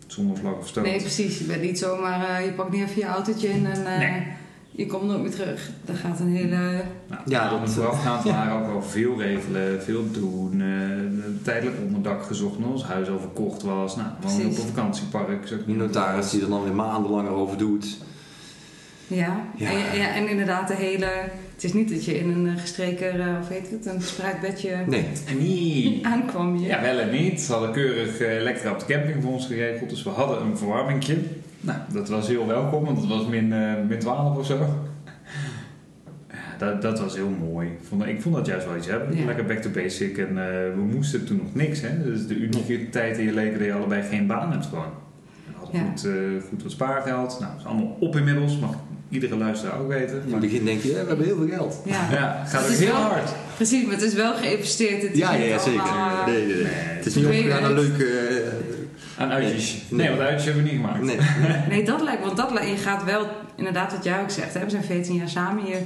[0.07, 0.83] zonder vlag of stoot.
[0.83, 1.37] Nee, precies.
[1.37, 4.23] Je bent niet zomaar, eh, je pakt niet even je autootje in en eh, Nee.
[4.71, 5.69] Je komt nooit meer terug.
[5.85, 6.55] Er gaat een hele...
[6.57, 10.61] Nou, Ja, ja, dat- dat voorafgaand waren ook wel veel regelen, veel doen.
[10.61, 13.95] eh, tijdelijk onderdak gezocht als ons huis al verkocht was.
[13.95, 15.53] Nou, wonen op een vakantiepark.
[15.65, 17.97] Die notaris die er dan weer maanden langer over doet.
[19.07, 19.69] Ja, Ja.
[19.69, 21.09] En, ja, en inderdaad de hele...
[21.55, 24.41] Het is niet dat je in een eh, gestreken, eh, of heet het, een gespreid
[24.41, 25.05] bedje Nee.
[25.27, 26.03] En niet.
[26.13, 26.67] aankwam hier.
[26.67, 27.41] Ja, wel en niet.
[27.41, 29.89] Ze hadden keurig elektra op de camping voor ons geregeld.
[29.89, 31.17] Dus we hadden een verwarmingje.
[31.61, 34.57] Nou, dat was heel welkom, want het was min, eh, min 12 of zo.
[36.31, 37.67] Ja, dat, dat was heel mooi.
[37.67, 39.17] Ik vond, ik vond dat juist wel iets hebben.
[39.17, 39.25] Ja.
[39.25, 40.17] Lekker back to basic.
[40.17, 41.81] En eh, we moesten toen nog niks.
[41.81, 42.03] Hè?
[42.03, 44.85] Dus de unieke tijd in je leven dat je allebei geen baan hebt gewoon.
[45.45, 45.87] We hadden Ja.
[45.89, 47.37] goed, eh, goed wat spaargeld.
[47.39, 48.59] Nou, dat is allemaal op inmiddels.
[48.59, 48.75] Mag
[49.09, 50.15] iedere luisteraar ook weten.
[50.15, 51.81] In het Maar, begin denk je, we hebben heel veel geld.
[51.85, 52.07] Ja.
[52.11, 53.29] ja, gaat ook heel wel- hard.
[53.55, 55.01] Precies, maar het is wel geïnvesteerd.
[55.01, 55.79] Het Ja, ja, zeker.
[55.81, 57.97] allemaal, eh, Nee, nee, Het is niet opgegaan naar weken.
[57.97, 58.40] leuke...
[59.21, 59.77] Aan uitjes.
[59.89, 59.99] Nee.
[59.99, 61.01] Nee, want uitjes hebben we niet gemaakt.
[61.03, 61.17] nee.
[61.69, 64.63] Nee, dat lijkt, want dat lijkt, je gaat wel, inderdaad wat jij ook zegt, hè,
[64.63, 65.81] we zijn 14 jaar samen, je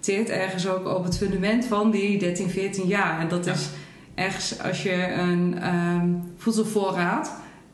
[0.00, 3.20] teert ergens ook op het fundament van die 13, 14 jaar.
[3.20, 3.52] En dat Ja.
[3.52, 3.68] is
[4.14, 7.32] ergens, als je een ehm, voedselvoorraad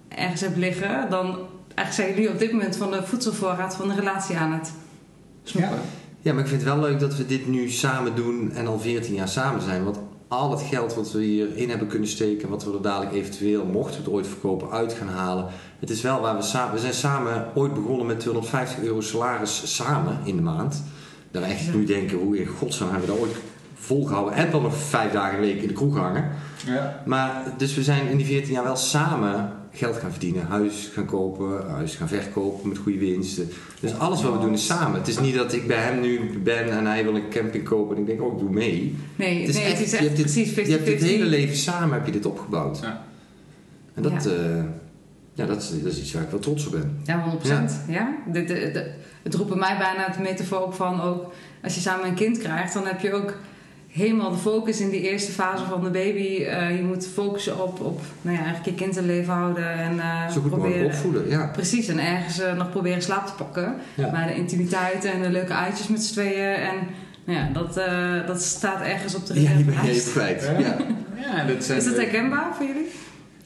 [0.08, 1.26] ergens hebt liggen, dan
[1.74, 4.72] eigenlijk zijn jullie op dit moment van de voedselvoorraad van de relatie aan het
[5.42, 5.78] snoepen.
[6.20, 8.78] Ja, maar ik vind het wel leuk dat we dit nu samen doen en al
[8.78, 9.84] 14 jaar samen zijn.
[9.84, 9.98] Want
[10.32, 13.96] al het geld wat we hierin hebben kunnen steken, wat we er dadelijk eventueel, mochten
[13.96, 15.46] we het ooit verkopen, uit gaan halen.
[15.78, 16.74] Het is wel waar we samen.
[16.74, 20.82] We zijn samen ooit begonnen met 250 euro salaris samen in de maand.
[21.30, 21.72] We echt Ja.
[21.74, 23.36] nu denken, hoe in godsnaam hebben we dat ooit
[23.74, 24.34] volgehouden?
[24.34, 26.30] En dan nog vijf dagen een week in de kroeg hangen.
[26.66, 27.02] Ja.
[27.06, 30.46] Maar dus we zijn in die 14 jaar wel samen geld gaan verdienen.
[30.46, 33.48] Huis gaan kopen, huis gaan verkopen met goede winsten.
[33.80, 34.98] Dus alles wat we doen is samen.
[34.98, 37.94] Het is niet dat ik bij hem nu ben en hij wil een camping kopen
[37.96, 38.96] en ik denk, oh, ik doe mee.
[39.16, 40.66] Nee, Het is nee echt- het is je echt hebt dit- precies 50-50.
[40.66, 42.78] Je hebt het hele leven samen heb je dit opgebouwd.
[42.82, 43.04] Ja.
[43.94, 44.30] En dat, Ja.
[44.30, 44.66] ja.
[45.34, 47.00] ja, dat, is, dat is iets waar ik wel trots op ben.
[47.04, 47.84] Ja, 100%.
[47.88, 48.14] Ja.
[48.26, 48.90] Dit, de, de-
[49.22, 52.38] het roept bij mij bijna het metafoor op van ook als je samen een kind
[52.38, 53.36] krijgt, dan heb je ook
[53.92, 56.42] helemaal de focus in die eerste fase van de baby.
[56.44, 60.00] Eh, je moet focussen op, op nou ja, eigenlijk je kind in leven houden en
[60.00, 60.86] eh, Zo goed mogelijk proberen.
[60.86, 61.46] opvoeden, ja.
[61.52, 63.74] Precies, en ergens eh, nog proberen slaap te pakken.
[63.94, 64.10] Ja.
[64.10, 66.54] Maar de intimiteit en de leuke uitjes met z'n tweeën.
[66.54, 66.74] En
[67.24, 70.42] nou ja, dat, eh, dat staat ergens op de Ja, die ben je reservelijst.
[70.42, 70.64] even kwijt.
[70.66, 70.76] Ja.
[71.26, 71.36] Ja.
[71.38, 72.86] Ja, dat zijn Is dat herkenbaar voor jullie?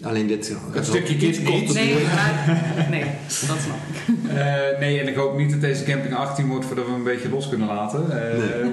[0.05, 0.57] Alleen dit...
[0.75, 1.75] Een stukje kind niet.
[1.75, 2.57] Nee, maar,
[2.91, 3.77] nee, dat snap
[4.07, 4.15] ik.
[4.37, 7.07] Eh, nee, en ik hoop niet dat deze camping 18 wordt voordat we hem een
[7.07, 8.01] beetje los kunnen laten.
[8.11, 8.73] Eh, Nee.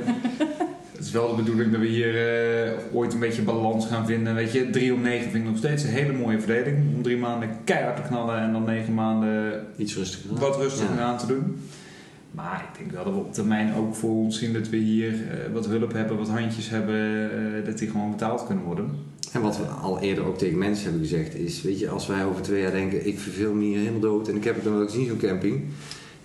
[1.04, 2.16] Het is wel de bedoeling dat we hier
[2.66, 4.36] eh, ooit een beetje balans gaan vinden.
[4.36, 6.96] Weet je, 3 om 9 vind ik nog steeds een hele mooie verdeling.
[6.96, 10.36] Om drie maanden keihard te knallen en dan negen maanden Iets rustiger.
[10.40, 11.02] wat rustiger Ja.
[11.02, 11.56] aan te doen.
[12.32, 15.12] Maar ik denk wel dat we op termijn ook voor ons zien dat we hier
[15.14, 18.90] eh, wat hulp hebben, wat handjes hebben, eh, dat die gewoon betaald kunnen worden.
[19.32, 22.26] En wat we al eerder ook tegen mensen hebben gezegd is, weet je, als wij
[22.26, 24.78] over twee jaar denken, ik verveel me hier helemaal dood en ik heb het dan
[24.78, 25.62] wel gezien zo'n camping.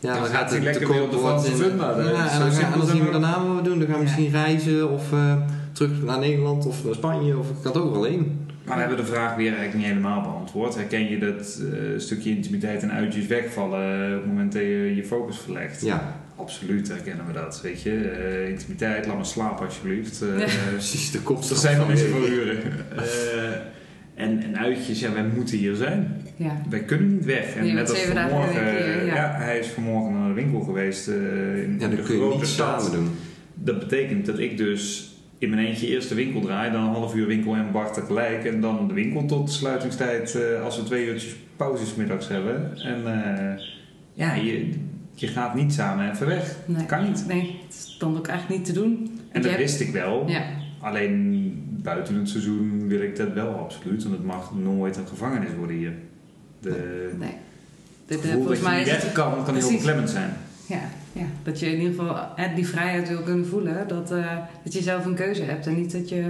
[0.00, 1.84] Ja, Dan dan, gaat hij het lekker te weer op de Franse in- funda?
[1.90, 3.78] Ja, en dan, gaan, en dan zien we daarna wat we doen.
[3.78, 4.10] Dan gaan we Ja.
[4.10, 5.36] misschien reizen of eh,
[5.72, 8.46] terug naar Nederland of naar Spanje of ik kan het overal heen.
[8.64, 10.74] Maar we hebben de vraag weer eigenlijk niet helemaal beantwoord.
[10.74, 15.04] Herken je dat eh, stukje intimiteit en uitjes wegvallen op het moment dat je je
[15.04, 15.80] focus verlegt?
[15.84, 17.90] Ja, Absoluut herkennen we dat, weet je.
[18.08, 20.22] Eh, intimiteit, laat maar slapen alsjeblieft.
[20.22, 20.46] Eh, Ja.
[20.72, 22.58] precies, de kop Er zijn nog niet zoveel uren.
[22.96, 26.22] Eh, en, en uitjes, ja, wij moeten hier zijn.
[26.38, 26.62] Ja.
[26.70, 27.54] Wij kunnen niet weg.
[27.54, 29.14] En Nee, net als vanmorgen, eh, ja.
[29.14, 29.34] ja.
[29.36, 31.14] hij is vanmorgen naar de winkel geweest eh,
[31.62, 32.82] in Ja, de dat kun je grote niet stad.
[32.82, 33.10] samen doen.
[33.54, 37.14] Dat betekent dat ik dus in mijn eentje eerst de winkel draai, dan een half
[37.14, 38.44] uur winkel en Bart tegelijk.
[38.44, 42.76] En dan de winkel tot de sluitingstijd eh, als we twee uurtjes pauzes middags hebben.
[42.76, 43.62] En eh,
[44.12, 44.70] ja, je,
[45.14, 46.56] je gaat niet samen even weg.
[46.66, 46.86] Nee.
[46.86, 47.24] Kan niet.
[47.28, 49.18] Nee, het is dan ook eigenlijk niet te doen.
[49.32, 50.24] En dat hebt- wist ik wel.
[50.28, 50.42] Ja,
[50.80, 54.02] Alleen buiten het seizoen wil ik dat wel absoluut.
[54.02, 55.92] Want het mag nooit een gevangenis worden hier.
[56.60, 57.28] De, nee.
[57.28, 57.38] het
[58.06, 60.36] Dit, eh, gevoel volgens dat je mij niet is het, kan, kan heel beklemmend zijn.
[60.66, 60.80] ja,
[61.12, 62.16] ja, dat je in ieder geval
[62.54, 63.88] die vrijheid wil kunnen voelen.
[63.88, 66.22] Dat, eh, dat je zelf een keuze hebt en niet dat je...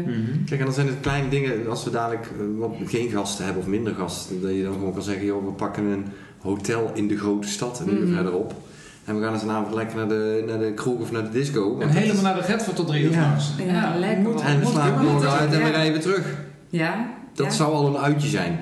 [0.46, 3.62] Kijk, en dan zijn het kleine dingen, als we dadelijk eh, wat, geen gasten hebben
[3.62, 6.04] of minder gasten, dat je dan gewoon kan zeggen, joh, we pakken een
[6.40, 8.14] hotel in de grote stad, uur Mhm.
[8.14, 8.54] verderop.
[9.04, 11.30] En we gaan eens een avond lekker naar de, naar de kroeg of naar de
[11.30, 11.80] disco.
[11.80, 13.38] En is- helemaal naar de Getford tot drie uur Ja.
[13.38, 13.52] s'nachts.
[13.66, 14.40] Ja, lekker.
[14.40, 16.36] En we slapen morgen uit en we rijden weer terug.
[16.68, 17.52] Ja, Dat ja.
[17.52, 18.58] zou al een uitje zijn.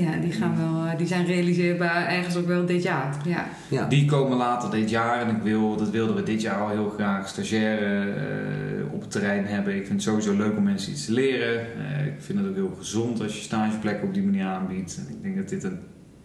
[0.00, 3.16] Ja, die, gaan wel, eh, die zijn realiseerbaar ergens ook wel dit jaar.
[3.24, 3.88] Ja, Ja.
[3.88, 6.90] Die komen later dit jaar en ik wil, dat wilden we dit jaar al heel
[6.90, 9.74] graag stagiaire eh, op het terrein hebben.
[9.74, 11.60] Ik vind het sowieso leuk om mensen iets te leren.
[11.60, 14.98] Eh, ik vind het ook heel gezond als je stageplekken op die manier aanbiedt.
[14.98, 15.78] En ik denk dat dit een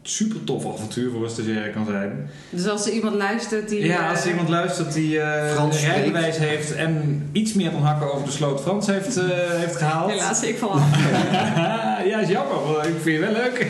[0.08, 2.30] super tof avontuur voor een stagiair kan zijn.
[2.50, 3.86] Dus als er iemand luistert die...
[3.86, 7.72] Ja, eh, als er iemand luistert die eh Frans een rijbewijs heeft en iets meer
[7.72, 9.26] dan hakken over de sloot Frans heeft, eh,
[9.64, 10.12] heeft gehaald.
[10.12, 10.82] Helaas, ik val af.
[12.10, 13.68] ja, is jammer, maar ik vind je wel leuk.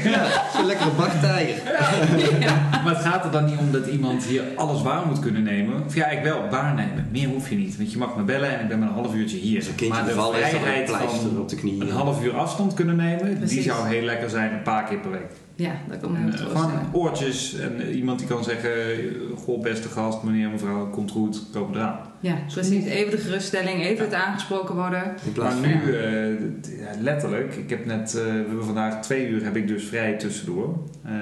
[0.56, 1.62] Zo'n lekkere baktijger.
[2.84, 5.84] Maar het gaat er dan niet om dat iemand hier alles waar moet kunnen nemen.
[5.86, 7.08] Of ja, ik wel, waarnemen.
[7.12, 7.78] Meer hoef je niet.
[7.78, 9.58] Want je mag me bellen en ik ben maar een half uurtje hier.
[9.58, 11.82] Als een maar de vrijheid pleister van op de knieën.
[11.82, 15.12] een half uur afstand kunnen nemen, die zou heel lekker zijn een paar keer per
[15.12, 15.45] week.
[15.56, 18.72] Ja, dat kan me En, heel eh, gewoon oortjes en eh, iemand die kan zeggen,
[19.36, 22.00] goh beste gast, meneer, mevrouw, komt goed, koop eraan.
[22.20, 22.86] Ja, precies.
[22.86, 25.14] Even de geruststelling, even het aangesproken worden.
[25.38, 29.68] Maar nu, eh, letterlijk, ik heb net, eh, we hebben vandaag twee uur heb ik
[29.68, 30.78] dus vrij tussendoor.
[31.04, 31.14] Eh,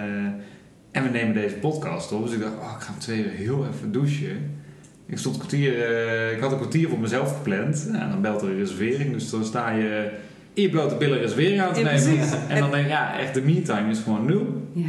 [0.91, 3.31] en we nemen deze podcast op, dus ik dacht, oh, ik ga om twee uur
[3.31, 4.61] heel even douchen.
[5.05, 7.89] Ik stond kwartier, eh, ik had een kwartier voor mezelf gepland.
[7.93, 10.11] Ja, dan belt er een reservering, dus dan sta je
[10.53, 12.03] je blote billen reservering aan te Ja, nemen.
[12.17, 12.31] precies.
[12.47, 14.67] En dan denk ik, ja, echt de me-time is gewoon nul.
[14.73, 14.85] Ja.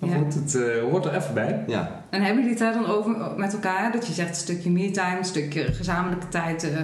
[0.00, 0.16] Maar Ja.
[0.16, 1.64] goed, het eh, hoort er even bij.
[1.66, 3.92] Ja, En hebben jullie het daar dan over met elkaar?
[3.92, 6.80] Dat je zegt een stukje me-time, een stukje gezamenlijke tijd eh,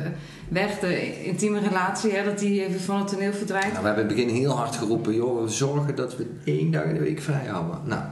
[0.49, 3.73] weg, de intieme relatie, hè, dat die even van het toneel verdwijnt.
[3.73, 6.71] nou, we hebben in het begin heel hard geroepen, joh, we zorgen dat we één
[6.71, 7.79] dag in de week vrij houden.
[7.85, 8.03] Nou,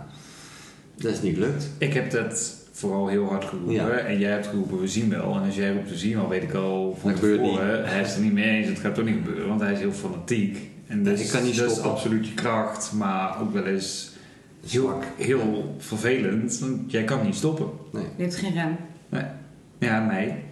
[0.97, 1.71] dat is niet gelukt.
[1.79, 3.75] Ik heb dat vooral heel hard geroepen.
[3.75, 3.89] Ja.
[3.89, 5.35] En jij hebt geroepen, we zien wel.
[5.35, 7.89] En als jij roept, we zien wel, weet ik al van tevoren.
[7.89, 9.49] Hij is het er niet mee eens, het gaat toch niet gebeuren.
[9.49, 10.71] Want hij is heel fanatiek.
[10.87, 11.93] En Nee, dus, ik kan niet dat is stoppen.
[11.93, 12.93] absoluut je kracht.
[12.93, 14.11] Maar ook wel eens
[14.69, 16.59] heel, heel vervelend.
[16.59, 17.67] Want jij kan niet stoppen.
[17.93, 18.05] Nee.
[18.17, 18.77] Je hebt geen rem.
[19.79, 20.43] Ja, mij.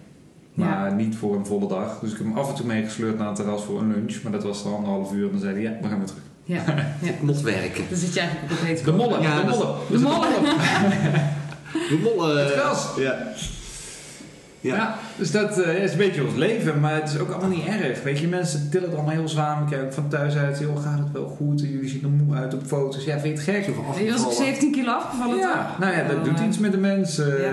[0.53, 1.99] Maar niet voor een volle dag.
[1.99, 4.21] Dus ik heb hem af en toe meegesleurd naar het terras voor een lunch.
[4.23, 5.25] Maar dat was dan anderhalf uur.
[5.25, 6.23] En dan zei hij, ja, we gaan weer terug.
[6.43, 6.63] Ja.
[7.07, 7.11] ja.
[7.21, 7.83] Moet werken.
[7.89, 9.75] Dan zit je eigenlijk op het hete De mollen, Ja, de mollen.
[9.89, 10.29] De mollen.
[11.73, 12.43] De mollen.
[12.43, 12.87] Het gras.
[12.97, 13.17] Ja.
[14.61, 14.75] Ja.
[14.75, 14.95] Ja.
[15.17, 18.03] dus dat eh, is een beetje ons leven, maar het is ook allemaal niet erg.
[18.03, 19.63] Weet je, mensen tillen het allemaal heel zwaar.
[19.63, 21.61] We kijken ook van thuis uit, joh, gaat het wel goed?
[21.61, 23.03] En jullie zien er moe uit op foto's.
[23.05, 23.65] Ja, vind je het gek?
[23.65, 24.35] Je was ook afgevallen.
[24.35, 25.79] 17 kilo afgevallen Ja, toch?
[25.79, 27.41] nou ja, dat Oh, doet eh, iets met de mensen.
[27.41, 27.51] Ja.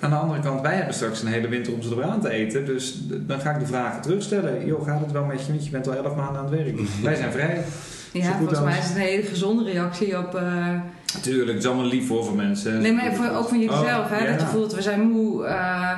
[0.00, 2.64] Aan de andere kant, wij hebben straks een hele winter om ze eraan te eten.
[2.66, 4.66] Dus dan ga ik de vragen terugstellen.
[4.66, 5.52] Joh, gaat het wel met je?
[5.52, 6.78] Want je bent al 11 maanden aan het werk.
[7.02, 7.64] wij zijn vrij.
[8.12, 10.34] Ja, volgens mij is het een hele gezonde reactie op...
[10.34, 10.74] eh,
[11.24, 12.80] Natuurlijk, het is allemaal lief voor voor mensen.
[12.80, 14.24] Nee, maar voor, ook van jullie Oh, zelf, hè?
[14.24, 14.30] ja.
[14.30, 15.44] Dat je voelt, we zijn moe.
[15.44, 15.90] eh,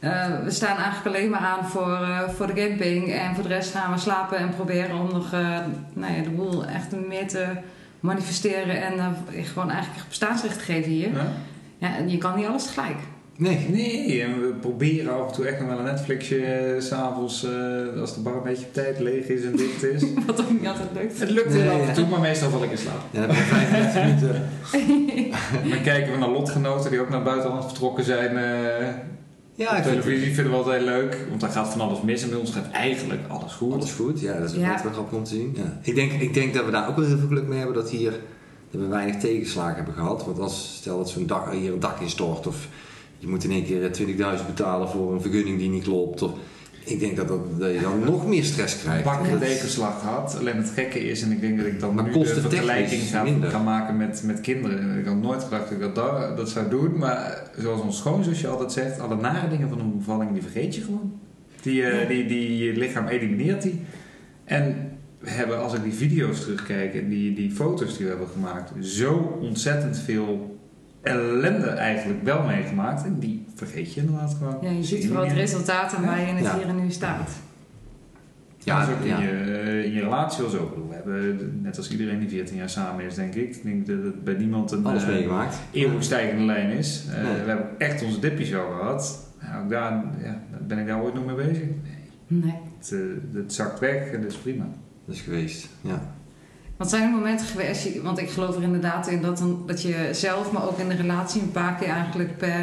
[0.00, 3.12] eh, we staan eigenlijk alleen maar aan voor, eh, voor de camping.
[3.12, 5.30] En voor de rest gaan we slapen en proberen om nog
[5.92, 7.46] nou ja, de boel echt meer te
[8.00, 8.82] manifesteren.
[8.82, 8.92] En
[9.32, 11.08] gewoon eigenlijk echt bestaansrecht te geven hier.
[11.12, 11.26] Ja?
[11.78, 12.96] Ja, en je kan niet alles tegelijk.
[13.40, 13.66] Nee.
[13.70, 18.00] Nee, en we proberen af en toe echt nog wel een Netflixje eh, s'avonds, eh
[18.00, 20.02] als de bar een beetje op tijd leeg is en dicht is.
[20.26, 21.20] Wat ook niet altijd lukt.
[21.20, 23.00] Het lukt heel Nee, af en toe, maar meestal val ik in slaap.
[23.10, 24.48] Ja, dan hebben we 35 minuten.
[25.70, 28.36] Dan kijken we naar lotgenoten die ook naar het buitenland vertrokken zijn.
[28.36, 28.86] eh
[29.54, 32.00] Ja, op ik vind televisie vinden we altijd heel leuk, want daar gaat van alles
[32.02, 33.72] mis en bij ons gaat eigenlijk alles goed.
[33.72, 34.72] Alles goed, ja, dat is Ja.
[34.72, 35.52] ook wel grappig om te zien.
[35.56, 35.78] Ja.
[35.82, 37.90] Ik, denk, ik denk dat we daar ook wel heel veel geluk mee hebben dat
[37.90, 38.12] hier
[38.70, 40.24] dat we weinig tegenslagen hebben gehad.
[40.24, 42.68] Want als stel dat zo'n dak, hier een dak instort of
[43.18, 43.90] je moet in één keer
[44.38, 46.22] 20.000 betalen voor een vergunning die niet klopt.
[46.22, 46.32] Of,
[46.84, 49.04] ik denk dat, dat, dat je dan nog meer stress krijgt.
[49.04, 49.38] Bak Ja.
[49.38, 50.36] tegenslag gehad.
[50.38, 53.02] Alleen het gekke is, en ik denk dat ik dan Maar nu de vergelijking
[53.50, 54.98] ga, maken met, met kinderen.
[54.98, 56.98] Ik had nooit gedacht dat ik dat, da- dat zou doen.
[56.98, 60.80] Maar zoals ons schoonzusje altijd zegt, alle nare dingen van een bevalling, die vergeet je
[60.82, 61.12] gewoon.
[61.62, 63.80] Die, eh, die, die, je lichaam elimineert die.
[64.44, 68.28] En we hebben, als ik die video's terugkijk en die, die foto's die we hebben
[68.32, 70.57] gemaakt, zo ontzettend veel
[71.08, 73.04] ellende eigenlijk wel meegemaakt.
[73.04, 74.58] En die vergeet je inderdaad gewoon.
[74.60, 76.56] Ja, je Zie ziet vooral het resultaat en waar je in het Ja.
[76.56, 77.30] hier en nu staat.
[78.58, 79.18] Ja, dat is ook ja.
[79.18, 80.62] in, je, in je relatie wel zo.
[80.62, 83.56] Ik bedoel, We hebben, net als iedereen die 14 jaar samen is, denk ik.
[83.56, 85.56] Ik denk dat het bij niemand een Alles eh, meegemaakt.
[85.72, 87.04] eeuwig stijgende lijn is.
[87.10, 87.42] Eh, Nee.
[87.42, 89.26] We hebben echt onze dippies al gehad.
[89.42, 91.58] Nou, ook daar, ja, ben ik daar ooit nog mee bezig?
[91.58, 91.72] Nee.
[92.26, 92.54] Nee.
[92.78, 92.98] Het, eh,
[93.40, 94.64] het zakt weg en dat is prima.
[95.06, 96.14] Dat is geweest, ja.
[96.78, 100.08] Wat zijn er momenten geweest, want ik geloof er inderdaad in dat, een, dat je
[100.12, 102.58] zelf, maar ook in de relatie een paar keer eigenlijk per,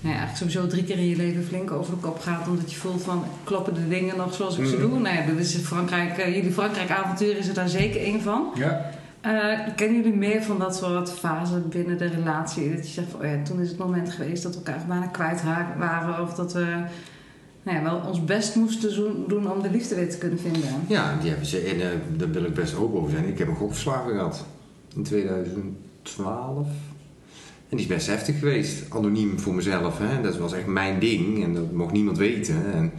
[0.00, 2.48] nou ja, eigenlijk sowieso drie keer in je leven flink over de kop gaat.
[2.48, 4.98] Omdat je voelt van, kloppen de dingen nog zoals ik ze doe?
[4.98, 8.50] Nou ja, dat is Frankrijk, eh, jullie Frankrijk-avontuur is er daar zeker één van.
[8.54, 8.90] Ja.
[9.20, 12.74] Eh, kennen jullie meer van dat soort fasen binnen de relatie?
[12.74, 15.06] Dat je zegt van, oh ja, toen is het moment geweest dat we elkaar bijna
[15.06, 15.42] kwijt
[15.78, 16.22] waren.
[16.22, 16.84] Of dat we
[17.64, 18.94] nou ja, wel ons best moesten
[19.28, 20.62] doen- om de liefde weer te kunnen vinden.
[20.88, 21.86] Ja, die hebben ze, en eh,
[22.16, 23.28] daar wil ik best ook over zijn.
[23.28, 24.44] Ik heb een gokverslaving gehad
[24.96, 26.66] in 2012.
[27.68, 28.90] En die is best heftig geweest.
[28.90, 29.98] Anoniem voor mezelf.
[29.98, 30.20] Hè?
[30.22, 32.72] Dat was echt mijn ding en dat mocht niemand weten.
[32.74, 32.92] En,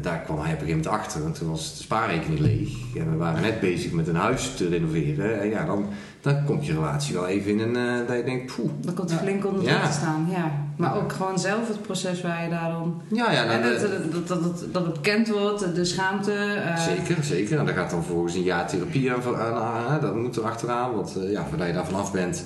[0.00, 2.68] daar kwam hij op een gegeven moment achter, want toen was de spaarrekening leeg.
[2.96, 5.40] En we waren net bezig met een huis te renoveren.
[5.40, 5.86] En ja, dan,
[6.20, 8.00] dan komt je relatie wel even in een...
[8.00, 8.70] Uh, dat je denkt, poeh.
[8.80, 9.86] Dan komt het flink onder ja.
[9.86, 10.52] te staan, ja.
[10.76, 13.02] Maar ook gewoon zelf het proces waar je daar dan...
[13.08, 13.44] Ja, ja.
[13.44, 16.32] en dat, dat, dat, dat, dat het bekend wordt, de schaamte.
[16.56, 16.78] Uh...
[16.78, 17.58] Zeker, zeker.
[17.58, 20.94] En daar gaat dan volgens een jaar therapie aan, aan, dat moet er achteraan.
[20.94, 22.44] Want uh, ja, voordat je daar vanaf bent...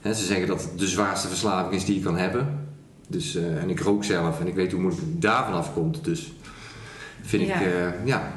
[0.00, 2.62] Hè, ze zeggen dat het de zwaarste verslaving is die je kan hebben.
[3.08, 6.04] Dus, en ik rook zelf en ik weet hoe moeilijk het daarvan afkomt.
[6.04, 6.32] Dus
[7.24, 7.54] vind ik,
[8.04, 8.32] ja,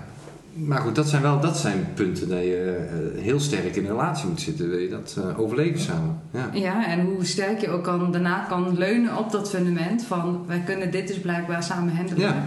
[0.65, 3.89] maar goed, dat zijn wel dat zijn punten dat je uh, heel sterk in een
[3.89, 4.69] relatie moet zitten.
[4.69, 6.19] Wil je dat uh, overleven samen.
[6.31, 6.49] Ja.
[6.53, 10.59] ja, en hoe sterk je ook kan, daarna kan leunen op dat fundament van wij
[10.65, 12.27] kunnen dit dus blijkbaar samen handelen.
[12.27, 12.45] Ja.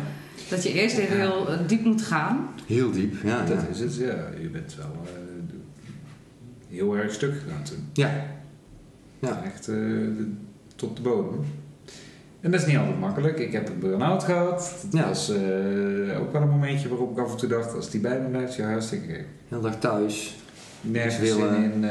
[0.49, 2.49] Dat je eerst even heel diep moet gaan.
[2.67, 3.45] Heel diep, ja.
[3.45, 4.29] Dat is het, ja.
[4.41, 5.07] Je bent wel
[6.69, 7.89] heel erg stuk gegaan toen.
[7.93, 8.11] Ja.
[9.19, 9.43] ja.
[9.45, 9.71] Echt
[10.77, 11.45] tot de bodem.
[12.41, 13.39] En dat is niet altijd makkelijk.
[13.39, 14.85] Ik heb een burn-out gehad.
[14.91, 18.01] Dat was uh, ook wel een momentje waarop ik af en toe dacht, als die
[18.01, 19.27] bij me blijft, ja hartstikke gek.
[19.49, 20.37] Heel dag thuis.
[20.81, 21.63] Nergens willen.
[21.63, 21.83] in.
[21.83, 21.91] Uh,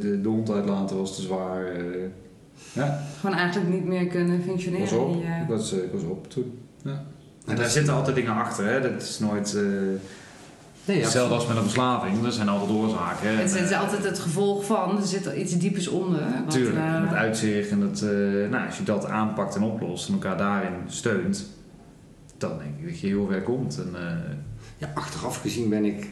[0.00, 1.76] de, de hond uitlaten was te zwaar.
[1.76, 2.04] Uh,
[2.72, 3.02] ja.
[3.20, 4.86] Gewoon eigenlijk niet meer kunnen functioneren.
[4.86, 5.14] Was op.
[5.14, 6.58] Ik, was, ik was op toen.
[6.82, 7.04] Ja.
[7.46, 8.66] En daar zitten altijd dingen achter.
[8.66, 8.80] Hè.
[8.80, 9.56] Dat is nooit...
[10.88, 13.38] Nee, Hetzelfde als met een verslaving, er zijn altijd oorzaken.
[13.38, 16.20] Het is altijd het gevolg van, er zit iets diepers onder.
[16.44, 18.10] Wat, Tuurlijk, uh, met uitzicht en dat, uh,
[18.50, 21.46] nou, als je dat aanpakt en oplost en elkaar daarin steunt,
[22.38, 23.78] dan denk ik dat je heel ver komt.
[23.78, 24.00] En, uh,
[24.78, 26.08] ja, achteraf gezien ben ik,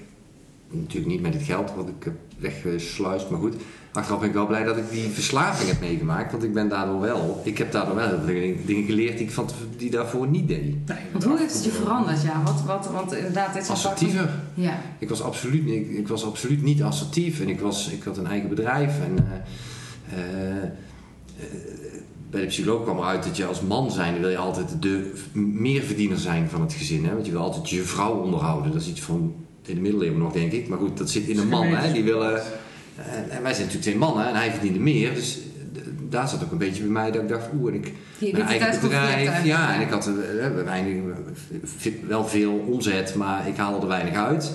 [0.70, 3.54] natuurlijk niet met het geld wat ik heb weggesluist, maar goed,
[3.96, 6.32] achteraf ben ik wel blij dat ik die verslaving heb meegemaakt.
[6.32, 8.26] Want ik ben daardoor wel, ik heb daardoor wel
[8.64, 10.86] dingen geleerd die ik van, die daarvoor niet deed.
[10.86, 12.22] Nee, want hoe heeft het je veranderd?
[12.22, 14.30] Ja, wat, wat, want inderdaad, dit is Assertiever.
[14.54, 14.80] Ja.
[14.98, 17.40] Ik was, absoluut, ik, ik, was absoluut niet assertief.
[17.40, 19.00] En ik, was, ik had een eigen bedrijf.
[19.00, 19.16] En
[20.12, 20.64] uh, uh,
[22.30, 26.18] bij de psycholoog kwam eruit dat je als man zijn, wil je altijd de meerverdiener
[26.18, 27.04] zijn van het gezin.
[27.04, 27.12] Hè?
[27.12, 28.72] Want je wil altijd je vrouw onderhouden.
[28.72, 30.68] Dat is iets van in de middeleeuwen nog, denk ik.
[30.68, 31.66] Maar goed, dat zit in een man.
[31.66, 31.92] Hè?
[31.92, 32.42] Die willen
[32.96, 35.14] en, en, wij zijn natuurlijk twee mannen en hij verdiende meer.
[35.14, 35.38] Dus
[36.08, 37.92] daar zat ook een beetje bij mij dat ik dacht, oeh, en ik
[38.32, 39.44] mijn eigen bedrijf.
[39.44, 41.02] Ja, en ik had uh, weinig,
[42.06, 44.52] wel veel omzet, maar ik haalde er weinig uit.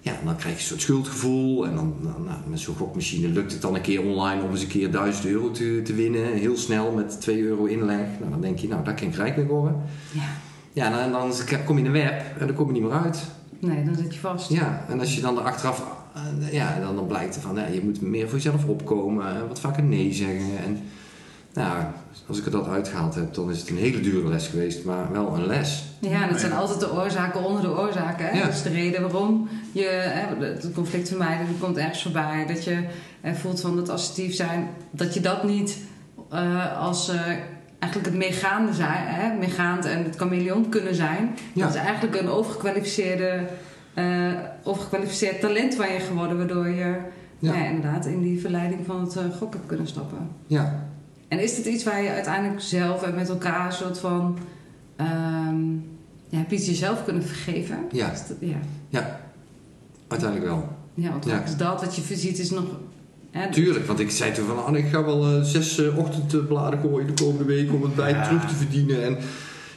[0.00, 1.66] Ja, dan krijg je een soort schuldgevoel.
[1.66, 4.62] En dan, dan nou, met zo'n gokmachine lukt het dan een keer online om eens
[4.62, 6.32] een keer 1000 euro te, te winnen.
[6.32, 8.06] Heel snel met 2 euro inleg.
[8.18, 9.82] Nou, dan denk je, nou, daar kan ik rijk mee worden.
[10.10, 10.22] Ja.
[10.72, 12.92] Ja, en dan, dan kom je in een web en dan kom je niet meer
[12.92, 13.24] uit.
[13.58, 14.50] Nee, dan zit je vast.
[14.50, 15.84] Ja, en als je dan er achteraf
[16.50, 19.82] ja, dan, dan blijkt er van, ja, je moet meer voor jezelf opkomen, wat vaker
[19.82, 20.58] nee zeggen.
[20.64, 20.78] En
[21.52, 21.84] nou,
[22.26, 25.12] als ik er dat uitgehaald heb, dan is het een hele dure les geweest, maar
[25.12, 25.84] wel een les.
[25.98, 28.26] Ja, dat zijn altijd de oorzaken onder de oorzaken.
[28.26, 28.38] Hè?
[28.38, 28.44] Ja.
[28.44, 29.86] Dat is de reden waarom je
[30.38, 32.46] het conflict vermijden, dat komt ergens voorbij.
[32.46, 32.84] Dat je
[33.34, 35.78] voelt van het assertief zijn, dat je dat niet
[36.32, 37.20] uh, als uh,
[37.78, 39.38] eigenlijk het meegaande zijn, hè?
[39.38, 41.36] meegaand en het chameleon kunnen zijn.
[41.52, 41.64] Ja.
[41.64, 43.46] Dat is eigenlijk een overgekwalificeerde
[43.94, 44.32] uh,
[44.62, 46.96] of gekwalificeerd talent waar je geworden, waardoor je
[47.38, 47.54] ja.
[47.54, 50.28] ja inderdaad in die verleiding van het uh, gokken hebt kunnen stappen.
[50.46, 50.88] Ja.
[51.28, 54.38] En is dit iets waar je uiteindelijk zelf en met elkaar een soort van.
[55.00, 55.92] Um,
[56.28, 57.78] ja, heb je het jezelf kunnen vergeven?
[57.92, 58.08] Ja.
[58.08, 58.56] Dat, ja.
[58.88, 59.20] ja,
[60.08, 60.68] uiteindelijk wel.
[60.94, 61.42] Ja, want ja.
[61.42, 62.64] is dat wat je ziet is nog.
[63.30, 66.80] Hè, Tuurlijk, want ik zei toen van, oh, ik ga wel uh, zes uh, ochtendbladen
[66.80, 68.24] gooien de komende week om het bij ja.
[68.24, 69.04] terug te verdienen.
[69.04, 69.18] En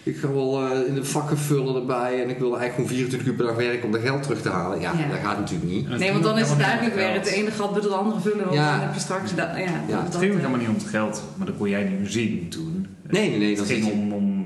[0.08, 3.28] ik ga wel uh, in de vakken vullen erbij en ik wil eigenlijk gewoon 24
[3.28, 4.80] uur per dag werken om dat geld terug te halen.
[4.80, 5.90] Ja, dat gaat natuurlijk niet.
[5.90, 8.46] Nee, want dan is het eigenlijk weer het ene gat met het andere vullen.
[8.46, 8.72] Want ja.
[8.72, 9.48] dan heb je straks dat.
[9.56, 10.04] Ja, ja.
[10.04, 12.50] Het ging ook helemaal niet om het geld, maar dat kon jij niet meer zien
[12.50, 12.88] toen.
[13.10, 13.58] Nee, nee, nee.
[13.58, 14.46] Het ging om, om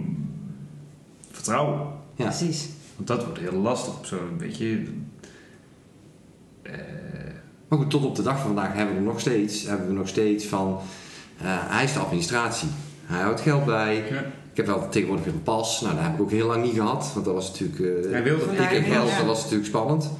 [1.31, 1.79] vertrouwen.
[2.15, 2.25] Ja.
[2.25, 2.69] Precies.
[2.95, 4.65] Want dat wordt heel lastig op zo'n beetje.
[6.63, 6.73] Uh,
[7.67, 10.07] maar goed, tot op de dag van vandaag hebben we nog steeds, hebben we nog
[10.07, 10.79] steeds van.
[11.41, 12.69] Uh, hij is de administratie.
[13.05, 13.95] Hij houdt geld bij.
[13.95, 14.23] Ja.
[14.51, 15.81] Ik heb wel tegenwoordig een pas.
[15.81, 17.11] Nou, dat heb ik ook heel lang niet gehad.
[17.13, 17.79] Want dat was natuurlijk...
[18.05, 20.11] Uh, Hij wilde ik heb geld, dat was natuurlijk spannend.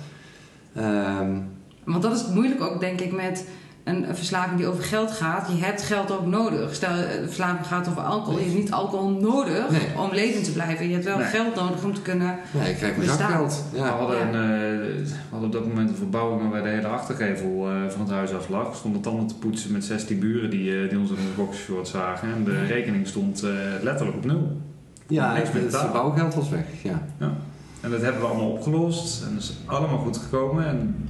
[0.77, 1.49] Um,
[1.84, 3.45] want dat is moeilijk ook, denk ik, met
[3.84, 5.47] een, verslaving die over geld gaat.
[5.47, 6.75] Je hebt geld ook nodig.
[6.75, 8.39] Stel, de verslaving gaat over alcohol.
[8.39, 9.65] Je hebt niet alcohol nodig
[9.97, 10.88] om levend te blijven.
[10.88, 13.63] Je hebt wel geld nodig om te kunnen Nee, ik krijg mijn zakgeld.
[13.73, 13.84] Ja.
[13.84, 17.71] We, hadden een, uh, we hadden op dat moment een verbouwing waarbij de hele achtergevel
[17.71, 18.69] uh, van het huis af lag.
[18.69, 21.88] We stonden tanden te poetsen met 16 buren die, uh, die ons in een boxshort
[21.88, 22.34] zagen.
[22.34, 23.45] En de rekening stond
[23.82, 24.61] letterlijk op nul.
[25.07, 26.65] Ja, het, het verbouwgeld was weg.
[26.84, 27.07] Ja.
[27.19, 27.34] ja.
[27.82, 29.23] En dat hebben we allemaal opgelost.
[29.23, 30.67] En dat is allemaal goed gekomen.
[30.67, 31.09] En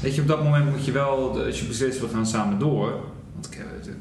[0.00, 3.00] Weet je, op dat moment moet je wel, als je beslist, we gaan samen door.
[3.34, 3.60] Want ik,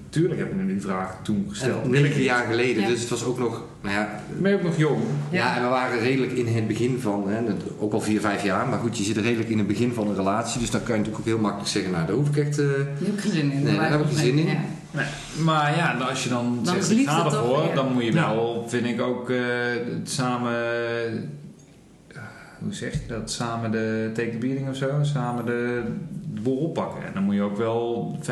[0.10, 1.84] tuurlijk heb ik me die vraag toen gesteld.
[1.84, 2.88] En negen jaar geleden, Ja.
[2.88, 5.02] dus het was ook nog, nou ja, Ben je ook nog jong?
[5.32, 5.56] ja.
[5.56, 7.40] en we waren redelijk in het begin van, hè,
[7.80, 10.16] ook al vier, vijf jaar, maar goed, je zit redelijk in het begin van een
[10.16, 12.60] relatie, dus dan kan je natuurlijk ook heel makkelijk zeggen, nou, daar hoef ik echt,
[12.60, 13.64] eh, Daar heb ik geen zin in.
[13.64, 14.46] Nee, daar heb ik geen zin in.
[14.48, 14.60] Ja.
[14.92, 15.06] Nee,
[15.44, 18.36] maar ja, als je dan, Dan zegt, ik liefde ga ervoor, dan moet je Ja.
[18.36, 19.38] wel, vind ik ook, eh,
[20.04, 20.54] samen,
[22.64, 25.84] hoe zeg je dat, samen de take the beating of zo, samen de,
[26.34, 27.06] de boel oppakken.
[27.06, 28.24] En dan moet je ook wel 50%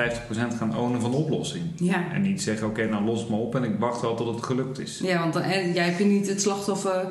[0.57, 1.63] gaan ownen van de oplossing.
[1.75, 2.11] Ja.
[2.13, 4.79] En niet zeggen, oké, nou los maar op en ik wacht wel tot het gelukt
[4.79, 4.99] is.
[5.03, 7.05] Ja, want dan, en jij hebt je niet het slachtoffer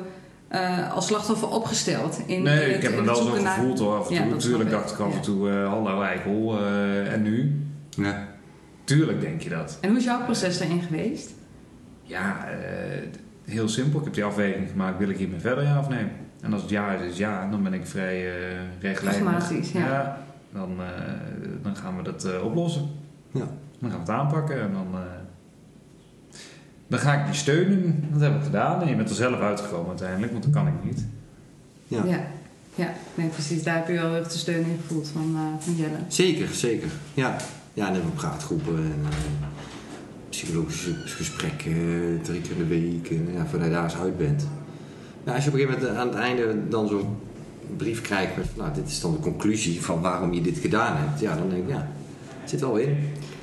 [0.47, 2.21] eh, als slachtoffer opgesteld.
[2.25, 4.21] In, nee, in het- ik heb me het wel zo gevoeld hoor, af en Ja,
[4.21, 4.29] toe.
[4.31, 4.75] dat snap Tuurlijk ik.
[4.81, 7.61] dacht ik af en toe, eh, hallo eikel, eh, en nu?
[7.89, 8.27] ja.
[8.83, 9.77] Tuurlijk denk je dat.
[9.81, 11.31] En hoe is jouw proces daarin geweest?
[12.03, 12.57] Ja, eh,
[13.45, 13.99] heel simpel.
[13.99, 16.05] Ik heb die afweging gemaakt, wil ik hiermee verder, ja of nee?
[16.41, 17.49] En als het ja is, is ja.
[17.49, 19.23] Dan ben ik vrij eh rechtlijnig.
[19.23, 20.17] Pragmatisch, ja.
[20.53, 20.85] dan, eh,
[21.61, 22.87] dan gaan we dat eh, oplossen.
[23.31, 23.47] Ja.
[23.79, 24.87] Dan gaan we het aanpakken en dan...
[24.93, 25.01] eh,
[26.87, 28.03] dan ga ik je steunen.
[28.11, 28.81] Dat heb ik gedaan.
[28.81, 31.05] En je bent er zelf uitgekomen uiteindelijk, want dat kan ik niet.
[31.87, 32.03] Ja.
[32.05, 32.19] ja.
[32.75, 33.63] Ja, nee, precies.
[33.63, 35.97] Daar heb je wel heel erg de steun in gevoeld van, eh, van Jelle.
[36.07, 36.89] Zeker, zeker.
[37.13, 37.35] Ja,
[37.73, 39.05] ja en dan hebben we praatgroepen en
[40.29, 43.09] psychologische gesprekken drie keer in de week.
[43.09, 44.47] En ja, voordat je daar eens uit bent.
[45.27, 47.17] Nou, als je op een gegeven moment aan het einde dan zo'n
[47.77, 51.19] brief krijgt met, nou, dit is dan de conclusie van waarom je dit gedaan hebt.
[51.19, 51.87] Ja, dan denk ik, ja,
[52.41, 52.97] het zit wel in.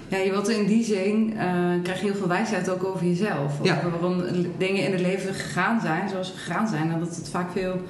[0.08, 3.52] Ja, je wilt in die zin eh, krijg je heel veel wijsheid ook over jezelf.
[3.62, 3.76] Ja.
[3.76, 4.22] Over waarom
[4.58, 6.90] dingen in het leven gegaan zijn zoals ze gegaan zijn.
[6.90, 7.80] En dat het vaak veel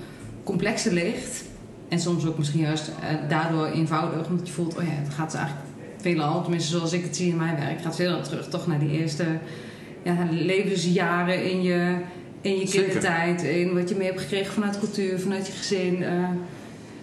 [0.44, 1.44] complexer ligt.
[1.88, 4.28] En soms ook misschien juist eh, daardoor eenvoudig.
[4.28, 5.66] Omdat je voelt, oh ja, het gaat eigenlijk
[6.00, 8.90] veelal, tenminste zoals ik het zie in mijn werk, gaat veelal terug toch naar die
[8.90, 9.24] eerste
[10.02, 11.96] ja, levensjaren in je,
[12.44, 13.42] in je kindertijd.
[13.42, 16.02] In wat je mee hebt gekregen vanuit cultuur, vanuit je gezin.
[16.02, 16.12] Eh,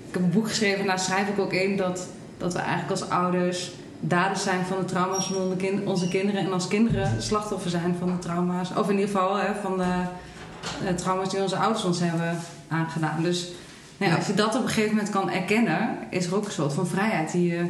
[0.07, 3.09] ik heb een boek geschreven, daar schrijf ik ook in dat, dat we eigenlijk als
[3.09, 6.41] ouders daders zijn van de trauma's van onze, kin- onze kinderen.
[6.45, 8.69] En als kinderen slachtoffer zijn van de trauma's.
[8.77, 9.93] Of in ieder geval hè, van de
[10.87, 12.37] eh, trauma's die onze ouders ons hebben
[12.67, 13.23] aangedaan.
[13.23, 13.53] Dus nou
[13.97, 14.15] ja, Ja.
[14.15, 16.87] als je dat op een gegeven moment kan erkennen, is er ook een soort van
[16.87, 17.65] vrijheid die je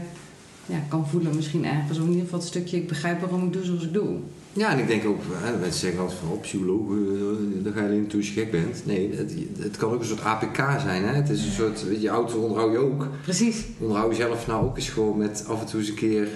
[0.72, 1.98] ja, kan voelen misschien ergens.
[1.98, 4.18] Of in ieder geval het stukje, ik begrijp waarom ik doe zoals ik doe.
[4.54, 7.80] Ja, en ik denk ook, hè, mensen zeggen altijd van, oh, psycholoog, eh, daar ga
[7.80, 8.82] je alleen naartoe als je gek bent.
[8.86, 11.04] Nee, het, het kan ook een soort APK zijn.
[11.04, 11.14] Hè?
[11.14, 13.08] Het is een soort, je auto onderhoud je ook.
[13.22, 13.66] Precies.
[13.80, 16.28] Onderhoud jezelf nou ook eens gewoon met af en toe eens een keer...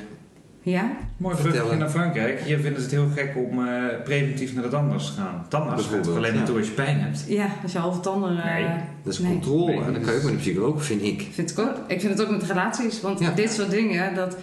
[0.66, 0.91] Ja?
[1.18, 2.39] Mooi brugje naar Frankrijk.
[2.41, 5.45] Hier vinden ze het heel gek om eh, preventief naar de tandarts te gaan.
[5.49, 6.38] Tandarts gaat alleen ja.
[6.38, 7.24] naartoe als je pijn hebt.
[7.28, 8.38] Ja, als je halve tanden...
[8.38, 8.68] eh, Nee,
[9.03, 9.32] Dat is Nee.
[9.32, 9.66] controle.
[9.66, 11.28] Nee, en dan dat kan je ook met een psycholoog, vind ik.
[11.32, 11.76] Vind ik, ook.
[11.88, 13.32] ik vind het ook met relaties, want Ja.
[13.32, 14.38] dit soort dingen, dat,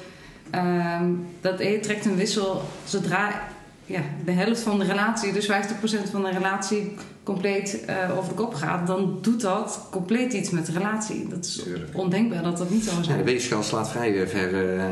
[0.50, 1.04] ehm,
[1.40, 3.42] dat je trekt een wissel zodra
[3.86, 8.34] ja, de helft van de relatie, dus 50% van de relatie, compleet eh, over de
[8.34, 11.28] kop gaat, dan doet dat compleet iets met de relatie.
[11.28, 11.98] Dat is Tuurlijk.
[11.98, 14.84] ondenkbaar dat dat niet zo Ja, zou de weegschaal slaat vrij ver eh,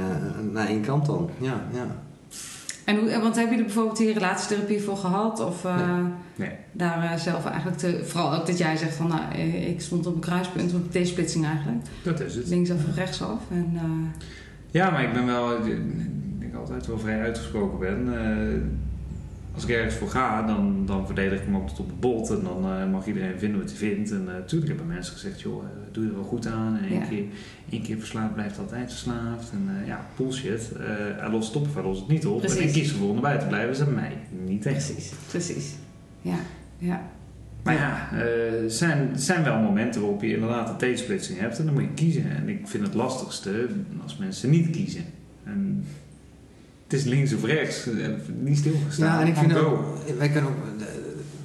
[0.52, 1.30] naar één kant dan.
[1.38, 1.86] Ja, ja.
[2.84, 5.40] En hoe, en want heb je er bijvoorbeeld hier relatietherapie voor gehad?
[5.40, 5.98] Of eh,
[6.36, 6.50] Nee.
[6.72, 10.14] daar zelf eigenlijk, te, vooral ook dat jij zegt van, nou, eh, ik stond op
[10.14, 12.48] een kruispunt, op een T-splitsing eigenlijk, Dat is het.
[12.48, 13.38] linksaf of rechtsaf.
[13.50, 14.22] En, eh,
[14.70, 18.08] Ja, maar ik ben wel, ik denk altijd wel vrij uitgesproken ben.
[19.51, 22.01] Eh, als ik ergens voor ga, dan, dan verdedig ik hem ook tot op het
[22.01, 22.30] bot.
[22.30, 24.11] En dan eh, mag iedereen vinden wat hij vindt.
[24.11, 26.76] En natuurlijk hebben mensen gezegd, joh, eh, doe je er wel goed aan.
[26.76, 27.07] En één, Ja.
[27.07, 27.24] keer,
[27.70, 29.51] één keer verslaafd blijft altijd verslaafd.
[29.53, 30.72] En eh, ja, bullshit.
[30.72, 30.84] Eh
[31.20, 32.42] hij lost het op of hij lost het niet op.
[32.42, 33.70] En ik kies ervoor om erbij te blijven.
[33.70, 34.12] Is aan mij,
[34.46, 34.86] niet echt.
[34.86, 35.74] precies, precies.
[36.22, 36.38] Ja,
[36.78, 37.03] ja.
[37.62, 41.59] Maar ja, eh, er zijn, zijn wel momenten waarop je inderdaad een tijdsplitsing hebt.
[41.59, 42.30] En dan moet je kiezen.
[42.30, 43.66] En ik vind het lastigste
[44.03, 45.05] als mensen niet kiezen.
[45.44, 45.84] En
[46.91, 47.86] het is links of rechts.
[48.41, 49.07] Niet stilgestaan.
[49.07, 49.78] Ja, en ik vind ook,
[50.18, 50.57] wij kunnen ook,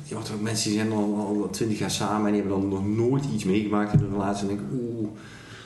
[0.03, 2.69] je hoort ook mensen die zijn al, al 20 jaar samen en die hebben dan
[2.69, 4.41] nog nooit iets meegemaakt in een relatie.
[4.41, 5.07] En denk ik, oeh,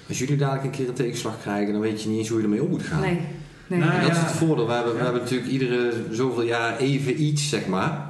[0.07, 2.43] als jullie dadelijk een keer een tegenslag krijgen, dan weet je niet eens hoe je
[2.43, 3.01] ermee om moet gaan.
[3.01, 3.19] Nee,
[3.67, 3.79] nee.
[3.79, 4.15] Nou, En dat ja.
[4.15, 4.67] is het voordeel.
[4.67, 5.03] We hebben, we Ja.
[5.03, 8.09] hebben natuurlijk iedere zoveel jaar even iets, zeg maar.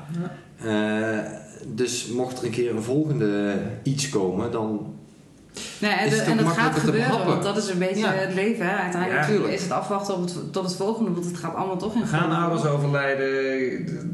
[0.63, 1.17] Eh,
[1.75, 3.53] dus mocht er een keer een volgende
[3.83, 4.93] iets komen, dan
[5.79, 8.11] Nee, en, Is de- het en dat gaat gebeuren, want dat is een beetje Ja.
[8.11, 8.65] het leven.
[8.69, 8.75] Hè?
[8.75, 11.95] Uiteindelijk Ja, is het afwachten op het, tot het volgende, want het gaat allemaal toch
[11.95, 13.27] in gaan ouders overlijden,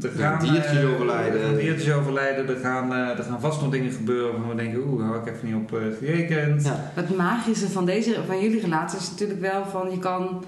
[0.02, 1.40] er gaan diertjes eh, overlijden.
[1.40, 4.62] er gaan diertjes overlijden, er gaan, eh, er gaan vast nog dingen gebeuren waarvan we
[4.62, 6.64] denken, oeh, had ik even niet op eh, gerekend.
[6.64, 10.44] ja, Het magische van, deze, van jullie relatie is natuurlijk wel van je kan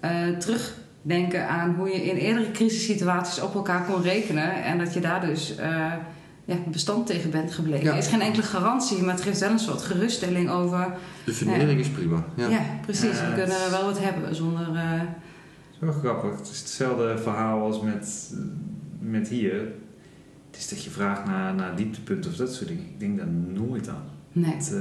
[0.00, 4.64] eh, terugdenken aan hoe je in eerdere crisissituaties op elkaar kon rekenen.
[4.64, 5.92] En dat je daar dus eh,
[6.46, 7.84] ja, bestand tegen bent gebleven.
[7.84, 7.92] Ja.
[7.92, 10.94] Er is geen enkele garantie, maar het geeft wel een soort geruststelling over.
[11.24, 12.24] de fundering is prima.
[12.34, 12.48] Ja.
[12.48, 13.02] Ja, precies.
[13.18, 14.74] Ja, we het- kunnen wel wat hebben zonder.
[14.74, 15.00] eh,
[15.80, 16.38] Zo grappig.
[16.38, 18.34] Het is hetzelfde verhaal als met,
[19.00, 19.58] met hier.
[20.50, 22.84] Het is dat je vraagt naar, naar dieptepunten of dat soort dingen.
[22.84, 24.02] Ik denk daar nooit aan.
[24.32, 24.54] nee.
[24.54, 24.80] Het, eh,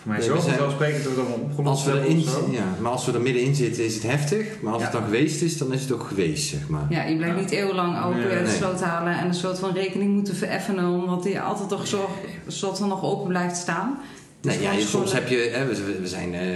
[0.00, 2.48] Voor mij zo vanzelfsprekend dat we dat opgelost Als we hebben erin, of zo.
[2.50, 4.46] ja, maar als we er middenin zitten is het heftig.
[4.60, 4.88] Maar als Ja.
[4.88, 6.86] het dan geweest is, dan is het ook geweest, zeg maar.
[6.88, 7.40] Ja, je blijft Ja.
[7.40, 11.22] niet eeuwenlang open Nee, de sloot halen en een soort van rekening moeten vereffenen, omdat
[11.22, 12.08] die altijd toch zo,
[12.46, 13.98] een soort van nog open blijft staan.
[14.40, 16.46] Nee, Dus ja, soms heb je, hè, we, we zijn eh,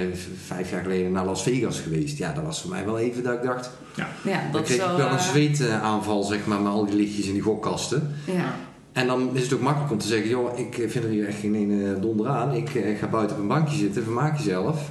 [0.47, 2.19] vijf jaar geleden naar Las Vegas geweest.
[2.19, 4.87] Ja, dat was voor mij wel even dat ik dacht, Ja, dan dat is kreeg
[4.87, 4.91] wel.
[4.91, 8.15] ik wel een eh, zweetaanval, zeg maar, met al die lichtjes in die gokkasten.
[8.25, 8.55] ja.
[8.97, 11.41] En dan is het ook makkelijk om te zeggen, joh, ik vind er hier echt
[11.41, 12.55] geen ene donder aan.
[12.55, 14.91] Ik eh, ga buiten op een bankje zitten, vermaak jezelf.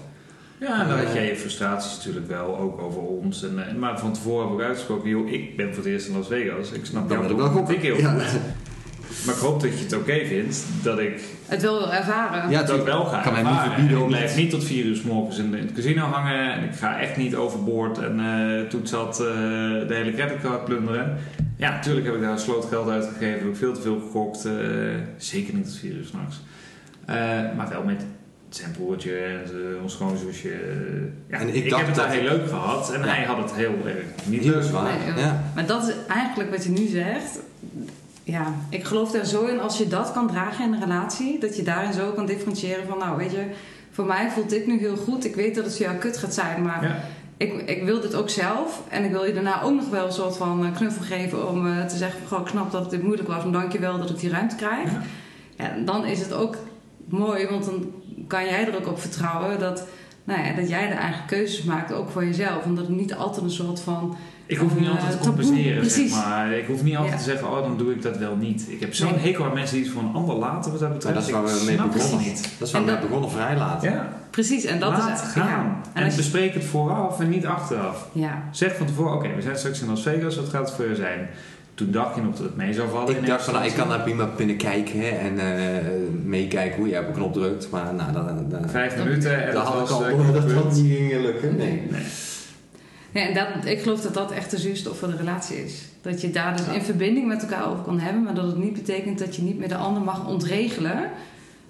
[0.59, 3.43] Ja, en dan Eh, had jij je frustraties natuurlijk wel, ook over ons.
[3.43, 6.15] En, eh, maar van tevoren heb ik uitgesproken, joh, ik ben voor het eerst in
[6.17, 6.71] Las Vegas.
[6.71, 7.75] Ik snap wil ik wel gokken.
[7.75, 8.09] ik heel Ja.
[8.19, 8.39] goed.
[9.25, 12.49] Maar ik hoop dat je het oké vindt, dat ik Het wel wil ervaren.
[12.49, 12.87] Ja, dat tuurlijk.
[12.87, 15.37] wel ga Kan mij niet verbieden Ik blijf het- niet tot vier uur s morgens
[15.37, 16.51] in, in het casino hangen.
[16.53, 19.25] En ik ga echt niet overboord en eh toen zat eh,
[19.87, 21.17] de hele creditcard plunderen.
[21.57, 23.39] Ja, natuurlijk heb ik daar sloot geld uitgegeven.
[23.39, 24.45] Heb ik veel te veel gekocht.
[24.45, 24.53] eh,
[25.17, 26.41] zeker niet tot vier uur s'nachts.
[27.05, 27.15] Eh
[27.57, 28.03] maar wel met
[28.49, 30.49] zijn broertje en zijn- ons schoonzusje.
[31.29, 32.93] Ja, En ik ik, dacht heb het daar heel leuk gehad.
[32.93, 33.05] En Ja.
[33.07, 34.63] hij had het heel erg niet Heel leuk.
[34.63, 34.97] zwaar.
[34.97, 35.17] Nee, joh.
[35.17, 35.43] ja.
[35.55, 37.39] Maar dat is eigenlijk wat je nu zegt.
[38.27, 41.55] Ja, ik geloof daar zo in als je dat kan dragen in een relatie, dat
[41.55, 43.45] je daarin zo kan differentiëren van, nou weet je,
[43.91, 45.25] voor mij voelt dit nu heel goed.
[45.25, 46.95] Ik weet dat het voor jou kut gaat zijn, maar Ja.
[47.37, 48.81] ik, ik wil dit ook zelf.
[48.89, 51.67] En ik wil je daarna ook nog wel een soort van eh, knuffel geven om
[51.67, 54.09] eh, te zeggen: Goh, ik snap dat dit moeilijk was, maar dank je wel dat
[54.09, 54.89] ik die ruimte krijg.
[55.57, 55.73] Ja.
[55.85, 56.55] Dan is het ook
[57.09, 57.91] mooi, want dan
[58.27, 59.87] kan jij er ook op vertrouwen dat,
[60.25, 62.63] nou ja, dat jij de eigen keuzes maakt, ook voor jezelf.
[62.63, 64.17] En dat het niet altijd een soort van.
[64.47, 66.13] Ik hoef niet Eh, altijd te taboe, compenseren, precies.
[66.13, 66.51] zeg maar.
[66.51, 67.19] Ik hoef niet altijd Ja.
[67.19, 68.65] te zeggen, oh, dan doe ik dat wel niet.
[68.69, 69.19] Ik heb zo'n Nee.
[69.19, 71.15] hekel aan mensen die het voor een ander laten, wat dat Maar betreft.
[71.15, 72.27] dat is waar we mee begonnen.
[72.27, 72.49] niet.
[72.59, 73.91] Dat is waar En we dat- mee begonnen, vrij laten.
[73.91, 75.29] Ja, Precies, en dat laat is.
[75.31, 75.47] gaan.
[75.93, 78.07] Ja, en je- bespreek het vooraf en niet achteraf.
[78.11, 80.87] ja, Zeg van tevoren, oké, we zijn straks in Las Vegas, wat gaat het voor
[80.89, 81.29] je zijn?
[81.75, 83.15] Toen dacht je nog dat het mee zou vallen.
[83.15, 85.85] in Ik dacht van, nou, ik kan daar prima binnen kijken hè, en eh,
[86.23, 87.69] meekijken hoe je op een knop drukt.
[87.69, 88.69] Maar nou, dan, dan.
[88.69, 90.75] Vijf minuten en dat had ik al eh, door dat dat knoppunt.
[90.75, 91.55] niet ging lukken.
[91.55, 91.81] Nee.
[91.89, 92.01] Nee.
[93.11, 95.85] Ja, en dat, ik geloof dat dat echt de zuurstof van de relatie is.
[96.01, 98.73] Dat je daar dus in verbinding met elkaar over kan hebben, maar dat het niet
[98.73, 101.09] betekent dat je niet meer de ander mag ontregelen.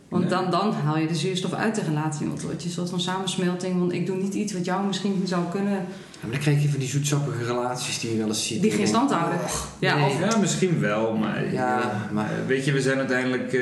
[0.09, 0.31] Want Nee.
[0.33, 2.27] dan, dan haal je de zuurstof uit de relatie.
[2.27, 3.79] Want je een soort van samensmelting.
[3.79, 5.71] Want ik doe niet iets wat jou misschien zou kunnen.
[5.73, 8.61] Ja, maar dan krijg je van die zoetsappige relaties die je wel eens ziet.
[8.61, 9.39] die En geen stand houden.
[9.39, 11.53] "Och, Ja, nee." of- Ja, misschien wel, maar...
[11.53, 13.61] Ja, maar- weet je, we zijn uiteindelijk, eh,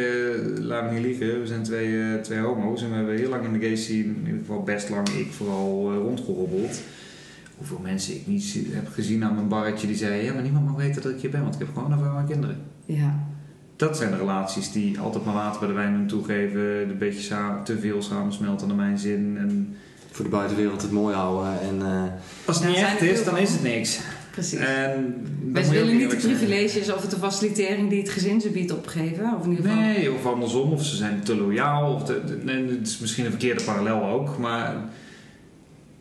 [0.59, 3.43] laat me niet liegen, we zijn twee, eh, twee homo's en we hebben heel lang
[3.45, 6.81] in de gay scene, in ieder geval best lang, ik vooral eh, rondgehobbeld.
[7.57, 10.75] Hoeveel mensen ik niet heb gezien aan mijn barretje die zeiden, ja, maar niemand mag
[10.75, 12.57] weten dat ik hier ben, want ik heb gewoon een vrouw en kinderen.
[12.85, 13.27] Ja,
[13.75, 17.21] Dat zijn de relaties die altijd maar water bij de wijn doen toegeven, een beetje
[17.21, 19.35] sa- te veel samensmelten naar mijn zin.
[19.39, 19.75] En
[20.11, 21.61] Voor de buitenwereld het mooi houden.
[21.61, 22.03] En, eh,
[22.45, 23.99] als het Ja, niet echt is, dan is het niks.
[24.31, 24.59] precies.
[24.59, 26.35] En dan Wij willen niet de zijn.
[26.37, 29.33] privileges of het de facilitering die het gezin ze biedt opgeven.
[29.39, 29.81] Of in ieder geval.
[29.81, 31.93] Nee, of andersom, of ze zijn te loyaal.
[31.93, 32.03] Of
[32.43, 34.73] nee, het is misschien een verkeerde parallel ook, maar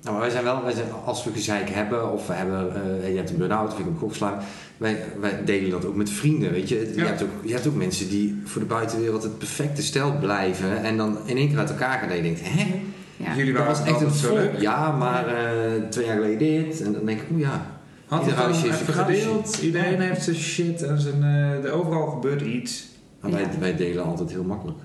[0.03, 3.11] nou, maar wij zijn wel, wij zijn, als we gezeik hebben of we hebben, eh,
[3.11, 4.39] je hebt een burn-out of ik heb een kokslaan.
[4.83, 6.79] Wij, wij delen dat ook met vrienden, weet je.
[6.79, 7.05] Je, Ja.
[7.07, 10.97] hebt ook, je hebt ook mensen die voor de buitenwereld het perfecte stel blijven en
[10.97, 12.83] dan in één keer uit elkaar gaan en je denkt, hè?
[13.17, 13.37] Ja.
[13.37, 14.37] jullie Dat waren was echt een altijd zo vol.
[14.37, 14.61] leuk.
[14.61, 16.81] Ja, maar eh, twee jaar geleden dit.
[16.83, 17.67] En dan denk ik, oeh ja.
[18.07, 19.21] Had het huisje heeft even een huisje.
[19.23, 19.59] gedeeld.
[19.63, 22.89] Iedereen heeft zijn shit en zijn, eh, er overal gebeurt iets.
[23.21, 23.49] Maar wij, Ja.
[23.61, 24.79] wij delen altijd heel makkelijk.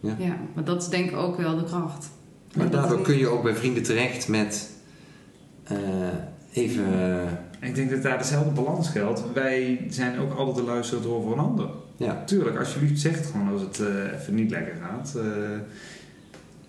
[0.00, 2.08] ja, maar dat is denk ik ook wel de kracht.
[2.54, 4.70] Maar En dat daardoor kun je ook bij vrienden terecht met
[5.64, 5.76] eh,
[6.56, 6.84] even.
[7.60, 9.22] En ik denk dat daar dezelfde balans geldt.
[9.32, 11.68] Wij zijn ook altijd de luisteraar door voor een ander.
[11.96, 15.14] ja, Tuurlijk, alsjeblieft zeg het gewoon als het eh, even niet lekker gaat.
[15.16, 15.22] Eh,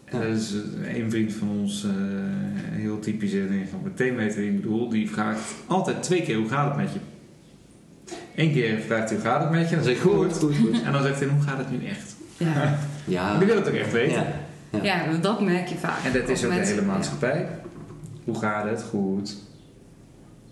[0.05, 0.25] en Ja.
[0.25, 1.89] Er is eh, een vriend van ons, eh,
[2.71, 6.49] heel typisch, en ga meteen weten wie ik bedoel, die vraagt altijd twee keer hoe
[6.49, 6.99] gaat het met je.
[8.35, 10.37] Eén keer vraagt hij hoe gaat het met je, dan zeg ik goed.
[10.37, 10.81] goed, goed.
[10.83, 12.15] En dan zegt hij hoe gaat het nu echt.
[12.37, 12.77] Ja.
[13.05, 13.33] Ja.
[13.37, 14.17] Die wil het ook echt weten.
[14.21, 14.25] ja.
[14.69, 14.83] Ja.
[14.83, 16.03] ja, dat merk je vaak.
[16.05, 17.47] En dat is ook de hele maatschappij.
[18.23, 18.83] Hoe gaat het?
[18.83, 19.35] Goed.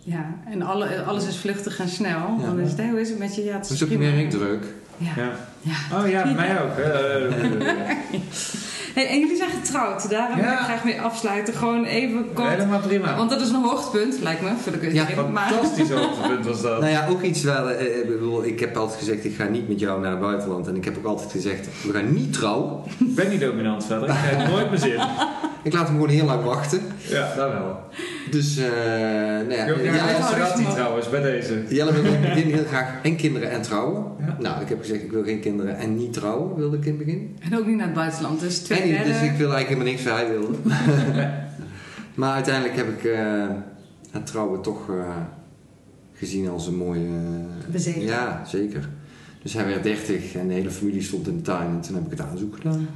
[0.03, 2.37] Ja, en alle, alles is vluchtig en snel.
[2.39, 2.45] Ja.
[2.45, 3.43] Dan is het, hoe is het met je?
[3.43, 3.89] Ja, het Het is is ook
[4.31, 4.63] druk.
[4.97, 5.13] Ja.
[5.15, 5.31] Ja.
[5.63, 5.97] Ja.
[6.01, 6.77] Oh ja, mij ook.
[6.77, 7.71] Eh,
[8.93, 10.09] Hey, en jullie zijn getrouwd.
[10.09, 10.51] Daarom wil Ja.
[10.59, 11.53] ik graag mee afsluiten.
[11.53, 12.47] Gewoon even kort.
[12.49, 13.15] Helemaal prima.
[13.15, 14.95] Want dat is een hoogtepunt, lijkt me, voor de keuze.
[14.95, 16.79] Ja, maar Fantastisch hoogtepunt was dat.
[16.79, 17.69] Nou ja, ook iets wel.
[17.69, 20.67] eh, ik bedoel, ik heb altijd gezegd, ik ga niet met jou naar het buitenland.
[20.67, 22.79] En ik heb ook altijd gezegd, we gaan niet trouwen.
[22.99, 24.09] Ik ben niet dominant verder.
[24.09, 24.99] Ik krijg nooit mijn zin.
[25.63, 26.81] Ik laat hem gewoon heel lang wachten.
[26.97, 27.79] Ja, dat wel.
[28.31, 31.63] Dus, eh nou ja, Ja, Jelle- ja, gaat niet maar- trouwens, bij deze.
[31.69, 34.03] Jelle wil in het begin heel graag en kinderen en trouwen.
[34.19, 34.35] Ja.
[34.39, 37.05] Nou, ik heb gezegd, ik wil geen kinderen en niet trouwen, wilde ik in het
[37.05, 37.35] begin.
[37.39, 38.39] En ook niet naar het buitenland.
[38.39, 40.57] Dus twee En niet, dus ik wil eigenlijk helemaal niks waar hij wilde.
[42.19, 43.47] maar uiteindelijk heb ik eh,
[44.11, 45.17] het trouwen toch eh,
[46.13, 47.07] gezien als een mooie...
[48.01, 48.07] eh.
[48.07, 48.89] Ja, zeker.
[49.41, 51.67] Dus hij werd 30 en de hele familie stond in de tuin.
[51.67, 52.87] En toen heb ik het aanzoek gedaan.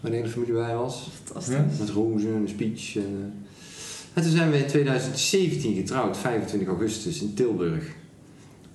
[0.00, 1.10] waar de hele familie bij was.
[1.24, 1.78] Fantastisch.
[1.78, 2.96] Met rozen en een speech.
[2.96, 4.14] En, eh.
[4.14, 7.84] en toen zijn we in 2017 getrouwd, 25 augustus in Tilburg.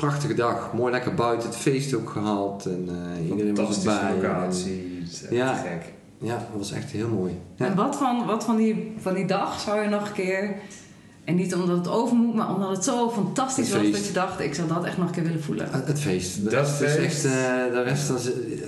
[0.01, 2.89] Prachtige dag, mooi lekker buiten, het feest ook gehaald en
[3.19, 4.29] eh, iedereen was Fantastische erbij.
[4.29, 4.97] locatie.
[5.03, 5.53] Het is echt Ja.
[5.53, 5.93] gek.
[6.17, 7.39] Ja, dat was echt heel mooi.
[7.55, 7.65] Ja.
[7.65, 10.55] En wat van, wat van, die, van die dag zou je nog een keer...
[11.23, 13.97] En niet omdat het over moet, maar omdat het zo fantastisch Het was feest.
[13.97, 15.67] dat je dacht, ik zou dat echt nog een keer willen voelen.
[15.71, 16.35] Het het feest.
[16.43, 17.31] De Dat rest is echt, eh,
[17.73, 18.17] de rest, dan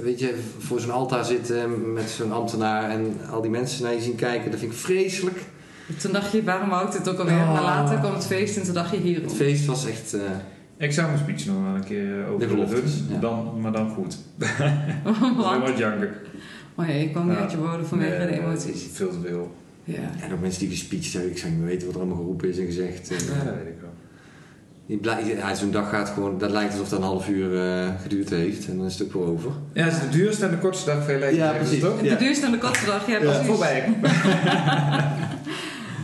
[0.04, 4.02] weet je, voor zo'n altaar zitten met zo'n ambtenaar en al die mensen naar je
[4.02, 5.38] zien kijken, dat vind ik vreselijk.
[6.02, 7.36] Toen dacht je, waarom hou ik dit ook alweer?
[7.38, 7.54] Oh.
[7.54, 9.24] Maar later kwam het feest en toen dacht je hierom.
[9.24, 10.22] Het feest was echt, eh,
[10.78, 12.84] Ik zou mijn speech nog wel een keer eh, De over willen doen.
[13.10, 13.20] ja.
[13.20, 14.18] Dan, maar dan goed.
[15.04, 16.14] Dat wel wat janker.
[16.76, 17.42] Maar ja, je kwam niet Ja.
[17.42, 18.88] uit je woorden vanwege Nee, de emoties.
[18.94, 19.56] Veel te veel.
[19.84, 20.00] Ja.
[20.22, 22.50] en ook mensen die gespeecht hebben, ik zou niet meer weten wat er allemaal geroepen
[22.50, 23.10] is en gezegd.
[23.10, 25.36] En, Ja, dat weet ik wel.
[25.38, 28.68] ja, zo'n dag gaat gewoon, dat lijkt alsof het een half uur eh, geduurd heeft
[28.68, 29.52] en dan is het ook weer over.
[29.74, 31.36] Ja, het is de duurste en de kortste dag van je leven.
[31.38, 31.80] Ja, ze precies.
[31.80, 32.02] toch?
[32.02, 33.46] De duurste en de kortste dag, ja, Ja, precies.
[33.48, 33.86] Voorbij.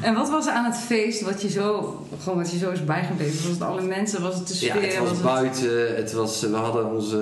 [0.01, 2.85] En wat was er aan het feest wat je zo, gewoon wat je zo is
[2.85, 3.41] bijgebleven?
[3.43, 4.21] Was het alle mensen?
[4.21, 4.81] Was het de Ja, sfeer?
[4.99, 5.95] het was buiten.
[5.95, 7.17] Het was, we hadden onze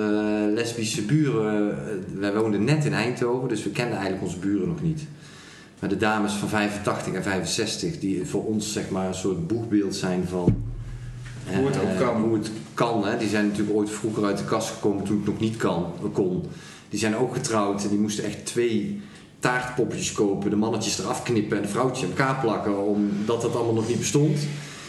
[0.54, 1.70] lesbische buren.
[1.88, 5.02] eh, Wij woonden net in Eindhoven, dus we kenden eigenlijk onze buren nog niet.
[5.80, 9.96] Maar de dames van 85 en 65, die voor ons zeg maar een soort boegbeeld
[9.96, 10.56] zijn van.
[11.50, 12.22] eh, Hoe het ook kan.
[12.22, 13.16] Hoe het kan, hè.
[13.18, 16.44] Die zijn natuurlijk ooit vroeger uit de kast gekomen toen het nog niet kan, kon.
[16.88, 19.00] Die zijn ook getrouwd en die moesten echt twee
[19.38, 23.74] taartpoppetjes kopen, de mannetjes eraf knippen en de vrouwtjes aan elkaar plakken, omdat dat allemaal
[23.74, 24.38] nog niet bestond.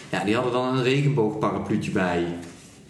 [0.10, 2.26] Ja, die hadden dan een regenboogparapluutje bij.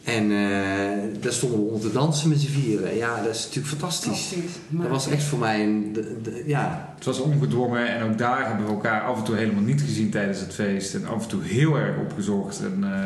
[0.04, 2.96] En eh, daar stonden we onder te dansen met z'n vieren.
[2.98, 4.20] Ja, dat is natuurlijk fantastisch.
[4.22, 4.54] Fantastisch.
[4.70, 5.90] Dat Maar- was echt voor mij een...
[5.94, 9.36] de- de- ja, Het was ongedwongen en ook daar hebben we elkaar af en toe
[9.36, 10.94] helemaal niet gezien tijdens het feest.
[10.96, 12.60] En af en toe heel erg opgezocht.
[12.60, 13.00] En eh,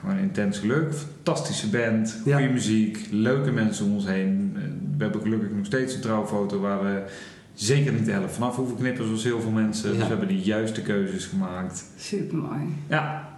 [0.00, 0.92] gewoon intens geluk.
[0.94, 2.50] Fantastische band, goede Ja.
[2.50, 4.56] muziek, leuke mensen om ons heen.
[4.98, 7.02] We hebben gelukkig nog steeds een trouwfoto waar we
[7.54, 9.88] zeker niet de helft vanaf hoeven knippen zoals heel veel mensen.
[9.88, 9.94] Ja.
[9.94, 11.84] Dus we hebben de juiste keuzes gemaakt.
[11.96, 12.60] Super mooi.
[12.88, 13.28] Ja,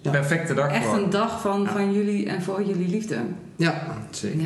[0.00, 0.10] Ja.
[0.10, 1.02] perfecte dag Echt gewoon.
[1.04, 1.70] een dag van, Ja.
[1.72, 3.18] van jullie en voor jullie liefde.
[3.56, 4.40] ja, Zeker.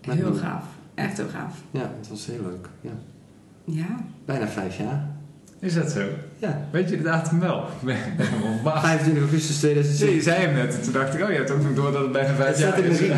[0.00, 0.64] Heel gaaf.
[0.94, 1.62] Echt heel gaaf.
[1.70, 2.68] ja, het was heel leuk.
[2.80, 2.90] Ja.
[3.64, 3.96] Ja.
[4.24, 5.08] Bijna vijf jaar.
[5.58, 6.06] Is dat zo?
[6.44, 6.66] Ja.
[6.70, 7.58] Weet je de datum wel?
[7.58, 8.80] Ik ben ik ben helemaal verbaasd.
[8.86, 10.14] 25 augustus Zie, 2007.
[10.14, 10.74] je zei hem net.
[10.74, 12.78] en Toen dacht ik, oh je hebt ook nog door dat het bijna vijf jaar
[12.78, 13.10] in de is.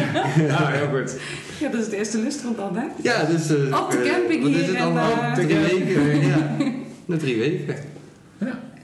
[0.58, 1.16] Ah, heel goed.
[1.60, 2.84] Ja, dat is het eerste lustrum dan, hè?
[3.02, 3.48] Ja, dus...
[3.50, 5.10] eh, Op de eh, camping wat is hier het en, allemaal?
[5.12, 6.26] eh, drie weken.
[6.26, 6.36] ja.
[7.06, 7.74] Na drie weken.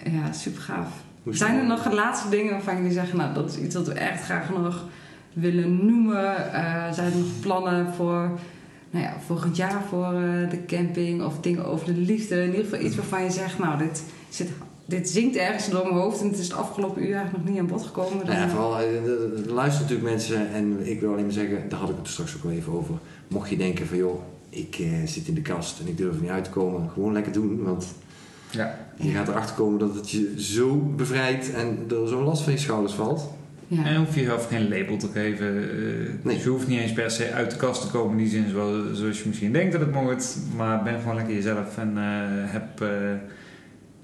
[0.05, 0.88] Ja, super gaaf.
[1.30, 4.22] Zijn er nog laatste dingen waarvan jullie zeggen, nou, dat is iets wat we echt
[4.24, 4.84] graag nog
[5.32, 6.53] willen noemen?
[6.53, 8.30] Eh, zijn er nog plannen voor,
[8.90, 12.36] nou ja, volgend jaar voor eh, de camping of dingen over de liefde?
[12.43, 14.03] In ieder geval iets waarvan je zegt, nou, dit,
[14.34, 14.48] zit,
[14.84, 17.58] dit zingt ergens door mijn hoofd en het is het afgelopen uur eigenlijk nog niet
[17.62, 18.18] aan bod gekomen.
[18.18, 21.32] Dan, Nou ja, vooral, eh, er er luisteren natuurlijk mensen en ik wil alleen maar
[21.32, 22.94] zeggen, daar had ik het straks ook al even over.
[23.28, 26.20] Mocht je denken van joh, ik eh, zit in de kast en ik durf er
[26.20, 27.62] niet uit te komen, gewoon lekker doen.
[27.62, 27.86] Want
[28.50, 28.78] Ja.
[28.96, 32.58] je gaat erachter komen dat het je zo bevrijdt en er zo'n last van je
[32.58, 33.30] schouders valt.
[33.68, 33.84] ja.
[33.84, 35.46] En hoef je jezelf geen label te geven.
[35.46, 35.74] eh,
[36.22, 36.34] Nee.
[36.34, 38.48] Dus je hoeft niet eens per se uit de kast te komen in die zin
[38.50, 40.36] zoals, zoals je misschien denkt dat het moet.
[40.56, 42.02] Maar ben gewoon lekker jezelf en eh,
[42.52, 42.88] heb eh,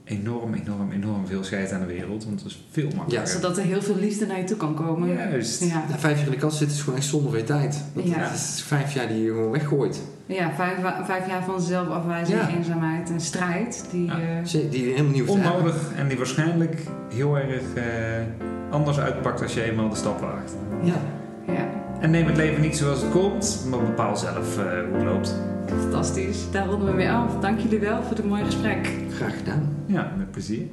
[0.08, 2.24] enorm, enorm, enorm veel scheid aan de wereld.
[2.24, 3.28] Want het is veel makkelijker.
[3.28, 5.08] Zodat er heel veel liefde naar je toe kan komen.
[5.08, 5.60] Juist.
[5.64, 7.84] Ja, Ja, vijf jaar in de kast zitten is gewoon echt zonde van je tijd.
[7.92, 8.18] Want Ja.
[8.18, 10.00] Het is vijf jaar die je gewoon weggooit.
[10.26, 12.48] ja vijf, vijf jaar van zelfafwijzing, Ja.
[12.48, 13.84] eenzaamheid en strijd.
[13.90, 14.12] Die, Ja.
[14.18, 15.28] eh, Die je helemaal niet.
[15.28, 16.76] Onnodig en die waarschijnlijk
[17.14, 17.84] heel erg eh,
[18.70, 20.54] anders uitpakt als je eenmaal de stap waagt.
[20.82, 20.94] Ja.
[21.46, 21.68] ja.
[22.00, 25.34] En neem het leven niet zoals het komt, maar bepaal zelf eh, hoe het loopt.
[25.66, 26.50] Fantastisch.
[26.50, 27.40] Daar ronden we mee af.
[27.40, 28.88] Dank jullie wel voor dit mooie gesprek.
[29.10, 29.84] Graag gedaan.
[29.86, 30.66] Ja, met plezier.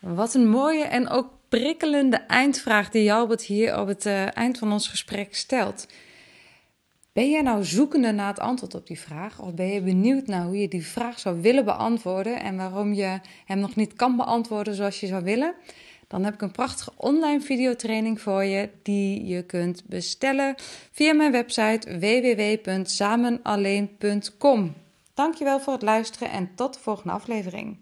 [0.00, 4.72] Wat een mooie en ook prikkelende eindvraag die Jalbert hier op het eh, eind van
[4.72, 5.86] ons gesprek stelt.
[7.12, 9.40] Ben jij nou zoekende naar het antwoord op die vraag?
[9.40, 13.20] Of ben je benieuwd naar hoe je die vraag zou willen beantwoorden en waarom je
[13.44, 15.54] hem nog niet kan beantwoorden zoals je zou willen?
[16.08, 20.54] Dan heb ik een prachtige online videotraining voor je die je kunt bestellen
[20.92, 24.74] via mijn website www.samenalleen.com.
[25.14, 27.76] Dankjewel voor het luisteren en tot de volgende aflevering.